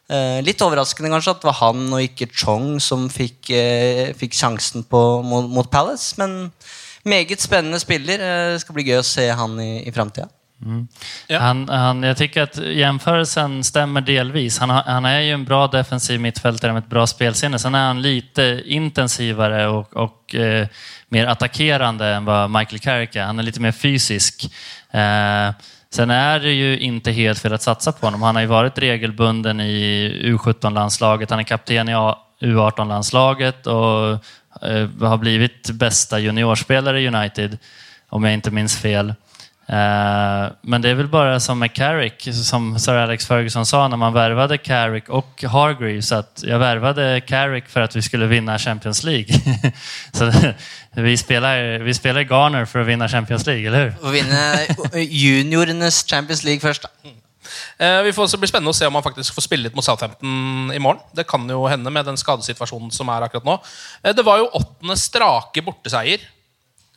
Uh, 0.09 0.39
litt 0.47 0.63
overraskende 0.65 1.11
kanskje 1.13 1.35
at 1.35 1.43
det 1.43 1.51
var 1.51 1.61
han 1.65 1.83
og 1.91 2.01
ikke 2.01 2.31
Chong 2.31 2.79
som 2.81 3.11
fikk, 3.13 3.51
uh, 3.51 4.15
fikk 4.23 4.39
sjansen 4.39 4.87
på, 4.87 5.03
mot, 5.27 5.51
mot 5.51 5.67
Palace, 5.75 6.15
men 6.23 6.45
meget 7.09 7.43
spennende 7.43 7.83
spiller. 7.83 8.23
Det 8.55 8.63
skal 8.63 8.79
bli 8.79 8.87
gøy 8.87 9.03
å 9.03 9.07
se 9.07 9.27
han 9.35 9.59
i, 9.59 9.73
i 9.83 9.93
framtida. 9.93 10.31
Mm. 10.63 10.89
Han, 11.31 11.69
han, 11.69 12.03
jag 12.03 12.17
tycker 12.17 12.43
att 12.43 12.57
jämförelsen 12.57 13.65
stämmer 13.65 14.01
delvis. 14.01 14.59
Han, 14.59 14.71
har, 14.71 14.83
han 14.83 15.05
är 15.05 15.21
ju 15.21 15.33
en 15.33 15.45
bra 15.45 15.67
defensiv 15.67 16.21
mittfältare 16.21 16.73
med 16.73 16.83
ett 16.83 16.91
bra 16.91 17.07
spelsinne. 17.07 17.59
Sen 17.59 17.75
är 17.75 17.87
han 17.87 18.03
lite 18.03 18.63
intensivare 18.65 19.67
och, 19.69 19.97
och 19.97 20.35
eh, 20.35 20.67
mer 21.09 21.27
attackerande 21.27 22.07
än 22.07 22.25
vad 22.25 22.51
Michael 22.51 22.79
Carrick 22.79 23.17
är. 23.17 23.25
Han 23.25 23.39
är 23.39 23.43
lite 23.43 23.61
mer 23.61 23.73
fysisk. 23.73 24.45
Eh, 24.91 25.51
sen 25.91 26.11
är 26.11 26.41
det 26.41 26.53
ju 26.53 26.79
inte 26.79 27.13
helt 27.13 27.39
fel 27.39 27.53
att 27.53 27.63
satsa 27.63 27.93
på 27.93 28.07
honom. 28.07 28.23
Han 28.23 28.35
har 28.35 28.43
ju 28.43 28.49
varit 28.49 28.79
regelbunden 28.79 29.61
i 29.61 30.11
U17-landslaget. 30.25 31.31
Han 31.31 31.39
är 31.39 31.43
kapten 31.43 31.89
i 31.89 31.93
U18-landslaget 32.41 33.67
och 33.67 34.11
eh, 34.69 34.89
har 35.01 35.17
blivit 35.17 35.71
bästa 35.71 36.19
juniorspelare 36.19 37.01
i 37.01 37.09
United, 37.09 37.59
om 38.09 38.25
jag 38.25 38.35
inte 38.35 38.51
minns 38.51 38.77
fel. 38.77 39.15
Eh, 39.69 40.53
Men 40.63 40.83
det 40.83 40.89
är 40.91 40.95
väl 40.95 41.09
bara 41.09 41.41
som 41.41 41.59
med 41.59 41.73
Carrick, 41.73 42.29
som 42.33 42.79
Sir 42.79 42.95
Alex 42.95 43.27
Ferguson 43.27 43.67
sa 43.67 43.89
när 43.89 43.97
man 43.97 44.13
värvade 44.13 44.59
Carrick 44.59 45.09
och 45.09 45.45
Hargreaves, 45.45 46.13
att 46.13 46.43
jag 46.47 46.59
värvade 46.59 47.21
Carrick 47.21 47.69
för 47.69 47.81
att 47.81 47.97
vi 47.97 48.03
skulle 48.03 48.27
vinna 48.27 48.59
Champions 48.59 49.05
League. 49.05 49.29
Så 50.13 50.33
vi 50.95 51.17
spelar, 51.17 51.79
vi 51.79 51.95
spelar 51.95 52.21
Garner 52.21 52.65
för 52.65 52.79
att 52.79 52.87
vinna 52.87 53.09
Champions 53.09 53.47
League, 53.47 53.67
eller 53.67 53.85
hur? 53.85 54.09
Å 54.09 54.11
vinne 54.11 54.67
juniorenes 55.05 56.05
Champions 56.07 56.45
League 56.45 56.61
først, 56.61 56.83
da. 56.83 57.11
Eh, 57.79 58.03
vi 58.03 58.13
får 58.13 58.27
også 58.27 58.41
bli 58.41 58.49
spennende 58.51 58.73
å 58.73 58.77
se 58.77 58.87
om 58.89 58.97
han 58.99 59.05
faktisk 59.05 59.37
får 59.37 59.47
spille 59.47 59.69
litt 59.69 59.77
mot 59.77 59.85
Southampton 59.85 60.73
i 60.75 60.81
morgen. 60.83 61.01
Det 61.17 61.27
kan 61.29 61.45
jo 61.49 61.67
hende 61.71 61.93
med 61.93 62.09
den 62.09 62.19
skadesituasjonen 62.21 62.91
som 62.95 63.09
er 63.13 63.25
akkurat 63.29 63.47
nå. 63.47 63.59
Eh, 64.03 64.13
det 64.17 64.25
var 64.27 64.41
jo 64.43 64.51
åttende 64.59 64.97
strake 65.01 65.63
borteseier 65.65 66.25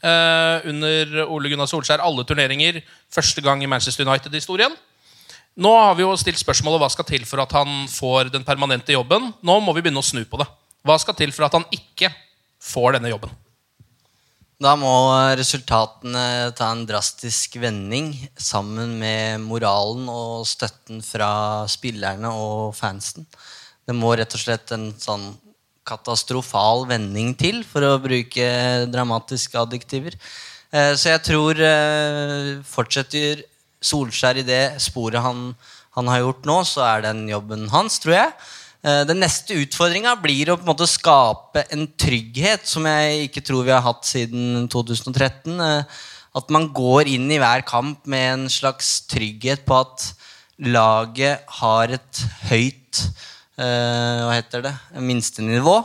under 0.02 1.26
Ole 1.28 1.52
Gunnar 1.52 1.70
Solskjær. 1.70 2.04
Alle 2.04 2.26
turneringer. 2.28 2.82
Første 3.12 3.44
gang 3.46 3.62
i 3.64 3.70
Manchester 3.70 4.08
United-historien. 4.08 4.74
Nå 5.62 5.72
har 5.76 5.96
vi 5.98 6.06
jo 6.06 6.16
stilt 6.16 6.40
spørsmålet 6.40 6.80
hva 6.80 6.90
skal 6.94 7.08
til 7.08 7.26
for 7.28 7.44
at 7.44 7.54
han 7.58 7.86
får 7.92 8.32
den 8.32 8.46
permanente 8.48 8.96
jobben. 8.96 9.34
Nå 9.44 9.60
må 9.60 9.76
vi 9.76 9.84
begynne 9.84 10.00
å 10.00 10.06
snu 10.06 10.24
på 10.26 10.40
det. 10.40 10.48
Hva 10.88 10.98
skal 11.02 11.18
til 11.18 11.34
for 11.36 11.46
at 11.46 11.58
han 11.58 11.68
ikke 11.76 12.10
får 12.64 12.96
denne 12.98 13.12
jobben? 13.12 13.34
Da 14.62 14.76
må 14.78 14.94
resultatene 15.34 16.52
ta 16.54 16.68
en 16.70 16.84
drastisk 16.86 17.56
vending 17.64 18.12
sammen 18.38 18.94
med 19.02 19.42
moralen 19.42 20.06
og 20.12 20.46
støtten 20.46 21.02
fra 21.02 21.66
spillerne 21.72 22.30
og 22.30 22.76
fansen. 22.78 23.26
Det 23.82 23.96
må 23.98 24.14
rett 24.14 24.38
og 24.38 24.44
slett 24.44 24.70
en 24.76 24.92
sånn 25.02 25.32
katastrofal 25.88 26.86
vending 26.90 27.34
til, 27.38 27.64
for 27.68 27.86
å 27.86 28.00
bruke 28.02 28.48
dramatiske 28.92 29.58
adjektiver. 29.60 30.18
Eh, 30.72 30.94
Så 30.96 31.10
jeg 31.12 31.24
tror 31.26 31.60
eh, 31.60 32.62
fortsetter 32.68 33.44
Solskjær 33.82 34.38
i 34.38 34.46
det 34.46 34.64
sporet 34.84 35.24
han, 35.26 35.56
han 35.98 36.10
har 36.12 36.22
gjort 36.22 36.46
nå, 36.46 36.58
så 36.70 36.84
er 36.86 37.08
den 37.08 37.24
jobben 37.32 37.66
hans, 37.74 37.98
tror 38.00 38.14
jeg. 38.14 38.34
Eh, 38.86 39.04
Den 39.10 39.22
neste 39.24 39.58
utfordringa 39.58 40.14
blir 40.22 40.52
å 40.54 40.58
på 40.60 40.66
en 40.66 40.72
måte 40.72 40.90
skape 40.90 41.66
en 41.74 41.88
trygghet 41.98 42.66
som 42.70 42.86
jeg 42.86 43.28
ikke 43.28 43.44
tror 43.46 43.66
vi 43.66 43.74
har 43.76 43.84
hatt 43.86 44.06
siden 44.06 44.68
2013. 44.72 45.60
Eh, 45.60 45.84
At 46.32 46.48
man 46.54 46.70
går 46.72 47.10
inn 47.12 47.26
i 47.28 47.42
hver 47.42 47.66
kamp 47.68 48.06
med 48.08 48.28
en 48.34 48.46
slags 48.50 49.02
trygghet 49.12 49.66
på 49.68 49.82
at 49.82 50.14
laget 50.62 51.42
har 51.60 51.92
et 51.92 52.22
høyt 52.48 53.02
Hva 53.56 54.34
heter 54.34 54.64
det? 54.66 54.72
Minstenivå. 55.04 55.76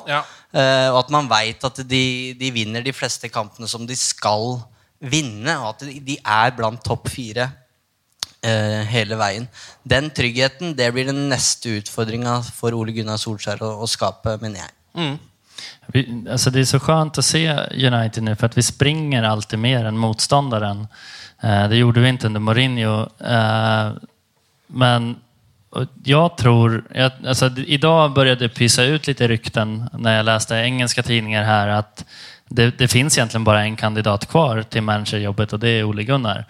Eh, 0.56 0.88
og 0.92 1.02
at 1.02 1.12
man 1.12 1.28
veit 1.28 1.64
at 1.66 1.82
de, 1.84 2.06
de 2.38 2.50
vinner 2.54 2.84
de 2.84 2.94
fleste 2.94 3.28
kampene 3.32 3.68
som 3.68 3.84
de 3.86 3.96
skal 3.98 4.56
vinne, 5.02 5.58
og 5.60 5.74
at 5.74 5.86
de, 6.06 6.16
er 6.16 6.54
blant 6.56 6.80
topp 6.84 7.10
fire 7.12 7.50
eh, 8.40 8.82
hele 8.88 9.18
veien. 9.20 9.48
Den 9.84 10.08
tryggheten 10.14 10.76
det 10.78 10.88
blir 10.94 11.10
den 11.10 11.26
neste 11.32 11.76
utfordringa 11.80 12.38
for 12.46 12.76
Ole 12.76 12.94
Gunnar 12.96 13.20
Solskjær 13.20 13.64
å, 13.66 13.74
å 13.84 13.90
skape, 13.90 14.38
mener 14.42 14.64
jeg. 14.64 15.18
Vi, 15.92 16.02
altså 16.32 16.52
det 16.52 16.62
er 16.62 16.70
så 16.70 16.80
skjønt 16.82 17.20
å 17.20 17.24
se 17.24 17.44
United 17.74 18.24
nå, 18.24 18.34
for 18.36 18.46
att 18.46 18.56
vi 18.56 18.64
springer 18.64 19.22
alltid 19.22 19.60
mer 19.60 19.88
enn 19.88 20.00
motstanderen. 20.00 20.86
Eh, 21.42 21.68
det 21.68 21.82
gjorde 21.82 22.02
vi 22.02 22.14
ikke 22.14 22.30
under 22.30 22.44
Mourinho. 22.48 22.96
Eh, 23.20 23.94
men 24.66 25.14
jag 26.04 26.36
tror, 26.36 26.84
jag, 26.94 27.12
alltså, 27.26 27.50
idag 27.56 28.12
började 28.12 28.48
pysa 28.48 28.84
ut 28.84 29.06
lite 29.06 29.28
rykten 29.28 29.90
när 29.92 30.16
jag 30.16 30.24
läste 30.24 30.54
engelska 30.54 31.02
tidningar 31.02 31.44
här 31.44 31.68
att 31.68 32.04
det, 32.48 32.78
det 32.78 32.88
finns 32.88 33.18
egentligen 33.18 33.44
bara 33.44 33.62
en 33.62 33.76
kandidat 33.76 34.26
kvar 34.26 34.62
till 34.62 34.82
managerjobbet 34.82 35.52
och 35.52 35.58
det 35.58 35.68
är 35.68 35.84
Ole 35.84 36.04
Gunnar. 36.04 36.44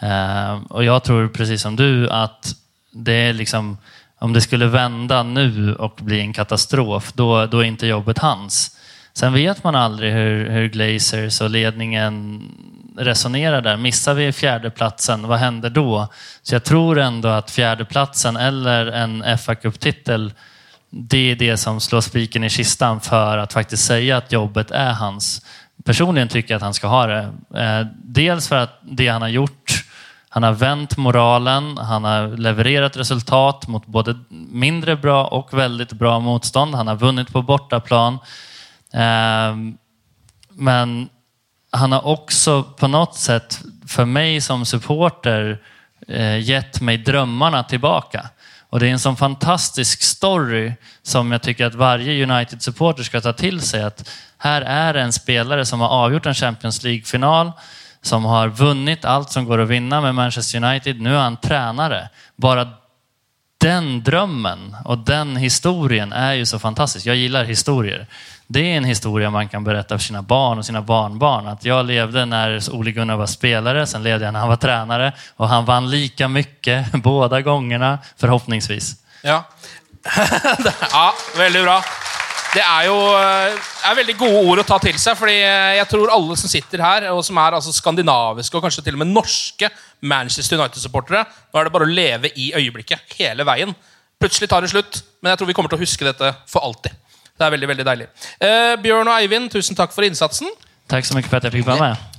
Eh, 0.00 0.62
och 0.68 0.84
jag 0.84 1.04
tror 1.04 1.28
precis 1.28 1.62
som 1.62 1.76
du 1.76 2.10
att 2.10 2.54
det 2.92 3.12
är 3.12 3.32
liksom 3.32 3.78
om 4.18 4.32
det 4.32 4.40
skulle 4.40 4.66
vända 4.66 5.22
nu 5.22 5.74
och 5.74 5.98
bli 6.02 6.20
en 6.20 6.32
katastrof, 6.32 7.12
då, 7.12 7.46
då 7.46 7.58
är 7.58 7.64
inte 7.64 7.86
jobbet 7.86 8.18
hans. 8.18 8.76
Sen 9.12 9.32
vet 9.32 9.64
man 9.64 9.74
aldrig 9.74 10.12
hur, 10.12 10.50
hur 10.50 10.68
Glazers 10.68 11.40
och 11.40 11.50
ledningen 11.50 12.42
resonerar 12.98 13.62
där. 13.62 13.76
Missar 13.76 14.14
vi 14.14 14.32
fjärdeplatsen, 14.32 15.28
vad 15.28 15.38
händer 15.38 15.70
då? 15.70 16.08
Så 16.42 16.54
jag 16.54 16.64
tror 16.64 16.98
ändå 16.98 17.28
att 17.28 17.50
fjärdeplatsen 17.50 18.36
eller 18.36 18.86
en 18.86 19.38
fa 19.38 19.54
Cup-titel 19.54 20.32
det 20.90 21.30
är 21.30 21.36
det 21.36 21.56
som 21.56 21.80
slår 21.80 22.00
spiken 22.00 22.44
i 22.44 22.50
kistan 22.50 23.00
för 23.00 23.38
att 23.38 23.52
faktiskt 23.52 23.84
säga 23.84 24.16
att 24.16 24.32
jobbet 24.32 24.70
är 24.70 24.92
hans. 24.92 25.46
Personligen 25.84 26.28
tycker 26.28 26.54
jag 26.54 26.56
att 26.56 26.62
han 26.62 26.74
ska 26.74 26.86
ha 26.86 27.06
det. 27.06 27.32
Eh, 27.54 27.86
dels 28.04 28.48
för 28.48 28.56
att 28.56 28.78
det 28.82 29.08
han 29.08 29.22
har 29.22 29.28
gjort, 29.28 29.84
han 30.28 30.42
har 30.42 30.52
vänt 30.52 30.96
moralen, 30.96 31.78
han 31.78 32.04
har 32.04 32.36
levererat 32.36 32.96
resultat 32.96 33.68
mot 33.68 33.86
både 33.86 34.18
mindre 34.50 34.96
bra 34.96 35.24
och 35.26 35.58
väldigt 35.58 35.92
bra 35.92 36.20
motstånd. 36.20 36.74
Han 36.74 36.86
har 36.86 36.96
vunnit 36.96 37.32
på 37.32 37.42
bortaplan. 37.42 38.18
Eh, 38.92 39.56
men 40.48 41.08
han 41.76 41.92
har 41.92 42.06
också 42.06 42.62
på 42.62 42.88
något 42.88 43.14
sätt, 43.14 43.60
för 43.88 44.04
mig 44.04 44.40
som 44.40 44.66
supporter, 44.66 45.58
eh, 46.08 46.38
gett 46.38 46.80
mig 46.80 46.98
drömmarna 46.98 47.62
tillbaka. 47.62 48.30
Och 48.70 48.80
det 48.80 48.88
är 48.88 48.92
en 48.92 48.98
sån 48.98 49.16
fantastisk 49.16 50.02
story 50.02 50.72
som 51.02 51.32
jag 51.32 51.42
tycker 51.42 51.66
att 51.66 51.74
varje 51.74 52.22
United-supporter 52.22 53.02
ska 53.02 53.20
ta 53.20 53.32
till 53.32 53.60
sig. 53.60 53.82
Att 53.82 54.10
här 54.38 54.62
är 54.62 54.94
en 54.94 55.12
spelare 55.12 55.64
som 55.64 55.80
har 55.80 55.88
avgjort 55.88 56.26
en 56.26 56.34
Champions 56.34 56.82
League-final, 56.82 57.52
som 58.02 58.24
har 58.24 58.48
vunnit 58.48 59.04
allt 59.04 59.30
som 59.30 59.44
går 59.44 59.58
att 59.58 59.68
vinna 59.68 60.00
med 60.00 60.14
Manchester 60.14 60.64
United. 60.64 61.00
Nu 61.00 61.14
är 61.14 61.18
han 61.18 61.36
tränare. 61.36 62.08
Bara 62.36 62.68
den 63.58 64.02
drömmen 64.02 64.76
och 64.84 64.98
den 64.98 65.36
historien 65.36 66.12
är 66.12 66.32
ju 66.32 66.46
så 66.46 66.58
fantastisk. 66.58 67.06
Jag 67.06 67.16
gillar 67.16 67.44
historier. 67.44 68.06
Det 68.48 68.60
är 68.60 68.76
en 68.76 68.84
historia 68.84 69.30
man 69.30 69.48
kan 69.48 69.64
berätta 69.64 69.98
för 69.98 70.04
sina 70.04 70.22
barn 70.22 70.58
och 70.58 70.66
sina 70.66 70.82
barnbarn. 70.82 71.48
Att 71.48 71.64
jag 71.64 71.86
levde 71.86 72.24
när 72.24 72.74
Ole 72.74 72.90
Gunnar 72.90 73.16
var 73.16 73.26
spelare, 73.26 73.86
sen 73.86 74.02
levde 74.02 74.24
jag 74.24 74.32
när 74.32 74.40
han 74.40 74.48
var 74.48 74.56
tränare 74.56 75.12
och 75.36 75.48
han 75.48 75.64
vann 75.64 75.90
lika 75.90 76.28
mycket 76.28 76.92
båda 77.02 77.42
gångerna, 77.42 77.98
förhoppningsvis. 78.16 78.94
Ja. 79.22 79.44
ja, 80.92 81.14
veldig 81.36 81.62
bra. 81.62 81.82
Det 82.54 82.62
er 82.62 82.86
jo 82.86 82.94
eh, 83.18 83.56
er 83.84 83.96
veldig 83.98 84.14
gode 84.16 84.42
ord 84.48 84.60
å 84.62 84.64
ta 84.64 84.78
til 84.80 84.96
seg. 85.00 85.16
fordi 85.18 85.34
jeg 85.42 85.88
tror 85.90 86.12
alle 86.14 86.36
som 86.40 86.48
sitter 86.48 86.80
her, 86.80 87.08
og 87.12 87.24
som 87.26 87.36
er 87.42 87.58
altså 87.58 87.74
skandinaviske 87.74 88.56
og 88.56 88.64
kanskje 88.64 88.84
til 88.86 88.96
og 88.96 89.02
med 89.02 89.10
norske 89.10 89.68
Manchester 90.00 90.60
United-supportere, 90.60 91.26
nå 91.26 91.60
er 91.60 91.68
det 91.68 91.74
bare 91.74 91.88
å 91.88 91.96
leve 91.98 92.30
i 92.38 92.52
øyeblikket 92.56 93.18
hele 93.18 93.44
veien. 93.44 93.74
Plutselig 94.22 94.48
tar 94.48 94.64
det 94.64 94.70
slutt, 94.72 95.02
men 95.20 95.34
jeg 95.34 95.42
tror 95.42 95.50
vi 95.50 95.58
kommer 95.58 95.72
til 95.72 95.80
å 95.80 95.84
huske 95.84 96.06
dette 96.06 96.32
for 96.48 96.64
alltid. 96.64 96.94
Det 97.36 97.46
er 97.46 97.52
veldig, 97.52 97.68
veldig 97.68 97.86
deilig. 97.86 98.10
Eh, 98.40 98.74
Bjørn 98.80 99.08
og 99.08 99.16
Eivind, 99.20 99.50
tusen 99.52 99.76
takk 99.76 99.92
for 99.92 100.06
innsatsen. 100.08 100.48
Takk 100.88 101.04
så 101.04 101.16
mye 101.16 101.26
for 101.26 101.40
at 101.40 101.48
jeg 101.48 101.58
fikk 101.58 101.68
være 101.68 101.90
med. 101.90 102.16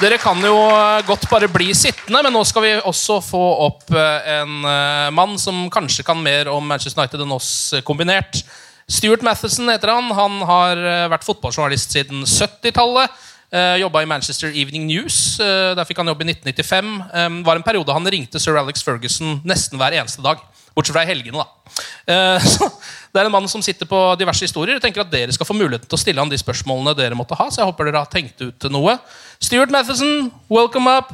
Dere 0.00 0.16
kan 0.16 0.38
jo 0.40 0.54
eh, 0.56 1.02
godt 1.04 1.26
bare 1.28 1.48
bli 1.52 1.74
sittende, 1.76 2.22
men 2.24 2.32
nå 2.32 2.40
skal 2.48 2.64
vi 2.64 2.70
også 2.88 3.18
få 3.20 3.40
opp 3.66 3.90
eh, 3.92 4.30
en 4.38 4.62
eh, 4.64 5.08
mann 5.12 5.34
som 5.36 5.66
kanskje 5.72 6.06
kan 6.06 6.16
mer 6.24 6.48
om 6.48 6.64
Manchester 6.64 7.02
United 7.02 7.20
enn 7.20 7.34
oss 7.36 7.50
kombinert. 7.84 8.40
Stuart 8.88 9.20
Matheson 9.26 9.68
heter 9.68 9.92
han. 9.92 10.08
Han 10.16 10.40
har 10.48 10.80
vært 11.12 11.26
fotballjournalist 11.26 11.92
siden 11.94 12.24
70-tallet. 12.24 13.12
Uh, 13.50 13.74
Jobba 13.82 14.04
i 14.04 14.06
Manchester 14.06 14.50
Evening 14.54 14.84
News. 14.86 15.36
der 15.38 15.86
fikk 15.86 15.98
han 15.98 16.10
jobb 16.10 16.20
i 16.22 16.28
1995. 16.32 16.90
Det 17.10 17.46
var 17.46 17.58
en 17.58 17.66
periode 17.66 17.94
han 17.94 18.10
ringte 18.14 18.38
sir 18.42 18.58
Alex 18.58 18.82
Ferguson 18.86 19.40
nesten 19.46 19.78
hver 19.78 19.94
eneste 19.98 20.22
dag. 20.22 20.42
Bortsett 20.74 20.94
fra 20.94 21.02
i 21.04 21.10
helgene, 21.10 21.42
da. 21.42 21.74
Eh, 22.06 22.46
så 22.54 22.68
det 23.12 23.22
er 23.22 23.26
en 23.28 23.34
mann 23.34 23.48
som 23.50 23.62
sitter 23.64 23.88
på 23.90 23.98
diverse 24.20 24.46
historier. 24.46 24.76
Jeg 24.78 24.84
tenker 24.86 25.02
at 25.04 25.10
Dere 25.12 25.34
skal 25.34 25.48
få 25.48 25.56
muligheten 25.56 25.88
til 25.88 25.98
å 25.98 26.00
stille 26.00 26.22
han 26.22 26.30
de 26.30 26.38
spørsmålene 26.38 26.94
dere 26.98 27.18
måtte 27.18 27.38
ha. 27.38 27.48
Så 27.50 27.62
jeg 27.62 27.70
håper 27.70 27.90
dere 27.90 28.04
har 28.04 28.12
tenkt 28.12 28.40
ut 28.42 28.70
noe. 28.70 28.98
Stuart 29.42 29.74
Matheson, 29.74 30.30
welcome 30.48 30.86
up. 30.90 31.12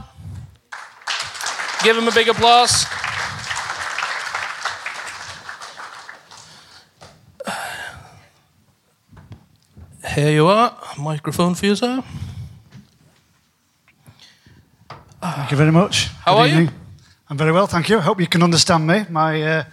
Give 1.83 1.97
him 1.97 2.09
a 2.09 2.13
big 2.13 2.29
applause. 2.29 2.87
Here 10.17 10.33
you 10.33 10.47
are. 10.47 10.73
Microphone 10.99 11.55
for 11.55 11.67
you, 11.67 11.77
sir. 11.77 12.03
Thank 15.21 15.51
you 15.51 15.57
very 15.57 15.73
much. 15.73 16.09
How 16.25 16.35
Good 16.35 16.41
are 16.41 16.61
you? 16.63 16.86
I'm 17.29 17.37
very 17.37 17.51
well, 17.51 17.67
thank 17.67 17.89
you. 17.89 17.99
I 17.99 18.03
hope 18.03 18.21
you 18.21 18.29
can 18.29 18.43
understand 18.43 18.87
me. 18.87 19.05
My 19.11 19.43
uh, 19.43 19.65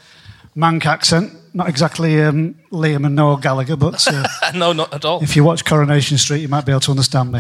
Manc 0.56 0.86
accent, 0.88 1.34
not 1.54 1.70
exactly 1.70 2.20
um, 2.20 2.56
Liam 2.72 3.06
and 3.06 3.16
Noel 3.16 3.38
Gallagher, 3.38 3.76
but 3.76 4.08
uh, 4.08 4.26
no, 4.56 4.74
not 4.74 4.92
at 4.92 5.06
all. 5.06 5.22
if 5.22 5.36
you 5.36 5.44
watch 5.44 5.64
Coronation 5.64 6.18
Street, 6.18 6.42
you 6.42 6.48
might 6.48 6.66
be 6.66 6.72
able 6.72 6.82
to 6.82 6.92
understand 6.92 7.32
me. 7.32 7.40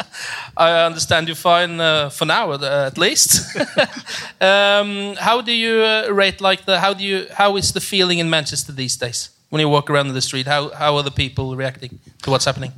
I 0.56 0.84
understand 0.86 1.28
you 1.28 1.34
fine 1.34 1.80
uh, 1.80 2.08
for 2.10 2.24
now, 2.24 2.52
at, 2.52 2.62
at 2.62 2.98
least. 2.98 3.56
um, 4.40 5.14
how 5.16 5.40
do 5.40 5.52
you 5.52 5.82
uh, 5.82 6.08
rate 6.10 6.40
like 6.40 6.64
the? 6.64 6.78
How 6.78 6.94
do 6.94 7.04
you? 7.04 7.26
How 7.32 7.56
is 7.56 7.72
the 7.72 7.80
feeling 7.80 8.18
in 8.18 8.30
Manchester 8.30 8.72
these 8.72 8.96
days 8.96 9.30
when 9.50 9.60
you 9.60 9.68
walk 9.68 9.90
around 9.90 10.08
the 10.08 10.20
street? 10.20 10.46
How 10.46 10.70
how 10.70 10.96
are 10.96 11.02
the 11.02 11.12
people 11.12 11.56
reacting 11.56 11.98
to 12.22 12.30
what's 12.30 12.44
happening? 12.44 12.72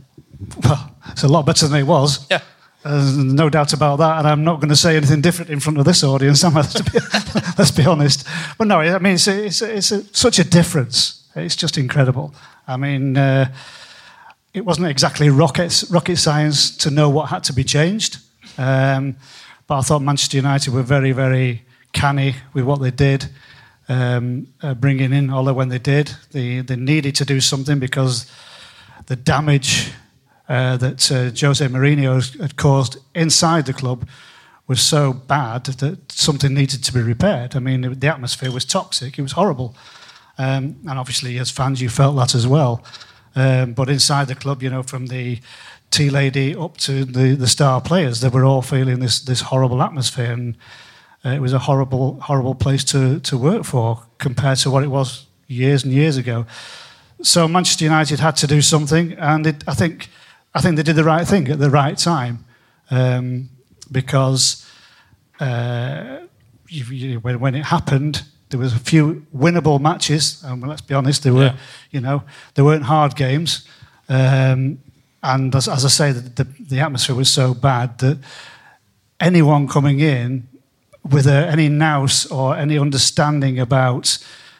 well, 0.64 0.94
it's 1.10 1.24
a 1.24 1.28
lot 1.28 1.44
better 1.44 1.68
than 1.68 1.80
it 1.80 1.86
was. 1.86 2.26
Yeah. 2.30 2.40
There's 2.82 3.16
no 3.16 3.50
doubt 3.50 3.74
about 3.74 3.96
that, 3.96 4.18
and 4.18 4.28
I'm 4.28 4.42
not 4.42 4.56
going 4.56 4.70
to 4.70 4.76
say 4.76 4.96
anything 4.96 5.20
different 5.20 5.50
in 5.50 5.60
front 5.60 5.78
of 5.78 5.84
this 5.84 6.02
audience. 6.02 6.42
am 6.44 6.56
I? 6.56 6.60
Let's 6.60 6.80
be, 6.80 6.98
let's 7.58 7.70
be 7.70 7.84
honest. 7.84 8.26
But 8.56 8.68
no, 8.68 8.80
I 8.80 8.98
mean, 8.98 9.14
it's, 9.14 9.28
it's, 9.28 9.60
it's 9.60 9.92
a, 9.92 10.04
such 10.14 10.38
a 10.38 10.44
difference. 10.44 11.28
It's 11.36 11.56
just 11.56 11.76
incredible. 11.76 12.34
I 12.66 12.78
mean, 12.78 13.18
uh, 13.18 13.52
it 14.54 14.64
wasn't 14.64 14.88
exactly 14.88 15.28
rocket, 15.28 15.84
rocket 15.90 16.16
science 16.16 16.74
to 16.78 16.90
know 16.90 17.10
what 17.10 17.28
had 17.28 17.44
to 17.44 17.52
be 17.52 17.64
changed. 17.64 18.16
Um, 18.56 19.16
but 19.66 19.78
I 19.78 19.80
thought 19.82 20.00
Manchester 20.00 20.38
United 20.38 20.72
were 20.72 20.82
very, 20.82 21.12
very 21.12 21.62
canny 21.92 22.36
with 22.54 22.64
what 22.64 22.80
they 22.80 22.90
did, 22.90 23.28
um, 23.88 24.48
uh, 24.62 24.74
bringing 24.74 25.12
in 25.12 25.30
Ola 25.30 25.52
when 25.52 25.68
they 25.68 25.78
did. 25.78 26.12
They, 26.32 26.60
they 26.60 26.76
needed 26.76 27.14
to 27.16 27.24
do 27.24 27.40
something 27.40 27.78
because 27.78 28.30
the 29.06 29.16
damage 29.16 29.92
uh, 30.50 30.76
that 30.76 31.12
uh, 31.12 31.30
Jose 31.46 31.64
Mourinho 31.68 32.40
had 32.40 32.56
caused 32.56 32.98
inside 33.14 33.66
the 33.66 33.72
club 33.72 34.08
was 34.66 34.80
so 34.80 35.12
bad 35.12 35.64
that 35.64 36.10
something 36.10 36.52
needed 36.52 36.82
to 36.82 36.92
be 36.92 37.00
repaired. 37.00 37.54
I 37.54 37.60
mean, 37.60 37.98
the 38.00 38.08
atmosphere 38.08 38.50
was 38.50 38.64
toxic, 38.64 39.16
it 39.16 39.22
was 39.22 39.32
horrible. 39.32 39.76
Um, 40.38 40.76
and 40.88 40.98
obviously, 40.98 41.38
as 41.38 41.52
fans, 41.52 41.80
you 41.80 41.88
felt 41.88 42.16
that 42.16 42.34
as 42.34 42.48
well. 42.48 42.82
Um, 43.36 43.74
but 43.74 43.88
inside 43.88 44.26
the 44.26 44.34
club, 44.34 44.60
you 44.60 44.70
know, 44.70 44.82
from 44.82 45.06
the 45.06 45.38
tea 45.92 46.10
lady 46.10 46.56
up 46.56 46.78
to 46.78 47.04
the, 47.04 47.36
the 47.36 47.46
star 47.46 47.80
players, 47.80 48.20
they 48.20 48.28
were 48.28 48.44
all 48.44 48.62
feeling 48.62 48.98
this, 48.98 49.20
this 49.20 49.42
horrible 49.42 49.80
atmosphere. 49.82 50.32
And 50.32 50.56
uh, 51.24 51.28
it 51.28 51.40
was 51.40 51.52
a 51.52 51.60
horrible, 51.60 52.18
horrible 52.22 52.56
place 52.56 52.82
to, 52.84 53.20
to 53.20 53.38
work 53.38 53.64
for 53.64 54.02
compared 54.18 54.58
to 54.58 54.70
what 54.70 54.82
it 54.82 54.88
was 54.88 55.26
years 55.46 55.84
and 55.84 55.92
years 55.92 56.16
ago. 56.16 56.44
So 57.22 57.46
Manchester 57.46 57.84
United 57.84 58.18
had 58.18 58.34
to 58.36 58.48
do 58.48 58.60
something, 58.60 59.12
and 59.12 59.46
it, 59.46 59.62
I 59.68 59.74
think 59.74 60.08
I 60.54 60.60
think 60.60 60.76
they 60.76 60.82
did 60.82 60.96
the 60.96 61.04
right 61.04 61.26
thing 61.26 61.48
at 61.48 61.58
the 61.58 61.70
right 61.70 61.96
time 61.96 62.44
um, 62.90 63.48
because 63.90 64.66
uh, 65.38 66.20
you, 66.68 66.84
you, 66.84 67.20
when, 67.20 67.40
when 67.40 67.54
it 67.54 67.64
happened, 67.64 68.22
there 68.50 68.58
was 68.58 68.72
a 68.74 68.78
few 68.78 69.26
winnable 69.34 69.80
matches, 69.80 70.42
and 70.44 70.66
let's 70.66 70.80
be 70.82 70.94
honest, 70.94 71.22
they 71.22 71.30
were 71.30 71.44
Yeah. 71.44 71.56
you 71.92 72.00
know 72.00 72.22
they 72.54 72.62
weren't 72.62 72.84
hard 72.84 73.14
games, 73.14 73.66
um, 74.08 74.78
and 75.22 75.54
as, 75.54 75.68
as 75.68 75.84
I 75.84 75.88
say, 75.88 76.12
the, 76.12 76.44
the, 76.44 76.46
the 76.60 76.80
atmosphere 76.80 77.14
was 77.14 77.30
so 77.30 77.54
bad 77.54 77.98
that 77.98 78.18
anyone 79.20 79.68
coming 79.68 80.00
in 80.00 80.48
with 81.08 81.26
a, 81.26 81.46
any 81.48 81.68
nous 81.68 82.26
or 82.26 82.56
any 82.56 82.76
understanding 82.78 83.58
about 83.60 84.18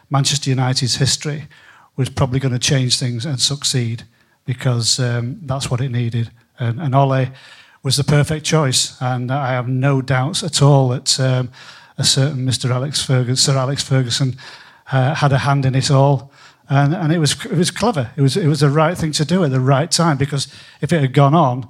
Manchester 0.09 0.51
United's 0.51 0.97
history 0.97 1.49
was 1.97 2.09
probably 2.09 2.39
going 2.39 2.53
to 2.53 2.59
change 2.61 2.99
things 2.99 3.27
and 3.27 3.41
succeed 3.41 4.05
because 4.45 4.99
um, 4.99 5.39
that's 5.43 5.71
what 5.71 5.81
it 5.81 5.91
needed. 5.91 6.31
And, 6.59 6.81
and 6.81 6.95
Ole 6.95 7.29
was 7.83 7.97
the 7.97 8.05
perfect 8.05 8.45
choice, 8.45 9.01
and 9.01 9.31
I 9.31 9.53
have 9.53 9.69
no 9.69 10.03
doubts 10.03 10.43
at 10.43 10.61
all 10.61 10.89
that 10.89 11.19
um, 11.19 11.51
a 11.97 12.05
certain 12.05 12.47
Mr. 12.47 12.71
Alex 12.71 13.03
Ferguson, 13.03 13.37
Sir 13.37 13.59
Alex 13.59 13.83
Ferguson, 13.83 14.37
uh, 14.93 15.15
had 15.15 15.33
a 15.33 15.39
hand 15.39 15.65
in 15.65 15.75
it 15.75 15.91
all. 15.91 16.31
And, 16.69 16.95
and 16.95 17.13
it 17.13 17.19
was 17.19 17.33
it 17.47 17.57
was 17.57 17.71
clever. 17.71 18.13
It 18.17 18.23
was 18.23 18.37
it 18.37 18.47
was 18.47 18.61
the 18.61 18.71
right 18.71 18.97
thing 18.97 19.13
to 19.13 19.25
do 19.25 19.43
at 19.43 19.51
the 19.51 19.61
right 19.61 19.91
time 19.91 20.17
because 20.17 20.47
if 20.81 20.93
it 20.93 21.01
had 21.01 21.13
gone 21.13 21.35
on, 21.35 21.69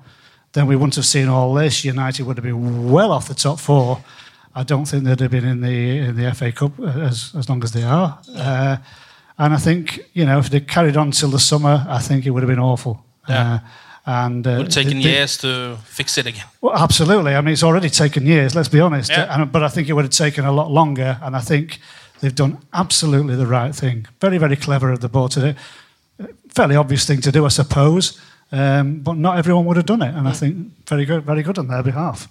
then 0.53 0.67
we 0.67 0.77
wouldn't 0.77 0.97
have 0.97 1.07
seen 1.07 1.29
all 1.29 1.55
this. 1.55 1.85
United 1.85 2.27
would 2.27 2.37
have 2.37 2.45
been 2.45 2.91
well 2.91 3.11
off 3.11 3.27
the 3.27 3.35
top 3.35 3.59
four. 3.59 4.05
I 4.55 4.63
don't 4.63 4.85
think 4.85 5.05
they'd 5.05 5.21
have 5.21 5.31
been 5.31 5.47
in 5.47 5.61
the 5.63 5.99
in 5.99 6.17
the 6.17 6.35
FA 6.35 6.53
Cup 6.53 6.79
as 6.81 7.33
as 7.35 7.49
long 7.49 7.65
as 7.65 7.73
they 7.73 7.83
are. 7.83 8.21
Uh, 8.35 8.77
and 9.41 9.55
I 9.55 9.59
think 9.59 9.85
you 10.15 10.25
know 10.25 10.39
if 10.39 10.49
they 10.49 10.61
carried 10.61 10.97
on 10.97 11.11
till 11.11 11.31
the 11.31 11.39
summer, 11.39 11.85
I 11.89 11.99
think 12.07 12.25
it 12.27 12.31
would 12.31 12.43
have 12.43 12.51
been 12.57 12.65
awful. 12.73 12.95
Yeah. 13.29 13.55
Uh, 13.55 13.59
and 14.07 14.47
uh, 14.47 14.51
Would 14.51 14.67
have 14.67 14.85
taken 14.85 14.97
the- 14.99 15.05
the- 15.05 15.11
years 15.11 15.37
to 15.39 15.77
fix 15.85 16.17
it 16.19 16.27
again. 16.27 16.47
well, 16.63 16.75
absolutely. 16.83 17.35
I 17.35 17.41
mean, 17.43 17.53
it's 17.53 17.63
already 17.63 17.91
taken 17.91 18.27
years. 18.27 18.55
Let's 18.55 18.69
be 18.71 18.81
honest. 18.81 19.11
Yeah. 19.11 19.35
And, 19.35 19.53
but 19.53 19.63
I 19.63 19.69
think 19.69 19.89
it 19.89 19.93
would 19.93 20.05
have 20.05 20.27
taken 20.27 20.45
a 20.47 20.53
lot 20.53 20.71
longer. 20.71 21.19
And 21.23 21.37
I 21.37 21.41
think 21.41 21.79
they've 22.21 22.35
done 22.35 22.57
absolutely 22.73 23.37
the 23.37 23.47
right 23.47 23.75
thing. 23.75 24.07
Very, 24.21 24.39
very 24.39 24.57
clever 24.57 24.91
of 24.93 24.99
the 25.01 25.09
board 25.09 25.33
to 25.33 25.41
do. 25.41 25.55
Fairly 26.49 26.77
obvious 26.77 27.05
thing 27.07 27.21
to 27.21 27.31
do, 27.31 27.45
I 27.45 27.51
suppose. 27.51 28.19
Um, 28.53 29.01
but 29.03 29.17
not 29.17 29.37
everyone 29.39 29.65
would 29.67 29.77
have 29.77 29.87
done 29.87 30.03
it, 30.03 30.13
and 30.15 30.27
I 30.27 30.33
think 30.33 30.57
very 30.89 31.05
good, 31.05 31.23
very 31.25 31.43
good 31.43 31.59
on 31.59 31.69
their 31.69 31.83
behalf. 31.85 32.27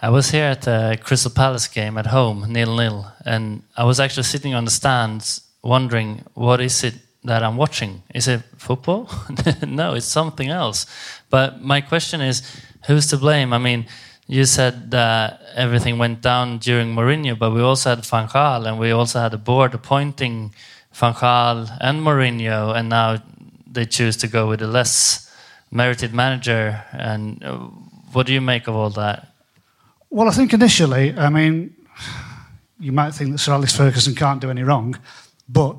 I 0.00 0.10
was 0.10 0.30
here 0.30 0.44
at 0.44 0.62
the 0.62 0.96
Crystal 1.02 1.30
Palace 1.32 1.66
game 1.66 1.98
at 1.98 2.06
home, 2.06 2.46
nil 2.52 2.76
nil, 2.76 3.06
and 3.24 3.62
I 3.76 3.82
was 3.82 3.98
actually 3.98 4.22
sitting 4.24 4.54
on 4.54 4.64
the 4.64 4.70
stands 4.70 5.40
wondering 5.66 6.24
what 6.34 6.60
is 6.60 6.84
it 6.84 6.94
that 7.24 7.42
I'm 7.42 7.56
watching? 7.56 8.02
Is 8.14 8.28
it 8.28 8.42
football? 8.56 9.10
no, 9.66 9.94
it's 9.94 10.06
something 10.06 10.48
else. 10.48 10.86
But 11.28 11.60
my 11.60 11.80
question 11.80 12.20
is, 12.20 12.42
who's 12.86 13.06
to 13.08 13.16
blame? 13.16 13.52
I 13.52 13.58
mean, 13.58 13.86
you 14.28 14.44
said 14.44 14.90
that 14.92 15.40
everything 15.54 15.98
went 15.98 16.20
down 16.22 16.58
during 16.58 16.94
Mourinho, 16.94 17.38
but 17.38 17.52
we 17.52 17.60
also 17.60 17.90
had 17.90 18.04
Van 18.04 18.28
Gaal, 18.28 18.66
and 18.66 18.78
we 18.78 18.90
also 18.90 19.20
had 19.20 19.34
a 19.34 19.38
board 19.38 19.74
appointing 19.74 20.54
Van 20.92 21.14
Gaal 21.14 21.76
and 21.80 22.00
Mourinho, 22.00 22.74
and 22.74 22.88
now 22.88 23.22
they 23.70 23.84
choose 23.84 24.16
to 24.18 24.28
go 24.28 24.48
with 24.48 24.62
a 24.62 24.66
less 24.66 25.30
merited 25.70 26.14
manager. 26.14 26.82
And 26.92 27.44
uh, 27.44 27.58
what 28.12 28.26
do 28.26 28.32
you 28.32 28.40
make 28.40 28.66
of 28.66 28.74
all 28.74 28.90
that? 28.90 29.28
Well, 30.10 30.28
I 30.28 30.30
think 30.30 30.52
initially, 30.52 31.16
I 31.16 31.28
mean, 31.28 31.74
you 32.78 32.92
might 32.92 33.14
think 33.14 33.32
that 33.32 33.38
Sir 33.38 33.52
Alex 33.52 33.76
Ferguson 33.76 34.14
can't 34.14 34.40
do 34.40 34.50
any 34.50 34.62
wrong, 34.62 34.98
but 35.48 35.78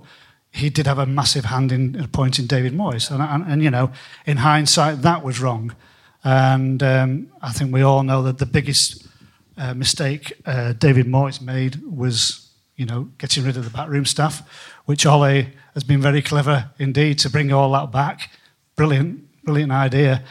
he 0.52 0.70
did 0.70 0.88
have 0.88 0.98
a 0.98 1.06
massive 1.06 1.46
hand 1.46 1.72
in 1.72 1.96
appointing 2.00 2.48
David 2.48 2.74
Moyes. 2.74 3.12
And, 3.12 3.22
and, 3.22 3.52
and 3.52 3.64
you 3.64 3.70
know, 3.70 3.92
in 4.26 4.38
hindsight, 4.38 5.02
that 5.04 5.24
was 5.24 5.40
wrong. 5.40 5.76
And 6.24 6.82
um, 6.82 7.32
I 7.42 7.52
think 7.52 7.74
we 7.74 7.82
all 7.82 8.04
know 8.04 8.24
that 8.24 8.38
the 8.40 8.46
biggest 8.46 9.08
uh, 9.58 9.74
mistake 9.74 10.34
uh, 10.46 10.74
David 10.74 11.06
Moyes 11.06 11.42
made 11.42 11.82
was, 11.84 12.50
you 12.76 12.86
know, 12.86 13.10
getting 13.18 13.44
rid 13.44 13.58
of 13.58 13.66
the 13.66 13.70
backroom 13.70 14.06
staff, 14.06 14.76
which 14.86 15.06
Ole 15.06 15.46
has 15.74 15.84
been 15.84 16.02
very 16.02 16.22
clever 16.22 16.72
indeed 16.80 17.20
to 17.20 17.30
bring 17.30 17.52
all 17.54 17.72
that 17.74 17.92
back. 17.92 18.32
Brilliant, 18.76 19.44
brilliant 19.44 19.72
idea. 19.72 20.24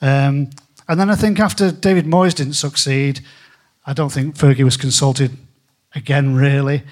Um, 0.00 0.50
and 0.88 1.00
then 1.00 1.10
I 1.10 1.16
think 1.16 1.40
after 1.40 1.72
David 1.72 2.04
Moyes 2.04 2.34
didn't 2.34 2.54
succeed, 2.54 3.20
I 3.86 3.92
don't 3.92 4.12
think 4.12 4.36
Fergie 4.36 4.64
was 4.64 4.76
consulted 4.76 5.36
again, 5.94 6.34
really. 6.34 6.82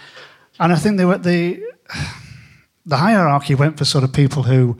And 0.59 0.73
I 0.73 0.77
think 0.77 0.97
they 0.97 1.05
were 1.05 1.19
the 1.19 1.63
the 2.87 2.97
hierarchy 2.97 3.55
went 3.55 3.79
for 3.79 3.85
sort 3.85 4.05
of 4.05 4.13
people 4.13 4.45
who 4.45 4.79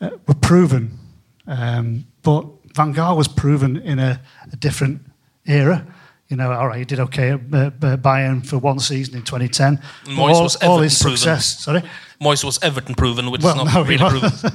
uh, 0.00 0.10
were 0.26 0.34
proven, 0.34 0.98
um, 1.46 2.06
but 2.22 2.46
Van 2.74 2.94
Gaal 2.94 3.16
was 3.16 3.28
proven 3.28 3.76
in 3.76 3.98
a, 3.98 4.20
a, 4.52 4.56
different 4.56 5.02
era. 5.46 5.86
You 6.28 6.36
know, 6.36 6.50
all 6.52 6.68
right, 6.68 6.78
he 6.78 6.84
did 6.84 7.00
okay 7.00 7.30
at 7.30 7.40
uh, 7.40 7.70
Bayern 7.98 8.46
for 8.46 8.58
one 8.58 8.78
season 8.78 9.16
in 9.16 9.22
2010. 9.22 9.78
Moyes 10.06 10.34
all, 10.34 10.42
was 10.42 10.56
all 10.56 10.78
his 10.78 10.98
proven. 11.00 11.18
success, 11.18 11.60
sorry. 11.60 11.82
Moyes 12.20 12.42
was 12.44 12.62
Everton 12.62 12.94
proven, 12.94 13.30
which 13.30 13.42
well, 13.42 13.58
is 13.58 13.64
not 13.64 13.74
no, 13.74 13.82
really 13.84 13.98
proven. 13.98 14.30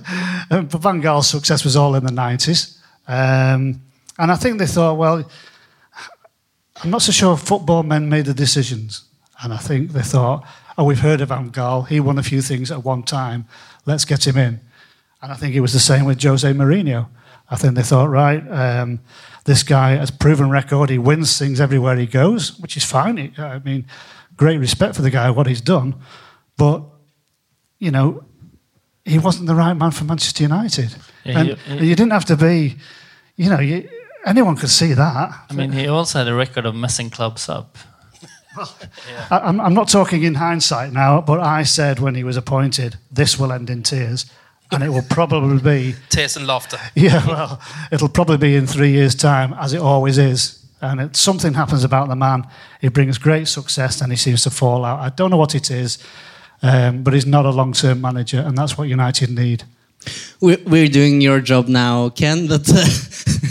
Um, 0.50 0.66
but 0.68 0.82
Van 0.82 1.02
Gaal's 1.02 1.28
success 1.28 1.66
was 1.66 1.76
all 1.76 1.94
in 1.96 2.06
the 2.06 2.12
90s. 2.12 2.78
Um, 3.06 3.82
and 4.18 4.32
I 4.32 4.36
think 4.36 4.60
they 4.60 4.66
thought, 4.66 4.98
well, 4.98 5.30
I'm 6.84 6.90
not 6.90 7.02
so 7.02 7.12
sure 7.12 7.36
football 7.36 7.84
men 7.84 8.08
made 8.08 8.26
the 8.26 8.34
decisions. 8.34 9.04
And 9.44 9.54
I 9.54 9.58
think 9.58 9.92
they 9.92 10.02
thought, 10.02 10.48
oh, 10.78 10.84
we've 10.84 11.00
heard 11.00 11.22
of 11.22 11.30
Van 11.30 11.50
Gaal. 11.52 11.88
He 11.88 12.00
won 12.00 12.18
a 12.18 12.24
few 12.24 12.42
things 12.42 12.72
at 12.72 12.84
one 12.84 13.04
time. 13.04 13.46
Let's 13.86 14.06
get 14.06 14.28
him 14.28 14.38
in. 14.38 14.60
And 15.22 15.32
I 15.32 15.36
think 15.36 15.56
it 15.56 15.62
was 15.62 15.74
the 15.74 15.80
same 15.80 16.06
with 16.06 16.22
Jose 16.22 16.52
Mourinho. 16.54 17.08
I 17.50 17.56
think 17.56 17.76
they 17.76 17.82
thought, 17.82 18.10
right, 18.10 18.44
um, 18.52 19.00
this 19.46 19.64
guy 19.64 19.92
has 19.96 20.12
proven 20.12 20.50
record. 20.50 20.90
He 20.90 21.00
wins 21.00 21.38
things 21.40 21.60
everywhere 21.62 21.96
he 21.96 22.06
goes, 22.06 22.60
which 22.60 22.76
is 22.78 22.84
fine. 22.84 23.34
I 23.38 23.60
mean, 23.60 23.86
great 24.36 24.58
respect 24.60 24.96
for 24.96 25.02
the 25.02 25.10
guy, 25.10 25.30
what 25.32 25.48
he's 25.48 25.62
done. 25.62 25.96
But, 26.58 26.84
you 27.80 27.90
know, 27.92 28.24
he 29.06 29.18
wasn't 29.18 29.48
the 29.48 29.56
right 29.56 29.74
man 29.74 29.92
for 29.92 30.04
Manchester 30.04 30.44
United. 30.44 30.96
Yeah, 31.24 31.40
and, 31.40 31.48
he- 31.50 31.78
he- 31.80 31.90
you 31.90 31.96
didn't 31.96 32.12
have 32.12 32.26
to 32.26 32.36
be, 32.36 32.76
you 33.38 33.50
know, 33.50 33.60
you, 33.60 33.90
anyone 34.26 34.58
could 34.58 34.70
see 34.70 34.94
that. 34.94 35.30
I 35.50 35.54
mean, 35.54 35.72
he 35.72 35.88
also 35.88 36.20
had 36.20 36.28
a 36.28 36.36
record 36.36 36.66
of 36.66 36.76
messing 36.76 37.10
clubs 37.10 37.48
up. 37.50 37.78
I, 39.32 39.40
I'm, 39.40 39.60
I'm 39.60 39.74
not 39.74 39.90
talking 39.90 40.24
in 40.24 40.36
hindsight 40.36 40.94
now, 40.94 41.22
but 41.22 41.40
I 41.40 41.64
said 41.64 42.00
when 42.00 42.16
he 42.16 42.24
was 42.24 42.38
appointed, 42.38 42.98
this 43.12 43.40
will 43.40 43.52
end 43.52 43.70
in 43.70 43.84
tears. 43.84 44.26
And 44.72 44.84
it 44.84 44.90
will 44.90 45.06
probably 45.10 45.60
be, 45.60 45.96
Tears 46.10 46.36
and 46.36 46.46
laughter. 46.46 46.78
yeah, 46.96 47.26
well, 47.26 47.62
it'll 47.90 48.10
probably 48.10 48.38
be 48.38 48.56
in 48.56 48.68
three 48.68 48.92
years' 48.92 49.16
time, 49.16 49.54
as 49.54 49.74
it 49.74 49.80
always 49.80 50.18
is. 50.18 50.66
And 50.82 51.00
it, 51.00 51.16
something 51.16 51.54
happens 51.54 51.84
about 51.84 52.10
the 52.10 52.16
man. 52.16 52.46
He 52.82 52.90
brings 52.90 53.18
great 53.18 53.48
success 53.48 54.02
and 54.02 54.12
he 54.12 54.18
seems 54.18 54.44
to 54.44 54.50
fall 54.50 54.84
out. 54.84 55.00
I 55.00 55.10
don't 55.10 55.32
know 55.32 55.38
what 55.38 55.56
it 55.56 55.72
is, 55.72 55.98
um, 56.62 57.04
but 57.04 57.14
he's 57.14 57.26
not 57.26 57.46
a 57.46 57.50
long 57.50 57.74
term 57.74 58.02
manager, 58.02 58.40
and 58.40 58.58
that's 58.58 58.78
what 58.78 58.90
United 58.90 59.30
need. 59.30 59.64
We're, 60.42 60.62
we're 60.66 60.90
doing 60.90 61.22
your 61.22 61.40
job 61.40 61.68
now, 61.68 62.10
Ken, 62.10 62.48
but 62.48 62.70
uh, 62.70 62.86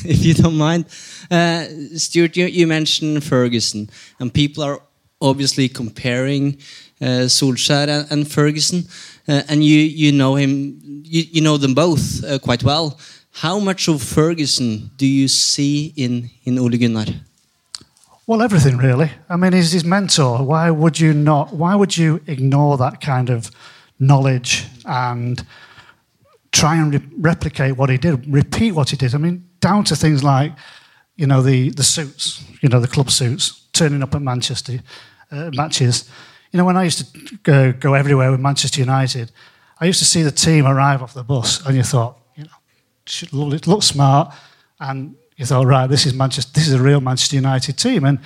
if 0.05 0.25
you 0.25 0.35
don't 0.35 0.57
mind. 0.57 0.85
Uh, 1.31 1.65
Stuart, 1.97 2.37
you, 2.37 2.47
you 2.47 2.67
mentioned 2.67 3.25
Ferguson, 3.25 3.91
and 4.21 4.33
people 4.33 4.63
are 4.63 4.81
obviously 5.21 5.69
comparing 5.69 6.59
uh, 7.01 7.29
Solskjaer 7.29 7.89
and, 7.89 8.11
and 8.11 8.31
Ferguson, 8.31 8.85
uh, 9.29 9.43
and 9.49 9.65
you, 9.65 9.79
you 9.79 10.13
know 10.13 10.37
him, 10.37 10.79
you, 11.05 11.25
you 11.31 11.41
know 11.41 11.57
them 11.57 11.75
both 11.75 12.25
uh, 12.25 12.39
quite 12.39 12.63
well. 12.63 12.99
How 13.33 13.59
much 13.59 13.89
of 13.89 14.03
Ferguson 14.03 14.91
do 14.97 15.07
you 15.07 15.29
see 15.29 15.93
in, 15.97 16.31
in 16.45 16.59
Ole 16.59 16.79
Gunnar? 16.79 17.07
Well, 18.27 18.43
everything 18.43 18.77
really. 18.79 19.13
I 19.29 19.37
mean, 19.37 19.53
he's 19.53 19.71
his 19.71 19.85
mentor. 19.85 20.43
Why 20.43 20.71
would 20.71 20.99
you 20.99 21.15
not? 21.15 21.53
Why 21.53 21.77
would 21.77 21.97
you 21.97 22.21
ignore 22.27 22.77
that 22.79 23.01
kind 23.01 23.31
of 23.31 23.51
knowledge 24.01 24.65
and 24.85 25.45
try 26.51 26.77
and 26.77 26.93
re- 26.95 27.09
replicate 27.19 27.77
what 27.77 27.89
he 27.89 27.99
did, 27.99 28.27
repeat 28.27 28.73
what 28.73 28.91
he 28.91 28.97
did? 28.97 29.15
I 29.15 29.19
mean, 29.19 29.49
down 29.61 29.85
to 29.85 29.97
things 29.97 30.25
like, 30.25 30.53
you 31.17 31.27
know, 31.27 31.43
the 31.43 31.71
the 31.71 31.83
suits, 31.83 32.45
you 32.61 32.69
know, 32.69 32.81
the 32.81 32.89
club 32.89 33.11
suits, 33.11 33.67
turning 33.73 34.03
up 34.03 34.15
at 34.15 34.23
Manchester 34.23 34.81
uh, 35.31 35.51
matches. 35.55 36.09
You 36.53 36.59
know, 36.59 36.65
when 36.65 36.77
I 36.77 36.85
used 36.85 37.15
to 37.15 37.37
go, 37.43 37.73
go 37.73 37.95
everywhere 37.95 38.31
with 38.31 38.41
Manchester 38.41 38.81
United, 38.81 39.33
I 39.81 39.87
used 39.87 39.99
to 39.99 40.05
see 40.05 40.23
the 40.23 40.31
team 40.31 40.67
arrive 40.67 41.03
off 41.03 41.15
the 41.15 41.25
bus, 41.25 41.65
and 41.67 41.77
you 41.77 41.83
thought, 41.83 42.19
you 42.37 42.45
know, 42.45 43.53
it 43.53 43.67
looks 43.67 43.87
smart, 43.87 44.35
and 44.79 45.17
you 45.37 45.45
thought, 45.45 45.67
right, 45.67 45.87
this 45.87 46.07
is 46.07 46.15
Manchester, 46.15 46.53
this 46.55 46.69
is 46.69 46.75
a 46.75 46.83
real 46.83 47.01
Manchester 47.01 47.37
United 47.37 47.77
team, 47.77 48.05
and 48.05 48.19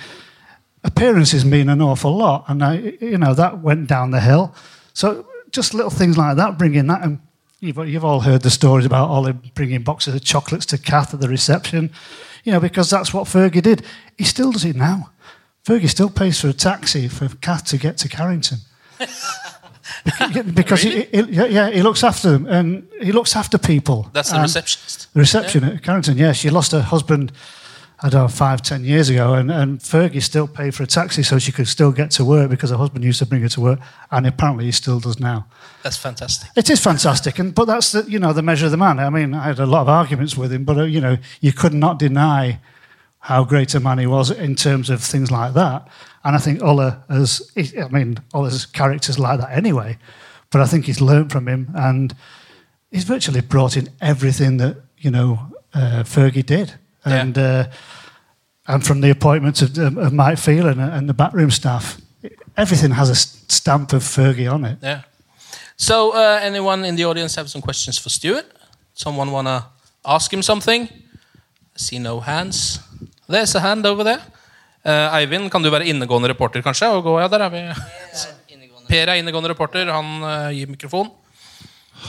appearances 0.83 1.43
mean 1.43 1.69
an 1.69 1.81
awful 1.81 2.15
lot, 2.15 2.45
and 2.47 2.63
I, 2.63 2.77
you 3.01 3.17
know 3.17 3.33
that 3.33 3.61
went 3.61 3.87
down 3.87 4.11
the 4.11 4.21
hill. 4.21 4.55
So 4.93 5.27
just 5.51 5.73
little 5.73 5.91
things 5.91 6.17
like 6.17 6.37
that, 6.37 6.57
bringing 6.57 6.87
that, 6.87 7.03
and 7.03 7.19
you've, 7.59 7.77
you've 7.87 8.05
all 8.05 8.21
heard 8.21 8.41
the 8.41 8.49
stories 8.49 8.85
about 8.85 9.09
Ollie 9.09 9.33
bringing 9.33 9.83
boxes 9.83 10.15
of 10.15 10.23
chocolates 10.23 10.65
to 10.67 10.77
Kath 10.77 11.13
at 11.13 11.19
the 11.19 11.27
reception, 11.27 11.91
you 12.43 12.51
know, 12.51 12.59
because 12.59 12.89
that's 12.89 13.13
what 13.13 13.25
Fergie 13.25 13.61
did. 13.61 13.83
He 14.17 14.23
still 14.23 14.51
does 14.51 14.65
it 14.65 14.75
now. 14.75 15.11
Fergie 15.65 15.89
still 15.89 16.09
pays 16.09 16.39
for 16.41 16.47
a 16.49 16.53
taxi 16.53 17.07
for 17.07 17.29
Kath 17.41 17.65
to 17.65 17.77
get 17.77 17.97
to 17.97 18.09
Carrington. 18.09 18.59
because 20.53 20.81
he, 20.81 21.03
he, 21.03 21.21
yeah, 21.21 21.45
yeah, 21.45 21.69
he 21.69 21.81
looks 21.81 22.03
after 22.03 22.31
them 22.31 22.47
and 22.47 22.87
he 23.01 23.11
looks 23.11 23.35
after 23.35 23.57
people. 23.57 24.09
That's 24.13 24.31
the 24.31 24.39
receptionist. 24.39 25.13
The 25.13 25.19
reception 25.19 25.63
at 25.63 25.83
Carrington, 25.83 26.17
yeah. 26.17 26.31
She 26.31 26.49
lost 26.49 26.71
her 26.71 26.81
husband, 26.81 27.31
I 28.03 28.09
don't 28.09 28.21
know, 28.23 28.27
five, 28.27 28.63
ten 28.63 28.83
years 28.83 29.09
ago, 29.09 29.35
and, 29.35 29.51
and 29.51 29.79
Fergie 29.79 30.23
still 30.23 30.47
paid 30.47 30.73
for 30.73 30.81
a 30.83 30.87
taxi 30.87 31.21
so 31.21 31.37
she 31.37 31.51
could 31.51 31.67
still 31.67 31.91
get 31.91 32.09
to 32.11 32.25
work 32.25 32.49
because 32.49 32.71
her 32.71 32.77
husband 32.77 33.05
used 33.05 33.19
to 33.19 33.27
bring 33.27 33.43
her 33.43 33.49
to 33.49 33.61
work, 33.61 33.79
and 34.09 34.25
apparently 34.25 34.65
he 34.65 34.71
still 34.71 34.99
does 34.99 35.19
now. 35.19 35.45
That's 35.83 35.97
fantastic. 35.97 36.49
It 36.55 36.69
is 36.69 36.79
fantastic, 36.83 37.37
and 37.37 37.53
but 37.53 37.65
that's 37.65 37.91
the 37.91 38.03
you 38.09 38.17
know 38.17 38.33
the 38.33 38.41
measure 38.41 38.65
of 38.65 38.71
the 38.71 38.77
man. 38.77 38.99
I 38.99 39.09
mean, 39.09 39.35
I 39.35 39.43
had 39.43 39.59
a 39.59 39.67
lot 39.67 39.81
of 39.81 39.89
arguments 39.89 40.35
with 40.35 40.51
him, 40.51 40.63
but 40.63 40.77
uh, 40.77 40.83
you 40.83 40.99
know 40.99 41.17
you 41.41 41.53
could 41.53 41.73
not 41.73 41.99
deny 41.99 42.59
how 43.21 43.43
great 43.43 43.75
a 43.75 43.79
man 43.79 43.99
he 43.99 44.07
was 44.07 44.31
in 44.31 44.55
terms 44.55 44.89
of 44.89 45.03
things 45.03 45.29
like 45.29 45.53
that. 45.53 45.87
And 46.23 46.35
I 46.35 46.39
think 46.39 46.61
Ola 46.63 47.03
has, 47.07 47.51
I 47.55 47.87
mean, 47.89 48.17
Ola's 48.33 48.65
character's 48.65 49.19
like 49.19 49.39
that 49.39 49.51
anyway, 49.51 49.99
but 50.49 50.59
I 50.59 50.65
think 50.65 50.85
he's 50.85 51.01
learned 51.01 51.31
from 51.31 51.47
him, 51.47 51.71
and 51.75 52.15
he's 52.89 53.03
virtually 53.03 53.41
brought 53.41 53.77
in 53.77 53.89
everything 54.01 54.57
that 54.57 54.77
you 54.97 55.11
know 55.11 55.51
uh, 55.73 56.03
Fergie 56.03 56.45
did, 56.45 56.73
and 57.05 57.37
uh, 57.37 57.65
and 58.67 58.85
from 58.85 59.01
the 59.01 59.09
appointments 59.09 59.61
of, 59.61 59.77
of 59.77 60.13
Mike 60.13 60.37
Phelan 60.37 60.79
and, 60.79 60.93
and 60.93 61.09
the 61.09 61.13
backroom 61.13 61.51
staff, 61.51 61.97
everything 62.57 62.91
has 62.91 63.09
a 63.09 63.15
stamp 63.15 63.93
of 63.93 64.03
Fergie 64.03 64.51
on 64.51 64.65
it. 64.65 64.77
Yeah. 64.81 65.01
So, 65.77 66.11
uh, 66.13 66.39
anyone 66.41 66.85
in 66.85 66.95
the 66.95 67.05
audience 67.05 67.35
have 67.35 67.49
some 67.49 67.61
questions 67.61 67.97
for 67.97 68.09
Stuart? 68.09 68.45
Someone 68.93 69.31
wanna 69.31 69.65
ask 70.05 70.31
him 70.31 70.41
something? 70.41 70.83
I 70.83 71.77
see 71.77 71.99
no 71.99 72.19
hands. 72.19 72.79
There's 73.27 73.55
a 73.55 73.59
hand 73.59 73.85
over 73.85 74.03
there. 74.03 74.21
Uh, 74.85 75.15
Eivind, 75.15 75.49
kan 75.51 75.63
du 75.63 75.69
være 75.69 75.85
innegående 75.85 76.29
reporter, 76.29 76.61
kanskje? 76.61 76.87
Og 76.89 77.03
gå, 77.03 77.19
ja, 77.19 77.27
der 77.27 77.45
er 77.45 77.49
vi. 77.49 77.61
Per 78.89 79.09
er 79.09 79.13
innegående 79.13 79.49
reporter. 79.53 79.91
Han 79.93 80.21
uh, 80.21 80.49
gir 80.53 80.67
mikrofon. 80.67 81.09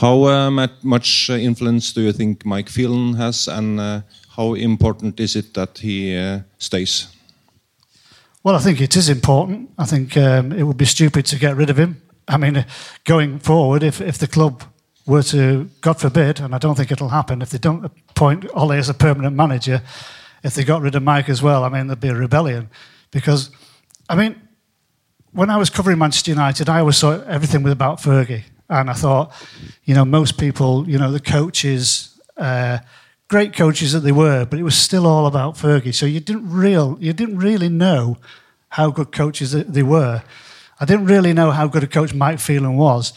How 0.01 0.25
uh, 0.25 0.67
much 0.81 1.29
influence 1.29 1.93
do 1.93 2.01
you 2.01 2.11
think 2.11 2.45
Mike 2.45 2.69
Phelan 2.69 3.13
has, 3.13 3.47
and 3.47 3.79
uh, 3.79 4.01
how 4.35 4.55
important 4.55 5.19
is 5.19 5.35
it 5.35 5.53
that 5.53 5.77
he 5.77 6.17
uh, 6.17 6.39
stays? 6.57 7.07
Well, 8.43 8.55
I 8.55 8.59
think 8.59 8.81
it 8.81 8.95
is 8.95 9.09
important. 9.09 9.69
I 9.77 9.85
think 9.85 10.17
um, 10.17 10.51
it 10.51 10.63
would 10.63 10.77
be 10.77 10.85
stupid 10.85 11.25
to 11.27 11.39
get 11.39 11.55
rid 11.55 11.69
of 11.69 11.77
him. 11.77 12.01
I 12.27 12.37
mean, 12.37 12.57
uh, 12.57 12.63
going 13.05 13.39
forward, 13.39 13.83
if, 13.83 14.01
if 14.01 14.17
the 14.17 14.27
club 14.27 14.63
were 15.05 15.23
to, 15.23 15.69
God 15.81 15.99
forbid, 15.99 16.39
and 16.39 16.55
I 16.55 16.57
don't 16.57 16.75
think 16.75 16.91
it'll 16.91 17.09
happen, 17.09 17.41
if 17.41 17.49
they 17.49 17.57
don't 17.57 17.85
appoint 17.85 18.45
Ole 18.53 18.73
as 18.73 18.89
a 18.89 18.93
permanent 18.93 19.35
manager, 19.35 19.81
if 20.43 20.55
they 20.55 20.63
got 20.63 20.81
rid 20.81 20.95
of 20.95 21.03
Mike 21.03 21.29
as 21.29 21.41
well, 21.41 21.63
I 21.63 21.69
mean, 21.69 21.87
there'd 21.87 21.99
be 21.99 22.09
a 22.09 22.15
rebellion. 22.15 22.69
Because, 23.11 23.51
I 24.09 24.15
mean, 24.15 24.35
when 25.31 25.49
I 25.49 25.57
was 25.57 25.69
covering 25.69 25.99
Manchester 25.99 26.31
United, 26.31 26.69
I 26.69 26.79
always 26.79 26.97
saw 26.97 27.21
everything 27.21 27.63
was 27.63 27.73
about 27.73 27.99
Fergie. 27.99 28.43
And 28.69 28.89
I 28.89 28.93
thought, 28.93 29.31
you 29.83 29.93
know, 29.93 30.05
most 30.05 30.37
people, 30.37 30.89
you 30.89 30.97
know, 30.97 31.11
the 31.11 31.19
coaches, 31.19 32.19
uh, 32.37 32.79
great 33.27 33.53
coaches 33.53 33.93
that 33.93 34.01
they 34.01 34.11
were, 34.11 34.45
but 34.45 34.59
it 34.59 34.63
was 34.63 34.75
still 34.75 35.07
all 35.07 35.25
about 35.25 35.55
Fergie. 35.55 35.93
So 35.93 36.05
you 36.05 36.19
didn't 36.19 36.49
real, 36.49 36.97
you 36.99 37.13
didn't 37.13 37.37
really 37.37 37.69
know 37.69 38.17
how 38.69 38.91
good 38.91 39.11
coaches 39.11 39.51
they 39.51 39.83
were. 39.83 40.23
I 40.79 40.85
didn't 40.85 41.05
really 41.05 41.33
know 41.33 41.51
how 41.51 41.67
good 41.67 41.83
a 41.83 41.87
coach 41.87 42.13
Mike 42.13 42.39
Phelan 42.39 42.75
was. 42.75 43.13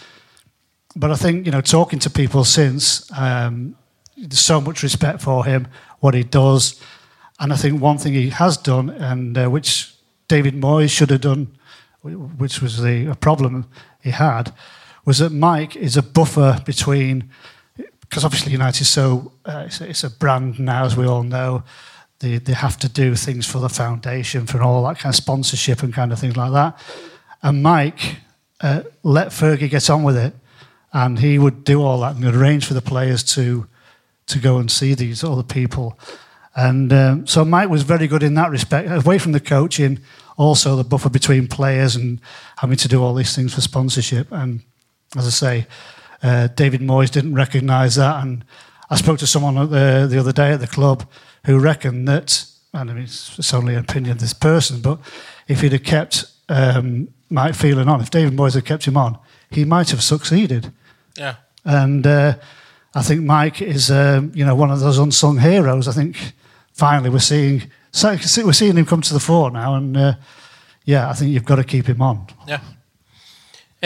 But 0.95 1.11
I 1.11 1.17
think, 1.17 1.45
you 1.45 1.53
know, 1.53 1.61
talking 1.61 1.99
to 2.01 2.11
people 2.11 2.45
since, 2.45 3.11
um, 3.13 3.77
there's 4.17 4.39
so 4.39 4.61
much 4.61 4.83
respect 4.83 5.21
for 5.21 5.45
him, 5.45 5.69
what 6.01 6.15
he 6.15 6.23
does. 6.23 6.81
And 7.39 7.53
I 7.53 7.57
think 7.57 7.83
one 7.83 7.99
thing 7.99 8.15
he 8.15 8.31
has 8.31 8.57
done, 8.57 8.89
and 8.91 9.37
uh, 9.37 9.51
which 9.51 9.95
David 10.29 10.55
Moyes 10.55 10.91
should 10.91 11.11
have 11.11 11.21
done, 11.21 11.57
which 12.03 12.63
was 12.63 12.81
the 12.81 13.11
a 13.11 13.15
problem 13.15 13.67
he 14.03 14.11
had, 14.11 14.55
was 15.05 15.19
that 15.19 15.33
Mike 15.33 15.77
is 15.77 15.97
a 15.97 16.03
buffer 16.03 16.63
between, 16.65 17.31
because 18.09 18.25
obviously 18.25 18.53
United 18.53 18.83
is 18.83 18.89
so, 18.89 19.33
uh, 19.45 19.65
it's, 19.67 19.81
a, 19.81 19.89
it's, 19.89 20.05
a, 20.05 20.11
brand 20.11 20.59
now, 20.59 20.85
as 20.85 20.97
we 20.97 21.07
all 21.07 21.23
know. 21.23 21.63
They, 22.21 22.39
they 22.39 22.55
have 22.55 22.79
to 22.79 22.89
do 22.89 23.15
things 23.15 23.47
for 23.47 23.59
the 23.59 23.69
foundation, 23.69 24.47
for 24.47 24.63
all 24.63 24.83
that 24.85 24.99
kind 24.99 25.13
of 25.13 25.17
sponsorship 25.17 25.83
and 25.83 25.93
kind 25.93 26.13
of 26.13 26.19
things 26.19 26.37
like 26.37 26.53
that. 26.53 26.81
And 27.43 27.63
Mike 27.63 28.17
uh, 28.61 28.83
let 29.03 29.29
Fergie 29.29 29.69
get 29.69 29.91
on 29.91 30.03
with 30.03 30.17
it, 30.17 30.35
and 30.93 31.19
he 31.19 31.39
would 31.39 31.65
do 31.65 31.83
all 31.83 32.01
that 32.01 32.17
and 32.17 32.25
arrange 32.25 32.65
for 32.65 32.75
the 32.75 32.81
players 32.81 33.23
to 33.35 33.67
to 34.27 34.39
go 34.41 34.59
and 34.59 34.71
see 34.71 34.95
these 34.95 35.23
other 35.23 35.43
people. 35.43 35.99
And 36.57 36.93
um, 36.93 37.27
so 37.27 37.45
Mike 37.45 37.69
was 37.69 37.83
very 37.83 38.07
good 38.09 38.23
in 38.23 38.35
that 38.35 38.51
respect, 38.51 38.91
away 38.91 39.19
from 39.19 39.33
the 39.33 39.41
coaching, 39.41 40.01
also 40.37 40.75
the 40.75 40.85
buffer 40.85 41.11
between 41.11 41.49
players 41.49 41.97
and 41.97 42.21
having 42.57 42.77
to 42.79 42.89
do 42.89 43.03
all 43.03 43.15
these 43.15 43.37
things 43.37 43.55
for 43.55 43.61
sponsorship. 43.61 44.33
And 44.33 44.63
as 45.17 45.27
I 45.27 45.31
say, 45.31 45.67
uh, 46.23 46.49
David 46.49 46.81
Moyes 46.81 47.11
didn't 47.11 47.35
recognise 47.35 47.97
that. 47.97 48.23
And 48.23 48.45
I 48.91 48.97
spoke 48.97 49.19
to 49.19 49.27
someone 49.27 49.55
the, 49.55 50.07
the 50.09 50.19
other 50.19 50.33
day 50.33 50.53
at 50.53 50.61
the 50.61 50.67
club 50.67 51.09
who 51.45 51.59
reckoned 51.59 52.09
that, 52.09 52.45
and 52.73 52.91
I 52.91 52.95
mean, 52.95 53.05
it's, 53.05 53.39
it's 53.39 53.55
only 53.55 53.75
an 53.75 53.81
opinion 53.81 54.13
of 54.13 54.21
this 54.21 54.33
person, 54.33 54.81
but 54.81 54.99
if 55.49 55.61
he'd 55.61 55.73
have 55.73 55.85
kept 55.85 56.25
um, 56.49 57.09
Mike 57.31 57.55
Phelan 57.55 57.89
on, 57.89 58.01
if 58.01 58.11
David 58.11 58.35
Moyes 58.35 58.55
had 58.55 58.65
kept 58.65 58.85
him 58.85 58.97
on, 58.97 59.19
he 59.51 59.65
might 59.65 59.91
have 59.91 60.03
succeeded. 60.03 60.73
Yeah. 61.17 61.37
And 61.65 62.07
uh, 62.07 62.35
I 62.95 63.03
think 63.03 63.23
Mike 63.23 63.63
is, 63.63 63.91
um, 63.91 64.33
you 64.35 64.45
know, 64.45 64.55
one 64.55 64.71
of 64.71 64.81
those 64.81 64.99
unsung 64.99 65.39
heroes. 65.39 65.89
I 65.89 65.93
think 65.93 66.33
finally 66.73 67.11
we're 67.11 67.19
seeing 67.19 67.71
we're 68.03 68.53
seeing 68.53 68.77
him 68.77 68.87
come 68.87 69.01
to 69.03 69.15
the 69.15 69.21
fore 69.21 69.51
now, 69.51 69.75
and 69.75 69.97
uh, 69.97 70.15
yeah, 70.85 71.09
I 71.09 71.15
think 71.15 71.33
you've 71.33 71.45
got 71.45 71.57
to 71.57 71.65
keep 71.65 71.87
him 71.87 72.03
on. 72.03 72.27
Yeah. 72.47 72.61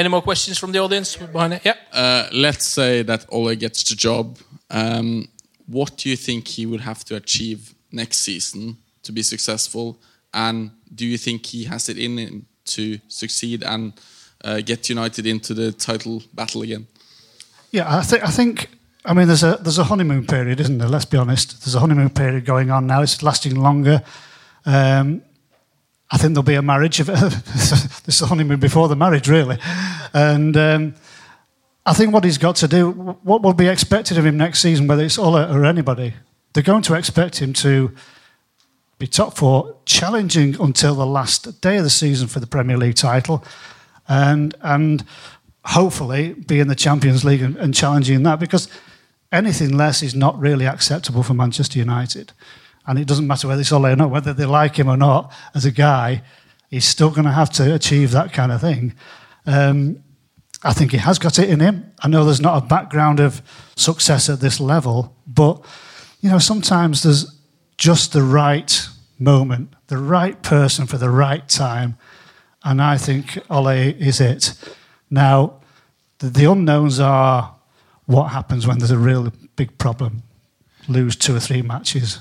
Any 0.00 0.08
more 0.08 0.22
questions 0.22 0.56
from 0.56 0.72
the 0.72 0.78
audience 0.78 1.14
behind 1.14 1.52
it? 1.52 1.62
Yeah. 1.62 1.74
Uh, 1.92 2.26
let's 2.32 2.64
say 2.64 3.02
that 3.02 3.26
Ole 3.28 3.54
gets 3.54 3.84
the 3.84 3.94
job. 3.94 4.38
Um, 4.70 5.28
what 5.66 5.98
do 5.98 6.08
you 6.08 6.16
think 6.16 6.48
he 6.48 6.64
would 6.64 6.80
have 6.80 7.04
to 7.04 7.16
achieve 7.16 7.74
next 7.92 8.20
season 8.20 8.78
to 9.02 9.12
be 9.12 9.22
successful? 9.22 10.00
And 10.32 10.70
do 10.94 11.04
you 11.04 11.18
think 11.18 11.44
he 11.44 11.64
has 11.64 11.90
it 11.90 11.98
in 11.98 12.16
him 12.16 12.46
to 12.64 12.98
succeed 13.08 13.62
and 13.62 13.92
uh, 14.42 14.62
get 14.62 14.88
United 14.88 15.26
into 15.26 15.52
the 15.52 15.70
title 15.70 16.22
battle 16.32 16.62
again? 16.62 16.86
Yeah, 17.70 17.98
I 17.98 18.00
think 18.00 18.24
I 18.24 18.30
think 18.30 18.70
I 19.04 19.12
mean, 19.12 19.26
there's 19.26 19.42
a 19.42 19.58
there's 19.60 19.78
a 19.78 19.84
honeymoon 19.84 20.26
period, 20.26 20.60
isn't 20.60 20.78
there? 20.78 20.88
Let's 20.88 21.04
be 21.04 21.18
honest. 21.18 21.62
There's 21.62 21.74
a 21.74 21.80
honeymoon 21.80 22.08
period 22.08 22.46
going 22.46 22.70
on 22.70 22.86
now. 22.86 23.02
It's 23.02 23.22
lasting 23.22 23.54
longer. 23.54 24.02
Um, 24.64 25.20
I 26.10 26.16
think 26.16 26.34
there'll 26.34 26.42
be 26.42 26.54
a 26.54 26.62
marriage. 26.62 26.98
this 26.98 28.06
is 28.06 28.20
honeymoon 28.20 28.58
before 28.58 28.88
the 28.88 28.96
marriage, 28.96 29.28
really. 29.28 29.58
And 30.12 30.56
um, 30.56 30.94
I 31.86 31.92
think 31.92 32.12
what 32.12 32.24
he's 32.24 32.38
got 32.38 32.56
to 32.56 32.68
do, 32.68 32.90
what 32.90 33.42
will 33.42 33.54
be 33.54 33.68
expected 33.68 34.18
of 34.18 34.26
him 34.26 34.36
next 34.36 34.60
season, 34.60 34.86
whether 34.86 35.04
it's 35.04 35.18
Ola 35.18 35.52
or 35.56 35.64
anybody, 35.64 36.14
they're 36.52 36.62
going 36.62 36.82
to 36.82 36.94
expect 36.94 37.40
him 37.40 37.52
to 37.54 37.92
be 38.98 39.06
top 39.06 39.36
four, 39.36 39.76
challenging 39.86 40.60
until 40.60 40.94
the 40.94 41.06
last 41.06 41.60
day 41.60 41.78
of 41.78 41.84
the 41.84 41.90
season 41.90 42.28
for 42.28 42.38
the 42.38 42.46
Premier 42.46 42.76
League 42.76 42.96
title, 42.96 43.42
and 44.08 44.54
and 44.60 45.04
hopefully 45.64 46.34
be 46.34 46.60
in 46.60 46.68
the 46.68 46.74
Champions 46.74 47.24
League 47.24 47.42
and, 47.42 47.56
and 47.56 47.74
challenging 47.74 48.22
that 48.24 48.40
because 48.40 48.68
anything 49.32 49.76
less 49.76 50.02
is 50.02 50.14
not 50.14 50.38
really 50.38 50.66
acceptable 50.66 51.22
for 51.22 51.34
Manchester 51.34 51.78
United. 51.78 52.32
And 52.90 52.98
it 52.98 53.06
doesn't 53.06 53.28
matter 53.28 53.46
whether 53.46 53.60
it's 53.60 53.70
Ole 53.70 53.86
or 53.86 53.94
not, 53.94 54.10
whether 54.10 54.32
they 54.32 54.46
like 54.46 54.74
him 54.74 54.88
or 54.88 54.96
not 54.96 55.32
as 55.54 55.64
a 55.64 55.70
guy, 55.70 56.24
he's 56.70 56.84
still 56.84 57.10
going 57.10 57.24
to 57.24 57.30
have 57.30 57.48
to 57.50 57.72
achieve 57.72 58.10
that 58.10 58.32
kind 58.32 58.50
of 58.50 58.60
thing. 58.60 58.94
Um, 59.46 60.02
I 60.64 60.72
think 60.72 60.90
he 60.90 60.96
has 60.96 61.16
got 61.16 61.38
it 61.38 61.48
in 61.48 61.60
him. 61.60 61.92
I 62.00 62.08
know 62.08 62.24
there's 62.24 62.40
not 62.40 62.60
a 62.60 62.66
background 62.66 63.20
of 63.20 63.42
success 63.76 64.28
at 64.28 64.40
this 64.40 64.58
level, 64.58 65.16
but 65.24 65.64
you 66.20 66.30
know 66.30 66.40
sometimes 66.40 67.04
there's 67.04 67.40
just 67.78 68.12
the 68.12 68.24
right 68.24 68.88
moment, 69.20 69.72
the 69.86 69.98
right 69.98 70.42
person 70.42 70.88
for 70.88 70.98
the 70.98 71.10
right 71.10 71.48
time, 71.48 71.96
and 72.64 72.82
I 72.82 72.98
think 72.98 73.38
Ole 73.48 73.68
is 73.68 74.20
it. 74.20 74.52
Now, 75.10 75.60
the, 76.18 76.28
the 76.28 76.50
unknowns 76.50 76.98
are 76.98 77.54
what 78.06 78.32
happens 78.32 78.66
when 78.66 78.78
there's 78.78 78.90
a 78.90 78.98
real 78.98 79.32
big 79.54 79.78
problem. 79.78 80.24
Lose 80.88 81.14
two 81.14 81.36
or 81.36 81.40
three 81.40 81.62
matches. 81.62 82.18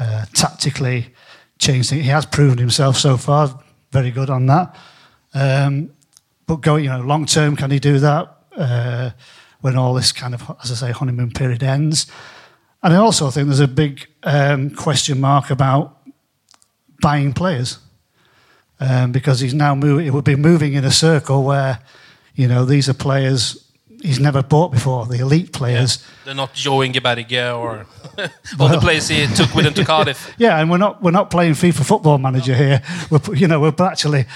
Uh, 0.00 0.24
tactically, 0.32 1.12
change 1.58 1.90
things. 1.90 2.02
He 2.02 2.08
has 2.08 2.24
proven 2.24 2.56
himself 2.56 2.96
so 2.96 3.18
far, 3.18 3.62
very 3.92 4.10
good 4.10 4.30
on 4.30 4.46
that. 4.46 4.74
Um, 5.34 5.90
but 6.46 6.62
going, 6.62 6.84
you 6.84 6.90
know, 6.90 7.02
long 7.02 7.26
term, 7.26 7.54
can 7.54 7.70
he 7.70 7.78
do 7.78 7.98
that 7.98 8.34
uh, 8.56 9.10
when 9.60 9.76
all 9.76 9.92
this 9.92 10.10
kind 10.10 10.32
of, 10.32 10.42
as 10.64 10.72
I 10.72 10.74
say, 10.86 10.92
honeymoon 10.92 11.32
period 11.32 11.62
ends? 11.62 12.06
And 12.82 12.94
I 12.94 12.96
also 12.96 13.30
think 13.30 13.48
there's 13.48 13.60
a 13.60 13.68
big 13.68 14.08
um, 14.22 14.70
question 14.70 15.20
mark 15.20 15.50
about 15.50 15.98
buying 17.02 17.34
players 17.34 17.78
um, 18.80 19.12
because 19.12 19.40
he's 19.40 19.52
now 19.52 19.74
moving. 19.74 20.06
It 20.06 20.14
would 20.14 20.24
be 20.24 20.34
moving 20.34 20.72
in 20.72 20.84
a 20.86 20.90
circle 20.90 21.44
where, 21.44 21.80
you 22.34 22.48
know, 22.48 22.64
these 22.64 22.88
are 22.88 22.94
players 22.94 23.69
he's 24.02 24.20
never 24.20 24.42
bought 24.42 24.72
before. 24.72 25.06
The 25.06 25.20
elite 25.20 25.52
players. 25.52 25.98
Yeah. 25.98 26.24
They're 26.26 26.34
not 26.34 26.54
Joe 26.54 26.78
Ingeberge 26.78 27.56
or 27.56 27.86
all 28.58 28.68
the 28.68 28.78
players 28.80 29.08
he 29.08 29.26
took 29.26 29.54
with 29.54 29.66
him 29.66 29.74
to 29.74 29.84
Cardiff. 29.84 30.34
Yeah, 30.38 30.58
and 30.58 30.70
we're 30.70 30.78
not 30.78 31.02
we're 31.02 31.10
not 31.10 31.30
playing 31.30 31.52
FIFA 31.54 31.84
Football 31.84 32.18
Manager 32.18 32.54
here. 32.54 32.82
We're 33.10 33.34
you 33.34 33.46
know 33.46 33.60
we're 33.60 33.74
actually 33.80 34.26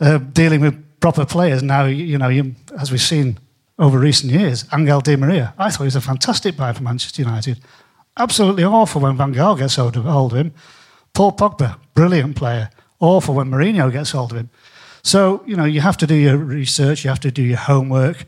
uh, 0.00 0.18
dealing 0.18 0.60
with 0.60 1.00
proper 1.00 1.24
players 1.24 1.62
now. 1.62 1.84
You 1.84 2.18
know, 2.18 2.28
you, 2.28 2.54
as 2.78 2.90
we've 2.90 3.00
seen 3.00 3.38
over 3.78 3.98
recent 3.98 4.32
years, 4.32 4.64
Angel 4.72 5.00
Di 5.00 5.16
Maria. 5.16 5.54
I 5.58 5.70
thought 5.70 5.84
he 5.84 5.84
was 5.84 5.96
a 5.96 6.00
fantastic 6.00 6.56
buy 6.56 6.72
for 6.72 6.82
Manchester 6.82 7.22
United. 7.22 7.60
Absolutely 8.16 8.64
awful 8.64 9.00
when 9.00 9.16
Van 9.16 9.32
Gaal 9.34 9.56
gets 9.58 9.76
hold 9.76 9.96
of, 9.96 10.04
hold 10.04 10.32
of 10.32 10.38
him. 10.38 10.54
Paul 11.14 11.32
Pogba, 11.32 11.78
brilliant 11.94 12.36
player. 12.36 12.70
Awful 13.00 13.34
when 13.34 13.50
Mourinho 13.50 13.90
gets 13.90 14.12
hold 14.12 14.32
of 14.32 14.38
him. 14.38 14.50
So 15.02 15.42
you 15.46 15.56
know 15.56 15.64
you 15.64 15.80
have 15.80 15.96
to 15.98 16.06
do 16.06 16.14
your 16.14 16.36
research. 16.36 17.04
You 17.04 17.10
have 17.10 17.20
to 17.20 17.30
do 17.30 17.42
your 17.42 17.58
homework. 17.58 18.24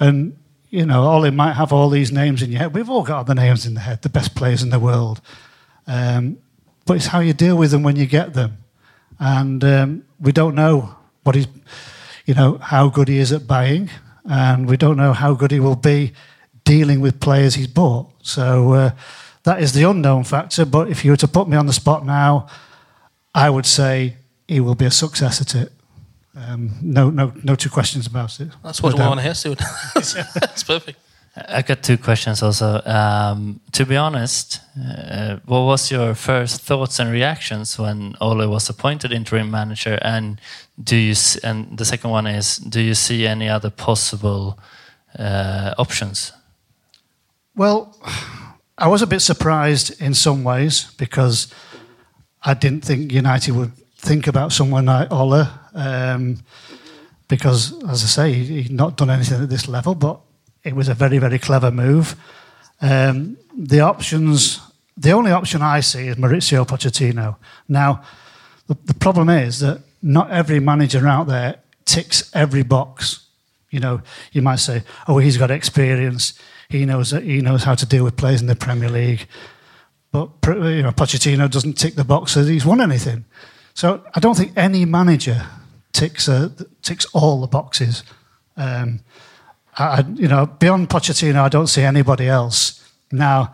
And, 0.00 0.36
you 0.70 0.86
know, 0.86 1.02
Ollie 1.02 1.30
might 1.30 1.52
have 1.52 1.72
all 1.72 1.90
these 1.90 2.10
names 2.10 2.42
in 2.42 2.50
your 2.50 2.60
head. 2.60 2.74
We've 2.74 2.90
all 2.90 3.04
got 3.04 3.26
the 3.26 3.34
names 3.34 3.66
in 3.66 3.74
the 3.74 3.80
head, 3.80 4.02
the 4.02 4.08
best 4.08 4.34
players 4.34 4.62
in 4.62 4.70
the 4.70 4.78
world. 4.78 5.20
Um, 5.86 6.38
but 6.86 6.96
it's 6.96 7.06
how 7.06 7.20
you 7.20 7.34
deal 7.34 7.56
with 7.56 7.70
them 7.70 7.82
when 7.82 7.96
you 7.96 8.06
get 8.06 8.32
them. 8.32 8.58
And 9.18 9.62
um, 9.62 10.04
we 10.18 10.32
don't 10.32 10.54
know 10.54 10.96
what 11.22 11.34
he's, 11.34 11.46
you 12.24 12.34
know, 12.34 12.58
how 12.58 12.88
good 12.88 13.08
he 13.08 13.18
is 13.18 13.30
at 13.32 13.46
buying. 13.46 13.90
And 14.24 14.66
we 14.66 14.76
don't 14.76 14.96
know 14.96 15.12
how 15.12 15.34
good 15.34 15.50
he 15.50 15.60
will 15.60 15.76
be 15.76 16.12
dealing 16.64 17.00
with 17.00 17.20
players 17.20 17.54
he's 17.54 17.66
bought. 17.66 18.10
So 18.22 18.72
uh, 18.72 18.90
that 19.42 19.62
is 19.62 19.72
the 19.72 19.82
unknown 19.82 20.24
factor. 20.24 20.64
But 20.64 20.88
if 20.88 21.04
you 21.04 21.10
were 21.10 21.16
to 21.18 21.28
put 21.28 21.48
me 21.48 21.56
on 21.56 21.66
the 21.66 21.72
spot 21.72 22.06
now, 22.06 22.48
I 23.34 23.50
would 23.50 23.66
say 23.66 24.16
he 24.48 24.60
will 24.60 24.74
be 24.74 24.86
a 24.86 24.90
success 24.90 25.40
at 25.40 25.54
it. 25.54 25.72
Um, 26.34 26.70
no, 26.80 27.10
no, 27.10 27.32
no 27.42 27.54
two 27.54 27.70
questions 27.70 28.06
about 28.06 28.38
it. 28.40 28.48
That's 28.62 28.82
what 28.82 28.94
we 28.94 29.00
want 29.00 29.18
to 29.18 29.22
hear 29.22 29.34
soon. 29.34 29.56
That's 29.94 30.62
perfect. 30.62 30.98
I 31.36 31.62
got 31.62 31.82
two 31.82 31.96
questions 31.96 32.42
also. 32.42 32.82
Um, 32.84 33.60
to 33.72 33.86
be 33.86 33.96
honest, 33.96 34.60
uh, 34.76 35.36
what 35.44 35.60
was 35.60 35.90
your 35.90 36.14
first 36.14 36.60
thoughts 36.60 36.98
and 36.98 37.10
reactions 37.10 37.78
when 37.78 38.16
Ole 38.20 38.48
was 38.48 38.68
appointed 38.68 39.12
interim 39.12 39.50
manager? 39.50 39.98
And 40.02 40.40
do 40.82 40.96
you? 40.96 41.14
And 41.44 41.78
the 41.78 41.84
second 41.84 42.10
one 42.10 42.26
is, 42.26 42.56
do 42.56 42.80
you 42.80 42.94
see 42.94 43.26
any 43.26 43.48
other 43.48 43.70
possible 43.70 44.58
uh, 45.18 45.74
options? 45.78 46.32
Well, 47.54 47.96
I 48.76 48.88
was 48.88 49.02
a 49.02 49.06
bit 49.06 49.20
surprised 49.20 50.00
in 50.00 50.14
some 50.14 50.42
ways 50.42 50.92
because 50.96 51.48
I 52.42 52.54
didn't 52.54 52.84
think 52.84 53.12
United 53.12 53.54
would 53.54 53.72
think 53.96 54.26
about 54.26 54.52
someone 54.52 54.86
like 54.86 55.12
Ole 55.12 55.46
um, 55.74 56.38
because, 57.28 57.72
as 57.84 58.02
I 58.02 58.06
say, 58.06 58.32
he, 58.32 58.62
he's 58.62 58.70
not 58.70 58.96
done 58.96 59.10
anything 59.10 59.42
at 59.42 59.48
this 59.48 59.68
level. 59.68 59.94
But 59.94 60.20
it 60.64 60.74
was 60.74 60.88
a 60.88 60.94
very, 60.94 61.18
very 61.18 61.38
clever 61.38 61.70
move. 61.70 62.16
Um, 62.80 63.36
the 63.56 63.80
options, 63.80 64.60
the 64.96 65.12
only 65.12 65.32
option 65.32 65.62
I 65.62 65.80
see 65.80 66.08
is 66.08 66.16
Maurizio 66.16 66.66
Pochettino. 66.66 67.36
Now, 67.68 68.02
the, 68.66 68.76
the 68.84 68.94
problem 68.94 69.28
is 69.28 69.60
that 69.60 69.80
not 70.02 70.30
every 70.30 70.60
manager 70.60 71.06
out 71.06 71.26
there 71.26 71.60
ticks 71.84 72.30
every 72.34 72.62
box. 72.62 73.26
You 73.70 73.80
know, 73.80 74.02
you 74.32 74.42
might 74.42 74.56
say, 74.56 74.82
"Oh, 75.06 75.18
he's 75.18 75.36
got 75.36 75.50
experience. 75.50 76.34
He 76.68 76.84
knows 76.84 77.10
that 77.10 77.22
he 77.22 77.40
knows 77.40 77.64
how 77.64 77.74
to 77.74 77.86
deal 77.86 78.04
with 78.04 78.16
players 78.16 78.40
in 78.40 78.46
the 78.46 78.56
Premier 78.56 78.88
League." 78.88 79.26
But 80.12 80.30
you 80.46 80.82
know, 80.82 80.90
Pochettino 80.90 81.48
doesn't 81.48 81.74
tick 81.74 81.94
the 81.94 82.04
boxes. 82.04 82.48
He's 82.48 82.66
won 82.66 82.80
anything, 82.80 83.24
so 83.74 84.02
I 84.14 84.20
don't 84.20 84.36
think 84.36 84.52
any 84.56 84.84
manager 84.84 85.46
ticks 85.92 86.28
uh, 86.28 86.50
ticks 86.82 87.06
all 87.12 87.40
the 87.40 87.46
boxes. 87.46 88.02
Um, 88.56 89.00
I, 89.78 90.04
you 90.14 90.28
know, 90.28 90.46
beyond 90.46 90.88
Pochettino, 90.90 91.40
I 91.42 91.48
don't 91.48 91.68
see 91.68 91.82
anybody 91.82 92.28
else. 92.28 92.76
Now, 93.12 93.52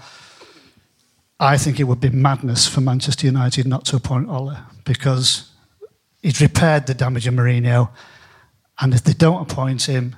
I 1.39 1.57
think 1.59 1.79
it 1.79 1.85
would 1.85 2.01
be 2.01 2.11
madness 2.11 2.67
for 2.67 2.81
Manchester 2.81 3.27
United 3.27 3.67
not 3.67 3.85
to 3.87 3.97
appoint 3.97 4.29
Ole 4.29 4.57
because 4.85 5.51
he's 6.23 6.41
repaired 6.41 6.87
the 6.87 6.95
damage 6.95 7.27
of 7.27 7.35
Mourinho, 7.35 7.91
and 8.81 8.95
if 8.95 9.03
they 9.05 9.13
don't 9.13 9.43
appoint 9.51 9.83
him, 9.83 10.17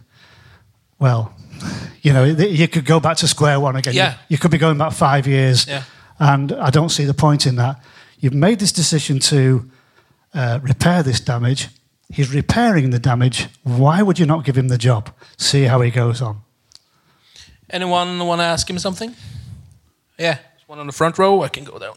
well, 0.99 1.35
you 2.03 2.13
know, 2.13 2.25
you 2.25 2.69
could 2.69 2.85
go 2.85 3.01
back 3.01 3.17
to 3.19 3.29
square 3.29 3.59
one 3.61 3.77
again. 3.77 3.95
Yeah. 3.95 4.13
You, 4.13 4.19
you 4.35 4.39
could 4.39 4.51
be 4.53 4.59
going 4.59 4.79
back 4.79 4.93
five 4.93 5.27
years, 5.27 5.67
Yeah. 5.67 5.83
and 6.19 6.53
I 6.53 6.71
don't 6.71 6.91
see 6.91 7.05
the 7.05 7.15
point 7.15 7.47
in 7.47 7.57
that. 7.57 7.83
You've 8.21 8.35
made 8.35 8.59
this 8.61 8.73
decision 8.73 9.19
to 9.21 9.69
uh, 10.35 10.61
repair 10.63 11.03
this 11.03 11.21
damage. 11.21 11.69
He's 12.11 12.35
repairing 12.35 12.91
the 12.91 12.99
damage. 12.99 13.49
Why 13.63 14.03
would 14.03 14.19
you 14.19 14.27
not 14.27 14.45
give 14.45 14.57
him 14.57 14.69
the 14.69 14.79
job? 14.79 15.11
See 15.37 15.65
how 15.65 15.81
he 15.83 15.91
goes 15.91 16.23
on. 16.23 16.41
Anyone 17.71 18.19
want 18.27 18.41
to 18.41 18.45
ask 18.45 18.69
him 18.69 18.79
something? 18.79 19.15
Yeah, 20.19 20.35
there's 20.35 20.69
one 20.69 20.79
on 20.79 20.87
the 20.87 20.93
front 20.93 21.19
row. 21.19 21.43
I 21.43 21.49
can 21.49 21.65
go 21.65 21.79
down. 21.79 21.97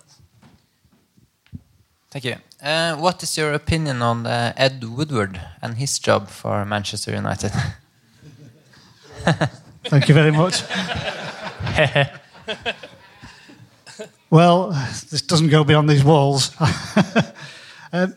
Thank 2.09 2.25
you. 2.25 2.35
Uh, 2.61 2.97
what 2.97 3.23
is 3.23 3.37
your 3.37 3.53
opinion 3.53 4.01
on 4.01 4.27
uh, 4.27 4.53
Ed 4.57 4.83
Woodward 4.83 5.39
and 5.61 5.77
his 5.77 5.97
job 5.97 6.27
for 6.27 6.65
Manchester 6.65 7.11
United? 7.11 7.51
Thank 9.85 10.09
you 10.09 10.13
very 10.13 10.31
much. 10.31 10.61
well, 14.29 14.71
this 15.09 15.21
doesn't 15.21 15.49
go 15.49 15.63
beyond 15.63 15.89
these 15.89 16.03
walls. 16.03 16.53
um, 17.93 18.15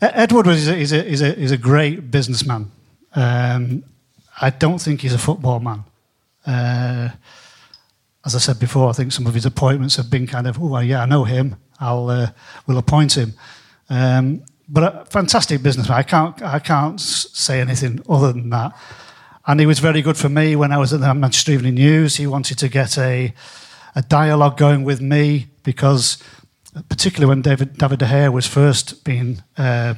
Edward 0.00 0.46
is 0.48 0.68
a, 0.68 0.76
is, 0.76 0.92
a, 0.92 1.06
is, 1.06 1.22
a, 1.22 1.38
is 1.38 1.50
a 1.50 1.56
great 1.56 2.10
businessman. 2.10 2.70
Um, 3.14 3.84
I 4.40 4.50
don't 4.50 4.78
think 4.78 5.00
he's 5.00 5.14
a 5.14 5.18
football 5.18 5.60
man. 5.60 5.84
Uh, 6.46 7.08
as 8.24 8.34
I 8.34 8.38
said 8.38 8.58
before, 8.58 8.90
I 8.90 8.92
think 8.92 9.12
some 9.12 9.26
of 9.26 9.34
his 9.34 9.46
appointments 9.46 9.96
have 9.96 10.10
been 10.10 10.26
kind 10.26 10.46
of, 10.46 10.60
oh, 10.60 10.78
yeah, 10.80 11.02
I 11.02 11.06
know 11.06 11.24
him. 11.24 11.56
I'll 11.78 12.08
uh, 12.08 12.30
will 12.66 12.78
appoint 12.78 13.16
him. 13.16 13.34
Um, 13.88 14.42
but 14.68 14.82
a 14.82 15.04
fantastic 15.04 15.62
businessman. 15.62 15.98
I 15.98 16.02
can't 16.02 16.42
I 16.42 16.58
can't 16.58 17.00
say 17.00 17.60
anything 17.60 18.00
other 18.08 18.32
than 18.32 18.50
that. 18.50 18.72
And 19.46 19.60
he 19.60 19.66
was 19.66 19.78
very 19.78 20.02
good 20.02 20.16
for 20.16 20.28
me 20.28 20.56
when 20.56 20.72
I 20.72 20.78
was 20.78 20.92
at 20.92 21.00
the 21.00 21.14
Manchester 21.14 21.52
Evening 21.52 21.74
News. 21.74 22.16
He 22.16 22.26
wanted 22.26 22.58
to 22.58 22.68
get 22.68 22.98
a 22.98 23.32
a 23.94 24.02
dialogue 24.02 24.58
going 24.58 24.84
with 24.84 25.00
me 25.00 25.46
because, 25.62 26.18
particularly 26.88 27.28
when 27.28 27.42
David 27.42 27.78
David 27.78 27.98
De 27.98 28.06
Gea 28.06 28.32
was 28.32 28.46
first 28.46 29.04
being 29.04 29.42
uh, 29.56 29.94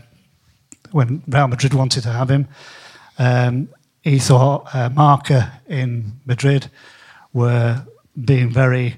when 0.92 1.22
Real 1.26 1.48
Madrid 1.48 1.74
wanted 1.74 2.02
to 2.02 2.10
have 2.10 2.30
him, 2.30 2.48
um, 3.18 3.68
he 4.02 4.18
thought 4.18 4.74
uh, 4.74 4.88
Marca 4.90 5.60
in 5.68 6.12
Madrid 6.24 6.70
were 7.32 7.84
being 8.24 8.50
very 8.50 8.96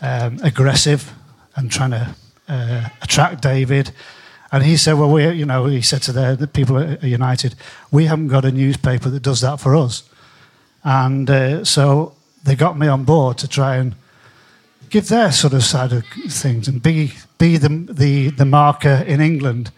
um, 0.00 0.38
aggressive 0.42 1.12
and 1.56 1.70
trying 1.70 1.90
to 1.90 2.14
uh, 2.48 2.88
attract 3.02 3.42
David. 3.42 3.92
And 4.52 4.62
he 4.62 4.76
said, 4.76 4.94
"Well, 4.94 5.10
we, 5.10 5.28
you 5.30 5.46
know," 5.46 5.66
he 5.66 5.82
said 5.82 6.02
to 6.02 6.12
the, 6.12 6.36
the 6.38 6.46
people 6.46 6.78
at 6.78 7.02
United, 7.02 7.54
"We 7.90 8.06
haven't 8.06 8.28
got 8.28 8.44
a 8.44 8.52
newspaper 8.52 9.08
that 9.08 9.22
does 9.22 9.40
that 9.40 9.60
for 9.60 9.74
us." 9.74 10.02
And 10.84 11.30
uh, 11.30 11.64
so 11.64 12.14
they 12.44 12.54
got 12.54 12.78
me 12.78 12.86
on 12.86 13.04
board 13.04 13.38
to 13.38 13.48
try 13.48 13.76
and 13.76 13.94
give 14.90 15.08
their 15.08 15.32
sort 15.32 15.52
of 15.52 15.64
side 15.64 15.92
of 15.92 16.04
things 16.28 16.68
and 16.68 16.82
be 16.82 17.12
be 17.38 17.56
the 17.56 17.68
the, 17.68 18.30
the 18.30 18.44
marker 18.44 19.04
in 19.06 19.20
England. 19.20 19.70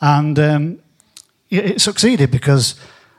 And 0.00 0.38
um, 0.38 0.78
it, 1.50 1.64
it 1.64 1.80
succeeded 1.80 2.30
because 2.30 2.74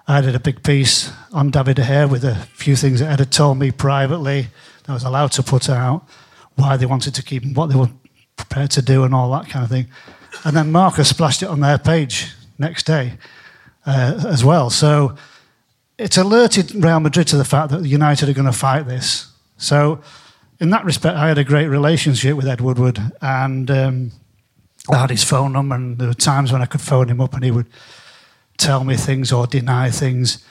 I 0.08 0.22
did 0.22 0.36
a 0.36 0.40
big 0.40 0.64
piece 0.64 1.12
on 1.34 1.50
David 1.50 1.78
Gea 1.78 2.10
with 2.10 2.24
a 2.24 2.36
few 2.54 2.76
things 2.76 3.00
that 3.00 3.12
Ed 3.12 3.20
had 3.20 3.32
told 3.32 3.58
me 3.58 3.72
privately 3.72 4.48
that 4.84 4.90
I 4.90 4.94
was 4.94 5.04
allowed 5.04 5.32
to 5.34 5.44
put 5.44 5.70
out, 5.70 6.08
why 6.56 6.78
they 6.78 6.86
wanted 6.86 7.16
to 7.16 7.24
keep 7.24 7.44
him, 7.44 7.54
what 7.54 7.68
they 7.68 7.76
were 7.76 7.90
prepared 8.38 8.72
to 8.72 8.82
do, 8.82 9.04
and 9.04 9.16
all 9.16 9.32
that 9.32 9.50
kind 9.50 9.64
of 9.64 9.72
thing. 9.72 9.88
And 10.44 10.56
then 10.56 10.72
Marcus 10.72 11.10
splashed 11.10 11.42
it 11.42 11.50
on 11.50 11.62
their 11.62 11.80
page 11.80 12.34
next 12.60 12.86
day 12.86 13.14
uh, 13.86 14.24
as 14.28 14.44
well. 14.44 14.70
So 14.70 15.16
it's 15.98 16.18
alerted 16.18 16.76
Real 16.76 17.00
Madrid 17.00 17.28
to 17.30 17.38
the 17.38 17.46
fact 17.46 17.72
that 17.72 17.84
United 17.86 18.30
are 18.30 18.34
going 18.34 18.46
to 18.46 18.52
fight 18.52 18.88
this. 18.88 19.32
So 19.58 20.02
in 20.60 20.70
that 20.70 20.86
respect, 20.86 21.18
I 21.18 21.28
had 21.28 21.38
a 21.38 21.44
great 21.44 21.68
relationship 21.68 22.36
with 22.36 22.48
Ed 22.48 22.62
Woodward, 22.62 23.00
and 23.22 23.70
um, 23.70 24.12
I 24.90 24.98
had 24.98 25.10
his 25.10 25.24
phone 25.24 25.54
number, 25.54 25.76
and 25.76 25.98
there 25.98 26.08
were 26.08 26.14
times 26.14 26.52
when 26.52 26.62
I 26.62 26.66
could 26.66 26.82
phone 26.82 27.10
him 27.10 27.20
up, 27.20 27.34
and 27.34 27.44
he 27.44 27.52
would 27.52 27.68
tell 28.58 28.84
me 28.84 28.96
things 28.96 29.32
or 29.32 29.48
deny 29.48 29.90
things. 29.90 30.44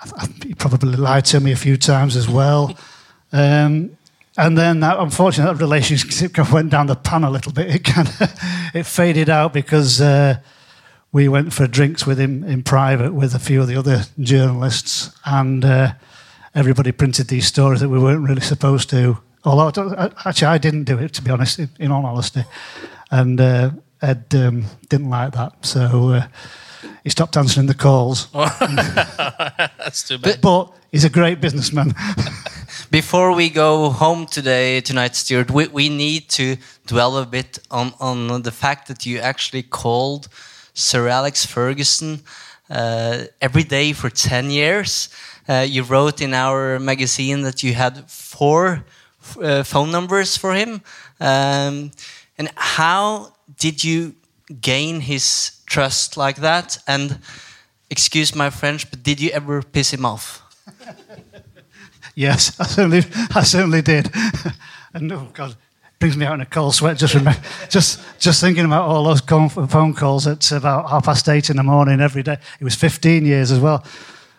I, 0.00 0.10
I, 0.16 0.28
he 0.46 0.54
probably 0.54 0.96
lied 0.96 1.26
to 1.26 1.40
me 1.40 1.52
a 1.52 1.56
few 1.56 1.76
times 1.76 2.16
as 2.16 2.28
well. 2.28 2.76
Um, 3.34 3.96
and 4.36 4.58
then, 4.58 4.80
that, 4.80 4.98
unfortunately, 4.98 5.54
that 5.54 5.62
relationship 5.62 6.36
went 6.52 6.68
down 6.68 6.86
the 6.86 6.94
pan 6.94 7.24
a 7.24 7.30
little 7.30 7.50
bit. 7.50 7.74
It 7.74 7.82
kind 7.82 8.06
of 8.06 8.20
it 8.74 8.84
faded 8.84 9.30
out 9.30 9.54
because 9.54 10.02
uh, 10.02 10.36
we 11.12 11.28
went 11.28 11.54
for 11.54 11.66
drinks 11.66 12.06
with 12.06 12.20
him 12.20 12.44
in 12.44 12.62
private 12.62 13.14
with 13.14 13.34
a 13.34 13.38
few 13.38 13.62
of 13.62 13.68
the 13.68 13.76
other 13.76 14.02
journalists, 14.20 15.16
and 15.24 15.64
uh, 15.64 15.94
everybody 16.54 16.92
printed 16.92 17.28
these 17.28 17.46
stories 17.46 17.80
that 17.80 17.88
we 17.88 17.98
weren't 17.98 18.28
really 18.28 18.42
supposed 18.42 18.90
to. 18.90 19.16
Although 19.44 19.94
I 19.96 20.10
actually, 20.24 20.48
I 20.48 20.58
didn't 20.58 20.84
do 20.84 20.98
it, 20.98 21.12
to 21.14 21.22
be 21.22 21.30
honest, 21.30 21.58
in, 21.58 21.68
in 21.78 21.90
all 21.90 22.06
honesty. 22.06 22.44
And 23.10 23.40
uh, 23.40 23.70
Ed 24.00 24.34
um, 24.34 24.64
didn't 24.88 25.10
like 25.10 25.32
that, 25.32 25.66
so 25.66 26.10
uh, 26.10 26.26
he 27.04 27.10
stopped 27.10 27.36
answering 27.36 27.66
the 27.66 27.74
calls. 27.74 28.30
That's 28.32 30.02
too 30.02 30.18
bad. 30.18 30.40
but 30.40 30.72
he's 30.90 31.04
a 31.04 31.10
great 31.10 31.40
businessman. 31.40 31.94
Before 32.90 33.32
we 33.32 33.48
go 33.48 33.90
home 33.90 34.26
today, 34.26 34.80
tonight, 34.80 35.16
Stuart, 35.16 35.50
we, 35.50 35.66
we 35.68 35.88
need 35.88 36.28
to 36.30 36.56
dwell 36.86 37.16
a 37.16 37.26
bit 37.26 37.58
on, 37.70 37.92
on 38.00 38.42
the 38.42 38.50
fact 38.50 38.88
that 38.88 39.06
you 39.06 39.18
actually 39.18 39.62
called 39.62 40.28
Sir 40.74 41.08
Alex 41.08 41.44
Ferguson 41.46 42.20
uh, 42.70 43.24
every 43.40 43.62
day 43.64 43.92
for 43.92 44.10
10 44.10 44.50
years. 44.50 45.08
Uh, 45.48 45.66
you 45.68 45.82
wrote 45.82 46.20
in 46.20 46.34
our 46.34 46.78
magazine 46.78 47.42
that 47.42 47.62
you 47.62 47.74
had 47.74 48.10
four 48.10 48.84
uh, 49.40 49.62
phone 49.62 49.90
numbers 49.90 50.36
for 50.36 50.54
him. 50.54 50.82
Um, 51.20 51.90
and 52.38 52.50
how 52.56 53.34
did 53.58 53.84
you 53.84 54.14
gain 54.60 55.00
his 55.00 55.60
trust 55.66 56.16
like 56.16 56.36
that? 56.36 56.78
And 56.86 57.18
excuse 57.90 58.34
my 58.34 58.50
French, 58.50 58.90
but 58.90 59.02
did 59.02 59.20
you 59.20 59.30
ever 59.30 59.62
piss 59.62 59.92
him 59.92 60.04
off? 60.04 60.42
Yes, 62.14 62.60
I 62.60 62.64
certainly, 62.64 63.02
I 63.34 63.42
certainly 63.42 63.82
did. 63.82 64.10
and 64.94 65.10
oh 65.12 65.28
God, 65.32 65.56
brings 65.98 66.16
me 66.16 66.26
out 66.26 66.34
in 66.34 66.40
a 66.40 66.46
cold 66.46 66.74
sweat 66.74 66.98
just 66.98 67.14
remember, 67.14 67.40
just 67.70 68.00
just 68.18 68.40
thinking 68.40 68.64
about 68.64 68.86
all 68.88 69.04
those 69.04 69.20
phone 69.20 69.94
calls 69.94 70.26
at 70.26 70.50
about 70.52 70.90
half 70.90 71.04
past 71.04 71.28
eight 71.28 71.48
in 71.48 71.56
the 71.56 71.62
morning 71.62 72.00
every 72.00 72.22
day. 72.22 72.36
It 72.60 72.64
was 72.64 72.74
15 72.74 73.24
years 73.24 73.50
as 73.50 73.60
well. 73.60 73.84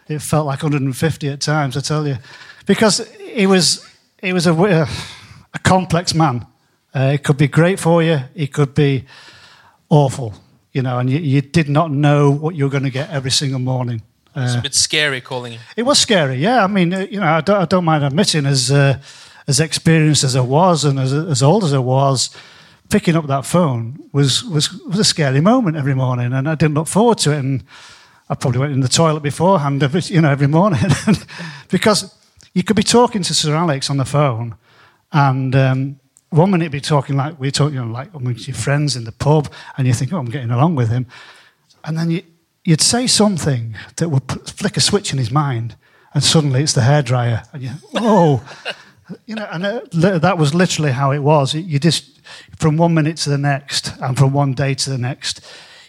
It 0.08 0.22
felt 0.22 0.46
like 0.46 0.62
150 0.62 1.30
at 1.30 1.42
times, 1.42 1.78
I 1.78 1.80
tell 1.80 2.08
you, 2.08 2.18
because 2.66 3.08
he 3.34 3.48
was 3.48 3.88
he 4.24 4.34
was 4.34 4.48
a, 4.48 4.54
a 4.54 5.60
complex 5.64 6.14
man. 6.14 6.46
Uh, 6.96 7.12
it 7.14 7.24
could 7.24 7.38
be 7.38 7.48
great 7.48 7.80
for 7.80 8.02
you. 8.04 8.20
It 8.36 8.54
could 8.54 8.74
be 8.74 9.04
awful, 9.90 10.34
you 10.72 10.82
know, 10.82 11.00
and 11.00 11.10
you, 11.10 11.20
you 11.20 11.42
did 11.42 11.68
not 11.70 11.92
know 11.92 12.32
what 12.32 12.56
you 12.56 12.64
were 12.66 12.70
going 12.72 12.84
to 12.84 12.90
get 13.00 13.10
every 13.10 13.32
single 13.32 13.60
morning. 13.60 14.02
It's 14.36 14.56
Uh, 14.56 14.60
a 14.60 14.62
bit 14.62 14.74
scary 14.76 15.22
calling 15.22 15.54
him. 15.54 15.62
it 15.76 15.84
was 15.84 16.00
scary, 16.00 16.38
yeah. 16.38 16.64
I 16.64 16.68
mean, 16.68 16.94
uh, 16.94 17.00
you 17.12 17.20
know, 17.20 17.28
I 17.38 17.42
don't, 17.42 17.62
I 17.62 17.66
don't 17.66 17.86
mind 17.86 18.04
admitting, 18.04 18.46
as 18.48 18.70
uh, 18.72 18.98
as 19.48 19.60
experienced 19.60 20.24
as 20.24 20.36
I 20.36 20.40
was 20.42 20.86
and 20.86 21.00
as 21.00 21.14
as 21.14 21.42
old 21.44 21.64
as 21.64 21.74
I 21.74 21.78
was, 21.80 22.30
picking 22.90 23.16
up 23.18 23.28
that 23.28 23.46
phone 23.46 23.98
was 24.12 24.44
was 24.44 24.72
was 24.88 25.00
a 25.00 25.04
scary 25.04 25.42
moment 25.42 25.78
every 25.78 25.94
morning, 25.96 26.34
and 26.34 26.48
I 26.48 26.56
didn't 26.56 26.74
look 26.76 26.88
forward 26.88 27.18
to 27.20 27.32
it. 27.32 27.40
And 27.40 27.64
I 28.30 28.36
probably 28.36 28.60
went 28.60 28.74
in 28.74 28.82
the 28.82 28.88
toilet 28.88 29.22
beforehand, 29.24 29.84
every, 29.84 30.02
you 30.16 30.22
know, 30.22 30.32
every 30.32 30.48
morning, 30.48 30.82
because 31.70 32.12
you 32.54 32.64
could 32.64 32.76
be 32.76 32.84
talking 32.84 33.24
to 33.24 33.34
Sir 33.34 33.56
Alex 33.56 33.89
on 33.89 33.97
the 33.97 34.06
phone, 34.06 34.56
and 35.12 35.56
um, 35.56 35.99
one 36.30 36.51
minute 36.51 36.72
be 36.72 36.82
talking 36.82 37.16
like 37.16 37.39
we're 37.39 37.51
talking, 37.51 37.76
you 37.76 37.86
know, 37.86 37.91
like 37.91 38.14
amongst 38.14 38.47
your 38.47 38.56
friends 38.56 38.95
in 38.95 39.04
the 39.04 39.12
pub, 39.12 39.51
and 39.78 39.88
you 39.88 39.93
think, 39.93 40.14
oh, 40.14 40.18
I'm 40.18 40.26
getting 40.26 40.51
along 40.51 40.76
with 40.76 40.89
him, 40.89 41.08
and 41.84 41.97
then 41.97 42.12
you, 42.12 42.24
you'd 42.64 42.82
say 42.82 43.08
something 43.08 43.76
that 43.97 44.10
would 44.10 44.24
flick 44.49 44.78
a 44.78 44.82
switch 44.82 45.12
in 45.12 45.18
his 45.18 45.32
mind, 45.32 45.76
and 46.14 46.24
suddenly 46.24 46.62
it's 46.62 46.74
the 46.74 46.82
hairdryer, 46.82 47.47
and 47.54 47.64
you, 47.64 47.72
oh, 47.95 48.43
you 49.26 49.36
know, 49.36 49.47
and 49.51 49.66
uh, 49.66 50.20
that 50.20 50.38
was 50.38 50.54
literally 50.54 50.91
how 50.91 51.12
it 51.12 51.20
was. 51.20 51.56
You 51.56 51.80
just 51.80 52.20
from 52.58 52.78
one 52.78 52.93
minute 52.93 53.18
to 53.18 53.30
the 53.30 53.38
next, 53.38 53.93
and 53.99 54.18
from 54.18 54.32
one 54.32 54.54
day 54.54 54.76
to 54.76 54.89
the 54.89 54.97
next, 54.97 55.41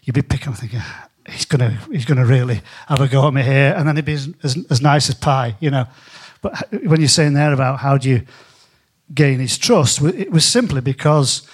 you'd 0.02 0.14
be 0.14 0.22
picking 0.22 0.48
up 0.48 0.58
thinking. 0.58 0.80
He's 1.26 1.46
gonna, 1.46 1.78
he's 1.90 2.04
gonna 2.04 2.26
really 2.26 2.60
have 2.86 3.00
a 3.00 3.08
go 3.08 3.26
at 3.26 3.32
me 3.32 3.42
here, 3.42 3.74
and 3.76 3.88
then 3.88 3.96
it'd 3.96 4.04
be 4.04 4.12
as, 4.12 4.28
as, 4.42 4.58
as 4.68 4.82
nice 4.82 5.08
as 5.08 5.14
pie, 5.14 5.56
you 5.58 5.70
know. 5.70 5.86
But 6.44 6.68
when 6.84 7.00
you're 7.00 7.08
saying 7.08 7.32
there 7.32 7.54
about 7.54 7.78
how 7.78 7.96
do 7.96 8.06
you 8.10 8.22
gain 9.14 9.38
his 9.38 9.56
trust, 9.56 10.02
it 10.02 10.30
was 10.30 10.44
simply 10.44 10.82
because, 10.82 11.48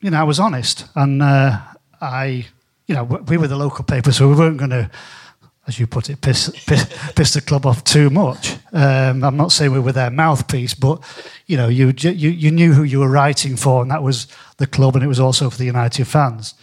you 0.00 0.08
know, 0.08 0.18
I 0.18 0.22
was 0.22 0.40
honest, 0.40 0.86
and 0.94 1.22
uh, 1.22 1.58
I, 2.00 2.46
you 2.86 2.94
know, 2.94 3.04
we 3.04 3.36
were 3.36 3.46
the 3.46 3.56
local 3.56 3.84
paper, 3.84 4.10
so 4.10 4.26
we 4.26 4.34
weren't 4.34 4.56
going 4.56 4.70
to, 4.70 4.90
as 5.66 5.78
you 5.78 5.86
put 5.86 6.08
it, 6.08 6.22
piss, 6.22 6.48
piss, 6.64 6.88
piss 7.14 7.34
the 7.34 7.42
club 7.42 7.66
off 7.66 7.84
too 7.84 8.08
much. 8.08 8.56
Um, 8.72 9.22
I'm 9.22 9.36
not 9.36 9.52
saying 9.52 9.70
we 9.70 9.80
were 9.80 9.92
their 9.92 10.10
mouthpiece, 10.10 10.72
but 10.72 11.02
you 11.46 11.58
know, 11.58 11.68
you, 11.68 11.92
you 11.98 12.30
you 12.30 12.50
knew 12.50 12.72
who 12.72 12.84
you 12.84 13.00
were 13.00 13.10
writing 13.10 13.54
for, 13.54 13.82
and 13.82 13.90
that 13.90 14.02
was 14.02 14.28
the 14.56 14.66
club, 14.66 14.94
and 14.94 15.04
it 15.04 15.08
was 15.08 15.20
also 15.20 15.50
for 15.50 15.58
the 15.58 15.66
United 15.66 16.06
fans. 16.06 16.54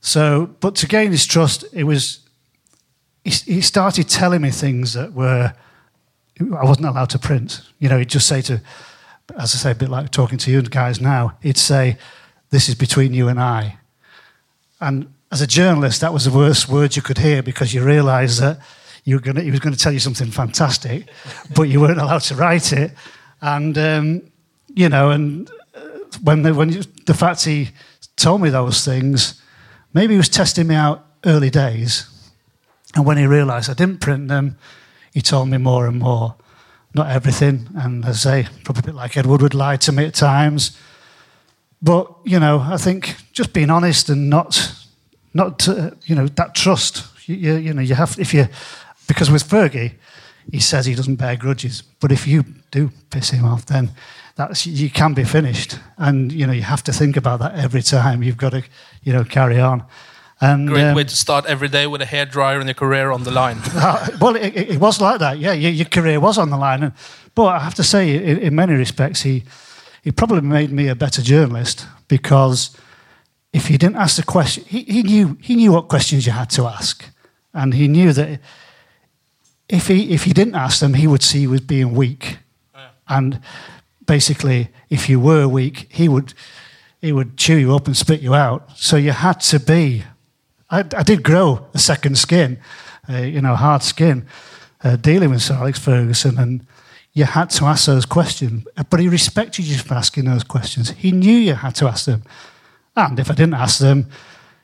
So, 0.00 0.46
but 0.60 0.74
to 0.76 0.86
gain 0.86 1.10
his 1.10 1.26
trust, 1.26 1.66
it 1.74 1.84
was 1.84 2.20
he, 3.24 3.56
he 3.56 3.60
started 3.60 4.08
telling 4.08 4.40
me 4.40 4.50
things 4.50 4.94
that 4.94 5.12
were 5.12 5.52
I 6.54 6.64
wasn't 6.64 6.86
allowed 6.86 7.10
to 7.10 7.18
print. 7.18 7.62
You 7.78 7.88
know, 7.88 7.98
he'd 7.98 8.08
just 8.08 8.26
say 8.26 8.42
to, 8.42 8.60
as 9.38 9.54
I 9.54 9.58
say, 9.58 9.70
a 9.72 9.74
bit 9.74 9.88
like 9.88 10.10
talking 10.10 10.38
to 10.38 10.50
you 10.50 10.62
guys 10.62 11.00
now, 11.00 11.36
he'd 11.40 11.58
say, 11.58 11.96
"This 12.50 12.68
is 12.68 12.74
between 12.74 13.14
you 13.14 13.28
and 13.28 13.40
I." 13.40 13.78
And 14.80 15.12
as 15.30 15.40
a 15.40 15.46
journalist, 15.46 16.00
that 16.00 16.12
was 16.12 16.24
the 16.24 16.30
worst 16.30 16.68
word 16.68 16.96
you 16.96 17.02
could 17.02 17.18
hear 17.18 17.42
because 17.42 17.72
you 17.72 17.82
realised 17.84 18.40
that 18.40 18.58
you 19.04 19.16
were 19.16 19.20
gonna, 19.20 19.40
he 19.40 19.50
was 19.50 19.60
going 19.60 19.74
to 19.74 19.78
tell 19.78 19.92
you 19.92 19.98
something 19.98 20.30
fantastic, 20.30 21.08
but 21.54 21.62
you 21.62 21.80
weren't 21.80 22.00
allowed 22.00 22.22
to 22.22 22.34
write 22.34 22.72
it. 22.72 22.92
And 23.40 23.76
um, 23.78 24.22
you 24.74 24.88
know, 24.88 25.10
and 25.10 25.50
uh, 25.74 25.80
when 26.22 26.42
the, 26.42 26.54
when 26.54 26.72
you, 26.72 26.82
the 27.06 27.14
fact 27.14 27.44
he 27.44 27.70
told 28.16 28.40
me 28.40 28.50
those 28.50 28.84
things, 28.84 29.40
maybe 29.92 30.14
he 30.14 30.18
was 30.18 30.28
testing 30.28 30.66
me 30.66 30.74
out 30.74 31.06
early 31.24 31.50
days. 31.50 32.06
And 32.94 33.06
when 33.06 33.16
he 33.16 33.26
realised 33.26 33.70
I 33.70 33.74
didn't 33.74 34.00
print 34.00 34.28
them, 34.28 34.56
he 35.12 35.20
told 35.20 35.48
me 35.48 35.58
more 35.58 35.86
and 35.86 35.98
more. 35.98 36.34
Not 36.94 37.08
everything, 37.08 37.68
and 37.74 38.04
as 38.04 38.26
I 38.26 38.42
say, 38.42 38.48
probably 38.64 38.80
a 38.80 38.92
bit 38.92 38.94
like 38.94 39.16
Ed 39.16 39.26
Woodward 39.26 39.54
lied 39.54 39.80
to 39.82 39.92
me 39.92 40.04
at 40.04 40.14
times. 40.14 40.76
But 41.80 42.12
you 42.24 42.38
know, 42.38 42.60
I 42.60 42.76
think 42.76 43.16
just 43.32 43.52
being 43.52 43.70
honest 43.70 44.10
and 44.10 44.28
not, 44.28 44.74
not 45.32 45.66
uh, 45.68 45.92
you 46.04 46.14
know, 46.14 46.28
that 46.28 46.54
trust. 46.54 47.06
You, 47.26 47.36
you, 47.36 47.56
you 47.56 47.74
know, 47.74 47.80
you 47.80 47.94
have 47.94 48.18
if 48.18 48.34
you 48.34 48.46
because 49.08 49.30
with 49.30 49.48
Fergie, 49.48 49.94
he 50.50 50.60
says 50.60 50.86
he 50.86 50.94
doesn't 50.94 51.16
bear 51.16 51.36
grudges. 51.36 51.82
But 52.00 52.12
if 52.12 52.26
you 52.26 52.44
do 52.70 52.90
piss 53.10 53.30
him 53.30 53.44
off, 53.44 53.64
then 53.66 53.90
that's 54.36 54.66
you 54.66 54.90
can 54.90 55.14
be 55.14 55.24
finished, 55.24 55.78
and 55.96 56.30
you 56.30 56.46
know 56.46 56.52
you 56.52 56.62
have 56.62 56.84
to 56.84 56.92
think 56.92 57.16
about 57.16 57.40
that 57.40 57.54
every 57.54 57.82
time. 57.82 58.22
You've 58.22 58.36
got 58.36 58.50
to, 58.50 58.62
you 59.02 59.12
know, 59.12 59.24
carry 59.24 59.60
on. 59.60 59.84
And 60.42 60.66
Great 60.66 60.88
um, 60.88 60.96
way 60.96 61.04
to 61.04 61.16
start 61.16 61.46
every 61.46 61.68
day 61.68 61.86
with 61.86 62.02
a 62.02 62.04
hairdryer 62.04 62.56
and 62.56 62.66
your 62.66 62.74
career 62.74 63.12
on 63.12 63.22
the 63.22 63.30
line. 63.30 63.58
uh, 63.74 64.08
well, 64.20 64.34
it, 64.34 64.56
it 64.56 64.80
was 64.80 65.00
like 65.00 65.20
that. 65.20 65.38
Yeah, 65.38 65.52
your, 65.52 65.70
your 65.70 65.86
career 65.86 66.18
was 66.18 66.36
on 66.36 66.50
the 66.50 66.56
line. 66.56 66.82
And, 66.82 66.92
but 67.36 67.44
I 67.44 67.58
have 67.60 67.74
to 67.74 67.84
say, 67.84 68.16
in, 68.16 68.38
in 68.38 68.54
many 68.56 68.74
respects, 68.74 69.22
he 69.22 69.44
he 70.02 70.10
probably 70.10 70.40
made 70.40 70.72
me 70.72 70.88
a 70.88 70.96
better 70.96 71.22
journalist 71.22 71.86
because 72.08 72.76
if 73.52 73.70
you 73.70 73.78
didn't 73.78 73.96
ask 73.96 74.16
the 74.16 74.24
question, 74.24 74.64
he, 74.64 74.82
he 74.82 75.04
knew 75.04 75.38
he 75.40 75.54
knew 75.54 75.70
what 75.70 75.86
questions 75.86 76.26
you 76.26 76.32
had 76.32 76.50
to 76.50 76.66
ask, 76.66 77.04
and 77.54 77.72
he 77.74 77.86
knew 77.86 78.12
that 78.12 78.40
if 79.68 79.86
he 79.86 80.12
if 80.12 80.24
he 80.24 80.32
didn't 80.32 80.56
ask 80.56 80.80
them, 80.80 80.94
he 80.94 81.06
would 81.06 81.22
see 81.22 81.42
you 81.42 81.54
as 81.54 81.60
being 81.60 81.94
weak, 81.94 82.38
and 83.06 83.40
basically, 84.06 84.70
if 84.90 85.08
you 85.08 85.20
were 85.20 85.46
weak, 85.46 85.86
he 85.88 86.08
would 86.08 86.34
he 87.00 87.12
would 87.12 87.36
chew 87.36 87.56
you 87.56 87.76
up 87.76 87.86
and 87.86 87.96
spit 87.96 88.20
you 88.20 88.34
out. 88.34 88.76
So 88.76 88.96
you 88.96 89.12
had 89.12 89.40
to 89.42 89.60
be. 89.60 90.02
I, 90.72 90.78
I 90.96 91.02
did 91.02 91.22
grow 91.22 91.66
a 91.74 91.78
second 91.78 92.16
skin, 92.18 92.58
uh, 93.08 93.18
you 93.18 93.42
know, 93.42 93.54
hard 93.54 93.82
skin, 93.82 94.26
uh, 94.82 94.96
dealing 94.96 95.30
with 95.30 95.42
Sir 95.42 95.54
Alex 95.54 95.78
Ferguson, 95.78 96.38
and 96.38 96.66
you 97.12 97.24
had 97.24 97.50
to 97.50 97.66
ask 97.66 97.86
those 97.86 98.06
questions. 98.06 98.66
But 98.88 98.98
he 98.98 99.08
respected 99.08 99.66
you 99.66 99.76
for 99.76 99.94
asking 99.94 100.24
those 100.24 100.42
questions. 100.42 100.90
He 100.90 101.12
knew 101.12 101.36
you 101.36 101.54
had 101.54 101.74
to 101.76 101.86
ask 101.86 102.06
them, 102.06 102.22
and 102.96 103.20
if 103.20 103.30
I 103.30 103.34
didn't 103.34 103.54
ask 103.54 103.78
them, 103.78 104.08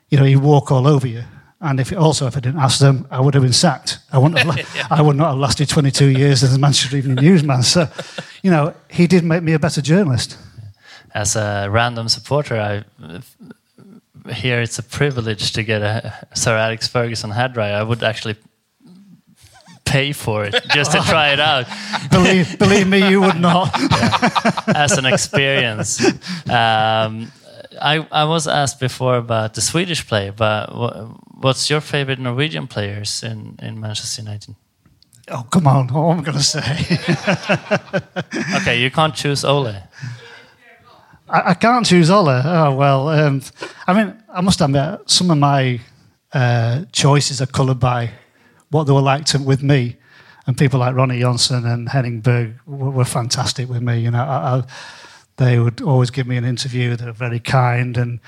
you 0.09 0.19
know, 0.19 0.25
he'd 0.25 0.37
walk 0.37 0.73
all 0.73 0.87
over 0.87 1.07
you. 1.07 1.25
And 1.61 1.81
if 1.81 1.93
also 1.93 2.27
if 2.27 2.37
I 2.37 2.41
didn't 2.41 2.61
ask 2.61 2.79
them, 2.79 3.07
I 3.11 3.21
would 3.21 3.35
have 3.35 3.43
been 3.43 3.53
sacked. 3.53 3.99
I 4.13 4.19
wouldn't 4.19 4.39
have, 4.39 4.47
la- 4.47 4.87
I 4.97 5.03
would 5.03 5.17
not 5.17 5.31
have 5.31 5.39
lasted 5.39 5.69
22 5.69 6.07
years 6.07 6.43
as 6.43 6.55
a 6.55 6.59
Manchester 6.59 6.97
Evening 6.97 7.17
Newsman. 7.17 7.63
So, 7.65 7.89
you 8.43 8.51
know, 8.51 8.75
he 8.89 9.07
did 9.07 9.25
make 9.25 9.43
me 9.43 9.53
a 9.55 9.59
better 9.59 9.83
journalist. 9.83 10.39
As 11.15 11.35
a 11.37 11.69
random 11.69 12.09
supporter, 12.09 12.61
I 12.61 12.85
here 14.31 14.61
it's 14.61 14.79
a 14.79 14.83
privilege 14.83 15.53
to 15.53 15.62
get 15.62 15.83
a 15.83 16.26
Sir 16.35 16.57
Alex 16.57 16.89
Ferguson 16.89 17.31
hairdryer. 17.31 17.74
I 17.74 17.83
would 17.83 18.03
actually 18.03 18.37
pay 19.85 20.12
for 20.12 20.45
it 20.45 20.55
just 20.74 20.93
to 20.93 20.99
try 20.99 21.33
it 21.33 21.41
out. 21.41 21.66
believe, 22.11 22.59
believe 22.59 22.87
me, 22.87 23.09
you 23.09 23.20
would 23.20 23.41
not. 23.41 23.70
As 24.68 24.99
an 24.99 25.07
experience. 25.07 26.05
Um, 26.49 27.33
I, 27.81 28.07
I 28.11 28.24
was 28.24 28.47
asked 28.49 28.81
before 28.81 29.16
about 29.16 29.55
the 29.55 29.61
Swedish 29.61 30.07
player, 30.07 30.33
but 30.33 30.74
wha- 30.74 31.05
what's 31.41 31.70
your 31.70 31.81
favorite 31.81 32.18
Norwegian 32.18 32.66
players 32.66 33.22
in, 33.22 33.59
in 33.62 33.81
Manchester 33.81 34.22
United? 34.22 34.55
Oh, 35.31 35.47
come 35.51 35.66
on. 35.66 35.89
What 35.89 36.12
am 36.12 36.20
I 36.20 36.22
going 36.22 36.39
to 36.39 36.43
say? 36.43 36.99
Okay, 38.61 38.81
you 38.81 38.91
can't 38.91 39.14
choose 39.14 39.45
Ole. 39.45 39.74
I, 41.29 41.51
I 41.51 41.55
can't 41.55 41.85
choose 41.87 42.11
Ola. 42.11 42.43
Oh, 42.45 42.74
well, 42.74 43.09
um, 43.09 43.43
I 43.87 43.93
mean, 43.93 44.18
I 44.31 44.43
must 44.43 44.61
admit, 44.61 45.01
some 45.07 45.31
of 45.31 45.39
my 45.39 45.81
uh, 46.33 46.85
choices 46.93 47.41
are 47.41 47.47
coloured 47.47 47.81
by 47.81 48.11
what 48.70 48.85
they 48.85 48.93
were 48.93 49.01
like 49.01 49.24
to, 49.26 49.39
with 49.39 49.62
me. 49.62 49.97
And 50.47 50.57
people 50.57 50.81
like 50.81 50.95
Ronnie 50.95 51.20
Johnson 51.20 51.66
and 51.66 51.89
Henning 51.89 52.20
Berg 52.20 52.59
were, 52.66 52.91
were 52.91 53.05
fantastic 53.05 53.68
with 53.68 53.83
me. 53.83 54.01
You 54.01 54.11
know, 54.11 54.22
I, 54.22 54.59
I, 54.59 54.62
they 55.37 55.59
would 55.59 55.81
always 55.81 56.11
give 56.11 56.26
me 56.26 56.37
an 56.37 56.45
interview. 56.45 56.97
They 56.97 57.07
were 57.07 57.12
very 57.12 57.41
kind. 57.41 57.97
And 57.97 58.20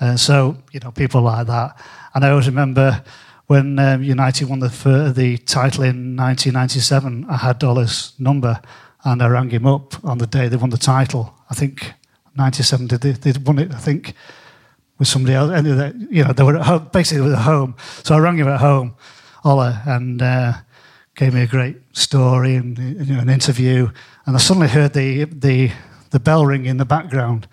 uh, 0.00 0.16
so, 0.16 0.58
you 0.72 0.80
know, 0.80 0.90
people 0.90 1.22
like 1.22 1.46
that. 1.46 1.80
And 2.14 2.24
I 2.24 2.30
always 2.30 2.46
remember 2.46 3.02
when 3.46 3.78
um, 3.78 4.02
United 4.02 4.48
won 4.48 4.58
the, 4.58 4.68
the 5.16 5.38
title 5.38 5.84
in 5.84 6.14
1997, 6.16 7.26
I 7.30 7.36
had 7.38 7.64
Ola's 7.64 8.12
number 8.18 8.60
and 9.04 9.22
I 9.22 9.28
rang 9.28 9.48
him 9.48 9.66
up 9.66 10.04
on 10.04 10.18
the 10.18 10.26
day 10.26 10.48
they 10.48 10.56
won 10.56 10.70
the 10.70 10.76
title. 10.76 11.34
I 11.48 11.54
think 11.54 11.94
97, 12.36 12.88
they, 12.88 12.96
they, 12.98 13.12
they'd 13.12 13.46
won 13.46 13.58
it, 13.58 13.72
I 13.72 13.78
think, 13.78 14.14
with 14.98 15.08
somebody 15.08 15.34
else. 15.34 15.50
And 15.52 15.66
they, 15.66 15.92
you 16.10 16.24
know, 16.24 16.32
they 16.32 16.42
were 16.42 16.56
at 16.56 16.66
home, 16.66 16.88
basically 16.92 17.22
they 17.22 17.30
were 17.30 17.36
at 17.36 17.42
home. 17.42 17.76
So 18.04 18.14
I 18.14 18.18
rang 18.18 18.36
him 18.36 18.48
at 18.48 18.60
home, 18.60 18.96
Ola, 19.44 19.82
and 19.86 20.20
uh, 20.20 20.52
gave 21.14 21.34
me 21.34 21.42
a 21.42 21.46
great 21.46 21.76
story 21.92 22.56
and 22.56 22.78
you 22.78 23.14
know, 23.14 23.20
an 23.20 23.28
interview. 23.28 23.90
And 24.26 24.36
I 24.36 24.38
suddenly 24.38 24.68
heard 24.68 24.92
the, 24.92 25.24
the, 25.24 25.70
the 26.10 26.20
bell 26.20 26.44
ring 26.46 26.66
in 26.66 26.76
the 26.76 26.84
background. 26.84 27.46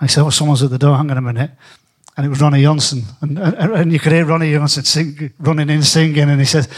I 0.00 0.06
said, 0.06 0.22
oh, 0.22 0.30
someone's 0.30 0.62
at 0.62 0.70
the 0.70 0.78
door, 0.78 0.96
hang 0.96 1.10
on 1.10 1.18
a 1.18 1.22
minute. 1.22 1.50
And 2.16 2.24
it 2.24 2.28
was 2.28 2.40
Ronnie 2.40 2.62
Johnson. 2.62 3.02
And, 3.20 3.38
and, 3.38 3.72
and 3.72 3.92
you 3.92 3.98
could 3.98 4.12
hear 4.12 4.24
Ronnie 4.24 4.52
Johnson 4.52 4.84
sing, 4.84 5.32
running 5.38 5.70
in 5.70 5.82
singing. 5.82 6.30
And 6.30 6.40
he 6.40 6.46
said, 6.46 6.68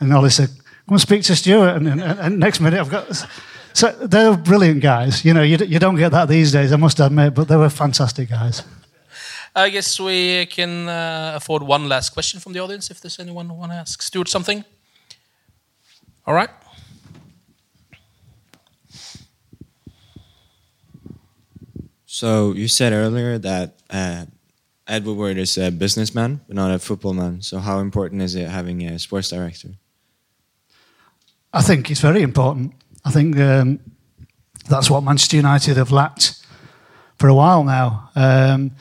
and 0.00 0.12
Ollie 0.12 0.30
said, 0.30 0.48
come 0.48 0.94
and 0.94 1.00
speak 1.00 1.22
to 1.24 1.36
Stuart. 1.36 1.76
And, 1.76 1.88
and, 1.88 2.00
and 2.00 2.38
next 2.38 2.60
minute 2.60 2.80
I've 2.80 2.90
got... 2.90 3.26
So 3.74 3.90
they're 3.90 4.34
brilliant 4.38 4.80
guys. 4.80 5.22
You 5.22 5.34
know, 5.34 5.42
you, 5.42 5.58
you 5.58 5.78
don't 5.78 5.96
get 5.96 6.12
that 6.12 6.28
these 6.28 6.50
days, 6.50 6.72
I 6.72 6.76
must 6.76 6.98
admit, 6.98 7.34
but 7.34 7.46
they 7.46 7.56
were 7.56 7.68
fantastic 7.68 8.30
guys. 8.30 8.62
I 9.56 9.70
guess 9.70 9.98
we 9.98 10.44
can 10.44 10.86
uh, 10.86 11.32
afford 11.34 11.62
one 11.62 11.88
last 11.88 12.10
question 12.10 12.40
from 12.40 12.52
the 12.52 12.58
audience 12.58 12.90
if 12.90 13.00
there's 13.00 13.18
anyone 13.18 13.48
who 13.48 13.54
want 13.54 13.72
to 13.72 13.78
ask 13.78 14.02
Stuart 14.02 14.28
something. 14.28 14.62
All 16.26 16.34
right. 16.34 16.50
So 22.04 22.52
you 22.52 22.68
said 22.68 22.92
earlier 22.92 23.38
that 23.38 23.78
uh, 23.88 24.26
Ed 24.86 25.06
Woodward 25.06 25.38
is 25.38 25.56
a 25.56 25.70
businessman, 25.70 26.42
but 26.46 26.56
not 26.56 26.70
a 26.70 26.78
football 26.78 27.14
man. 27.14 27.40
So 27.40 27.58
how 27.58 27.78
important 27.78 28.20
is 28.20 28.34
it 28.34 28.48
having 28.50 28.82
a 28.82 28.98
sports 28.98 29.30
director? 29.30 29.70
I 31.54 31.62
think 31.62 31.90
it's 31.90 32.00
very 32.02 32.20
important. 32.20 32.74
I 33.06 33.10
think 33.10 33.38
um, 33.38 33.80
that's 34.68 34.90
what 34.90 35.02
Manchester 35.02 35.36
United 35.36 35.78
have 35.78 35.92
lacked 35.92 36.44
for 37.16 37.28
a 37.28 37.34
while 37.34 37.64
now. 37.64 38.10
Um, 38.14 38.72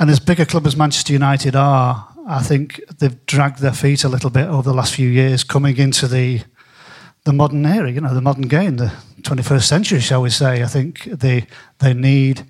and 0.00 0.08
as 0.08 0.18
big 0.18 0.40
a 0.40 0.46
club 0.46 0.66
as 0.66 0.76
Manchester 0.76 1.12
United 1.12 1.54
are, 1.54 2.08
I 2.26 2.42
think 2.42 2.80
they've 2.98 3.26
dragged 3.26 3.58
their 3.58 3.74
feet 3.74 4.02
a 4.02 4.08
little 4.08 4.30
bit 4.30 4.48
over 4.48 4.62
the 4.62 4.74
last 4.74 4.94
few 4.94 5.08
years, 5.08 5.44
coming 5.44 5.76
into 5.76 6.08
the 6.08 6.40
the 7.24 7.34
modern 7.34 7.66
era, 7.66 7.90
you 7.92 8.00
know, 8.00 8.14
the 8.14 8.22
modern 8.22 8.48
game, 8.48 8.78
the 8.78 8.90
21st 9.20 9.64
century, 9.64 10.00
shall 10.00 10.22
we 10.22 10.30
say. 10.30 10.62
I 10.62 10.66
think 10.66 11.04
they 11.04 11.46
they 11.80 11.92
need 11.92 12.46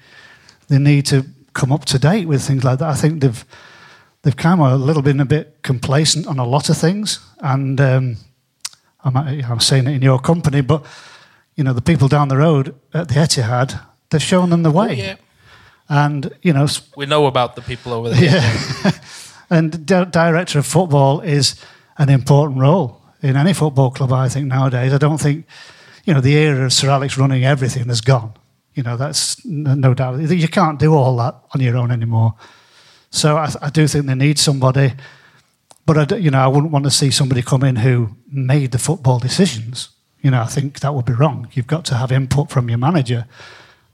they 0.68 0.78
need 0.78 1.06
to 1.06 1.24
come 1.52 1.72
up 1.72 1.84
to 1.86 1.98
date 1.98 2.26
with 2.26 2.40
things 2.42 2.62
like 2.62 2.78
that. 2.78 2.88
I 2.88 2.94
think 2.94 3.20
they've 3.20 3.44
they've 4.22 4.36
kind 4.36 4.60
of 4.60 4.70
a 4.72 4.76
little 4.76 5.02
been 5.02 5.18
a 5.18 5.24
bit 5.24 5.58
complacent 5.62 6.28
on 6.28 6.38
a 6.38 6.46
lot 6.46 6.68
of 6.68 6.76
things, 6.76 7.18
and 7.40 7.80
um, 7.80 8.16
I'm, 9.02 9.16
I'm 9.16 9.60
saying 9.60 9.88
it 9.88 9.94
in 9.94 10.02
your 10.02 10.20
company, 10.20 10.60
but 10.60 10.86
you 11.56 11.64
know 11.64 11.72
the 11.72 11.82
people 11.82 12.06
down 12.06 12.28
the 12.28 12.36
road 12.36 12.76
at 12.94 13.08
the 13.08 13.14
Etihad, 13.14 13.80
they've 14.10 14.22
shown 14.22 14.50
them 14.50 14.62
the 14.62 14.70
way. 14.70 14.88
Oh, 14.88 14.92
yeah. 14.92 15.16
And 15.90 16.32
you 16.42 16.52
know, 16.52 16.66
We 16.96 17.04
know 17.06 17.26
about 17.26 17.56
the 17.56 17.62
people 17.62 17.92
over 17.92 18.10
there. 18.10 18.24
yeah. 18.24 18.92
and 19.50 19.84
di- 19.84 20.04
director 20.04 20.60
of 20.60 20.66
football 20.66 21.20
is 21.20 21.56
an 21.98 22.08
important 22.08 22.60
role 22.60 23.02
in 23.22 23.36
any 23.36 23.52
football 23.52 23.90
club. 23.90 24.12
I 24.12 24.28
think 24.28 24.46
nowadays. 24.46 24.92
I 24.94 24.98
don't 24.98 25.18
think, 25.20 25.46
you 26.04 26.14
know, 26.14 26.20
the 26.20 26.36
era 26.36 26.64
of 26.64 26.72
Sir 26.72 26.88
Alex 26.90 27.18
running 27.18 27.44
everything 27.44 27.88
has 27.88 28.00
gone. 28.00 28.32
You 28.74 28.84
know, 28.84 28.96
that's 28.96 29.44
no 29.44 29.92
doubt. 29.94 30.20
You 30.20 30.48
can't 30.48 30.78
do 30.78 30.94
all 30.94 31.16
that 31.16 31.34
on 31.54 31.60
your 31.60 31.76
own 31.76 31.90
anymore. 31.90 32.34
So 33.10 33.36
I, 33.36 33.50
I 33.60 33.70
do 33.70 33.88
think 33.88 34.06
they 34.06 34.14
need 34.14 34.38
somebody. 34.38 34.92
But 35.86 36.12
I, 36.12 36.16
you 36.16 36.30
know, 36.30 36.38
I 36.38 36.46
wouldn't 36.46 36.72
want 36.72 36.84
to 36.84 36.90
see 36.90 37.10
somebody 37.10 37.42
come 37.42 37.64
in 37.64 37.76
who 37.76 38.10
made 38.30 38.70
the 38.70 38.78
football 38.78 39.18
decisions. 39.18 39.88
You 40.22 40.30
know, 40.30 40.40
I 40.40 40.46
think 40.46 40.78
that 40.80 40.94
would 40.94 41.04
be 41.06 41.14
wrong. 41.14 41.48
You've 41.52 41.66
got 41.66 41.84
to 41.86 41.96
have 41.96 42.12
input 42.12 42.48
from 42.48 42.68
your 42.68 42.78
manager, 42.78 43.26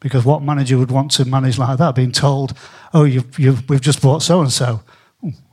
because 0.01 0.25
what 0.25 0.43
manager 0.43 0.79
would 0.79 0.91
want 0.91 1.11
to 1.13 1.25
manage 1.25 1.59
like 1.59 1.79
that? 1.79 1.95
Being 1.95 2.13
told, 2.13 2.53
"Oh, 2.93 3.05
you've, 3.05 3.39
you've 3.39 3.69
we've 3.69 3.81
just 3.81 4.01
bought 4.03 4.23
so 4.23 4.41
and 4.41 4.53
so." 4.53 4.83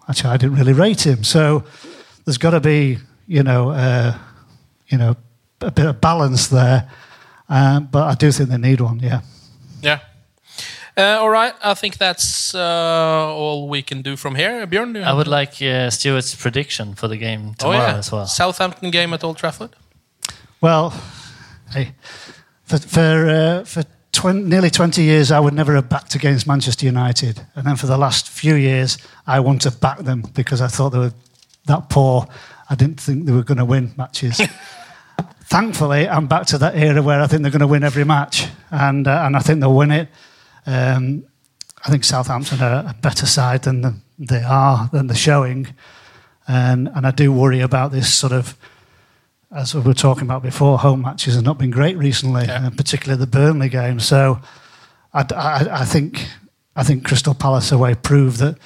Actually, 0.09 0.31
I 0.31 0.37
didn't 0.37 0.57
really 0.57 0.73
rate 0.73 1.05
him. 1.05 1.23
So 1.23 1.63
there's 2.25 2.37
got 2.37 2.51
to 2.51 2.59
be, 2.59 2.97
you 3.25 3.41
know, 3.43 3.69
uh, 3.71 4.17
you 4.87 4.97
know, 4.97 5.15
a 5.61 5.71
bit 5.71 5.85
of 5.85 6.01
balance 6.01 6.47
there. 6.47 6.89
Um, 7.47 7.87
but 7.91 8.03
I 8.03 8.15
do 8.15 8.31
think 8.31 8.49
they 8.49 8.57
need 8.57 8.81
one. 8.81 8.99
Yeah. 8.99 9.21
Yeah. 9.81 9.99
Uh, 10.97 11.17
all 11.21 11.29
right. 11.29 11.53
I 11.63 11.73
think 11.73 11.97
that's 11.97 12.53
uh, 12.53 13.33
all 13.33 13.67
we 13.69 13.81
can 13.81 14.01
do 14.01 14.15
from 14.15 14.35
here. 14.35 14.67
Björn, 14.67 14.93
do 14.93 14.99
you 14.99 15.05
I 15.05 15.07
have 15.09 15.17
would 15.17 15.27
like 15.27 15.53
uh, 15.61 15.89
Stuart's 15.89 16.35
prediction 16.35 16.95
for 16.95 17.07
the 17.07 17.17
game 17.17 17.51
Oh, 17.51 17.53
tomorrow 17.57 17.77
yeah. 17.93 17.97
as 17.97 18.11
well. 18.11 18.27
Southampton 18.27 18.91
game 18.91 19.13
at 19.13 19.23
Old 19.23 19.37
Trafford. 19.37 19.71
Well, 20.61 20.93
hey, 21.71 21.93
for 22.63 22.77
for 22.77 23.27
uh, 23.29 23.63
for 23.65 23.83
twen- 24.13 24.47
nearly 24.47 24.69
twenty 24.69 25.03
years, 25.03 25.31
I 25.31 25.39
would 25.39 25.53
never 25.53 25.75
have 25.75 25.89
backed 25.89 26.15
against 26.15 26.47
Manchester 26.47 26.85
United, 26.85 27.45
and 27.55 27.65
then 27.65 27.75
for 27.75 27.87
the 27.87 27.97
last 27.97 28.29
few 28.29 28.55
years, 28.55 28.97
I 29.27 29.41
wouldn't 29.41 29.65
have 29.65 29.81
backed 29.81 30.05
them 30.05 30.21
because 30.33 30.61
I 30.61 30.67
thought 30.67 30.91
they 30.91 30.99
were 30.99 31.13
that 31.65 31.89
poor. 31.89 32.27
I 32.69 32.75
didn't 32.75 33.01
think 33.01 33.25
they 33.25 33.33
were 33.33 33.43
going 33.43 33.57
to 33.57 33.65
win 33.65 33.91
matches. 33.97 34.41
Thankfully, 35.45 36.07
I'm 36.07 36.27
back 36.27 36.45
to 36.47 36.57
that 36.59 36.75
era 36.75 37.01
where 37.01 37.21
I 37.21 37.27
think 37.27 37.41
they're 37.41 37.51
going 37.51 37.59
to 37.59 37.67
win 37.67 37.83
every 37.83 38.05
match, 38.05 38.47
and 38.71 39.07
uh, 39.07 39.23
and 39.25 39.35
I 39.35 39.39
think 39.39 39.59
they'll 39.59 39.75
win 39.75 39.91
it. 39.91 40.07
Um, 40.65 41.25
I 41.85 41.89
think 41.89 42.05
Southampton 42.05 42.61
are 42.61 42.85
a 42.89 42.95
better 43.01 43.25
side 43.25 43.63
than 43.63 43.81
the, 43.81 43.95
they 44.17 44.41
are 44.41 44.89
than 44.93 45.07
they're 45.07 45.15
showing, 45.15 45.67
and 46.47 46.89
and 46.95 47.05
I 47.05 47.11
do 47.11 47.31
worry 47.31 47.59
about 47.59 47.91
this 47.91 48.13
sort 48.13 48.31
of 48.31 48.57
as 49.55 49.75
we 49.75 49.81
were 49.81 49.93
talking 49.93 50.23
about 50.23 50.41
before, 50.41 50.79
home 50.79 51.01
matches 51.01 51.35
have 51.35 51.43
not 51.43 51.57
been 51.57 51.71
great 51.71 51.97
recently, 51.97 52.45
and 52.47 52.75
particularly 52.75 53.19
the 53.19 53.27
Burnley 53.27 53.69
game. 53.69 53.99
So, 53.99 54.39
I, 55.13 55.25
I, 55.35 55.81
I 55.81 55.85
think 55.85 56.27
I 56.75 56.83
think 56.83 57.05
Crystal 57.05 57.35
Palace 57.35 57.71
away 57.71 57.95
proved 57.95 58.39
that 58.39 58.57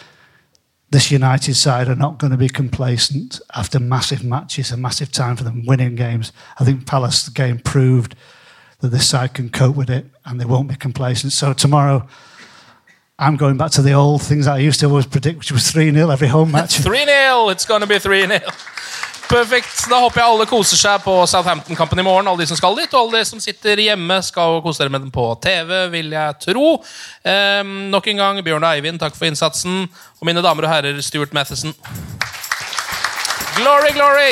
this 0.89 1.11
United 1.11 1.55
side 1.55 1.89
are 1.89 1.95
not 1.95 2.17
going 2.17 2.31
to 2.31 2.37
be 2.37 2.47
complacent 2.47 3.41
after 3.53 3.79
massive 3.79 4.23
matches, 4.23 4.71
a 4.71 4.77
massive 4.77 5.11
time 5.11 5.35
for 5.35 5.43
them 5.43 5.65
winning 5.65 5.95
games. 5.95 6.31
I 6.57 6.63
think 6.63 6.87
Palace 6.87 7.27
game 7.27 7.59
proved 7.59 8.15
that 8.79 8.89
this 8.89 9.09
side 9.09 9.33
can 9.33 9.49
cope 9.49 9.75
with 9.75 9.89
it, 9.89 10.05
and 10.25 10.39
they 10.39 10.45
won't 10.45 10.69
be 10.69 10.75
complacent. 10.75 11.33
So 11.33 11.53
tomorrow. 11.53 12.07
I'm 13.19 13.35
going 13.35 13.57
back 13.57 13.71
to 13.71 13.81
the 13.81 13.93
old 13.93 14.21
things 14.21 14.45
that 14.45 14.53
I 14.53 14.57
used 14.59 14.79
to 14.81 14.85
always 14.85 15.07
predict, 15.07 15.39
which 15.39 15.51
was 15.51 15.71
3 15.71 15.91
0 15.91 16.11
every 16.11 16.27
home 16.27 16.51
match. 16.51 16.77
3-0! 16.77 17.51
It's 17.51 17.65
gonna 17.65 17.87
be 17.87 17.95
3-0. 17.95 18.76
Perfekt. 19.27 19.89
Da 19.91 19.99
håper 19.99 20.21
jeg 20.21 20.31
alle 20.31 20.45
koser 20.47 20.79
seg 20.79 21.01
på 21.03 21.13
Southampton-kampen 21.27 21.99
i 21.99 22.05
morgen. 22.05 22.29
Alle 22.31 22.45
de 22.45 22.47
som 22.47 22.59
skal 22.59 22.77
dit, 22.79 22.93
og 22.93 23.01
alle 23.01 23.19
de 23.19 23.27
som 23.27 23.41
sitter 23.43 23.81
hjemme, 23.83 24.21
skal 24.23 24.61
kose 24.63 24.79
dere 24.79 24.93
med 24.93 25.03
den 25.03 25.11
på 25.11 25.25
TV, 25.43 25.73
vil 25.91 26.15
jeg 26.15 26.37
tro. 26.45 26.77
Ehm, 27.27 27.89
nok 27.91 28.07
en 28.07 28.23
gang, 28.23 28.39
Bjørn 28.45 28.63
og 28.63 28.71
Eivind, 28.71 29.01
takk 29.03 29.17
for 29.19 29.27
innsatsen. 29.27 29.83
Og 30.21 30.29
mine 30.29 30.43
damer 30.45 30.69
og 30.69 30.71
herrer, 30.71 31.01
Stuart 31.03 31.35
Matheson. 31.35 31.75
Glory, 33.59 33.91
glory! 33.97 34.31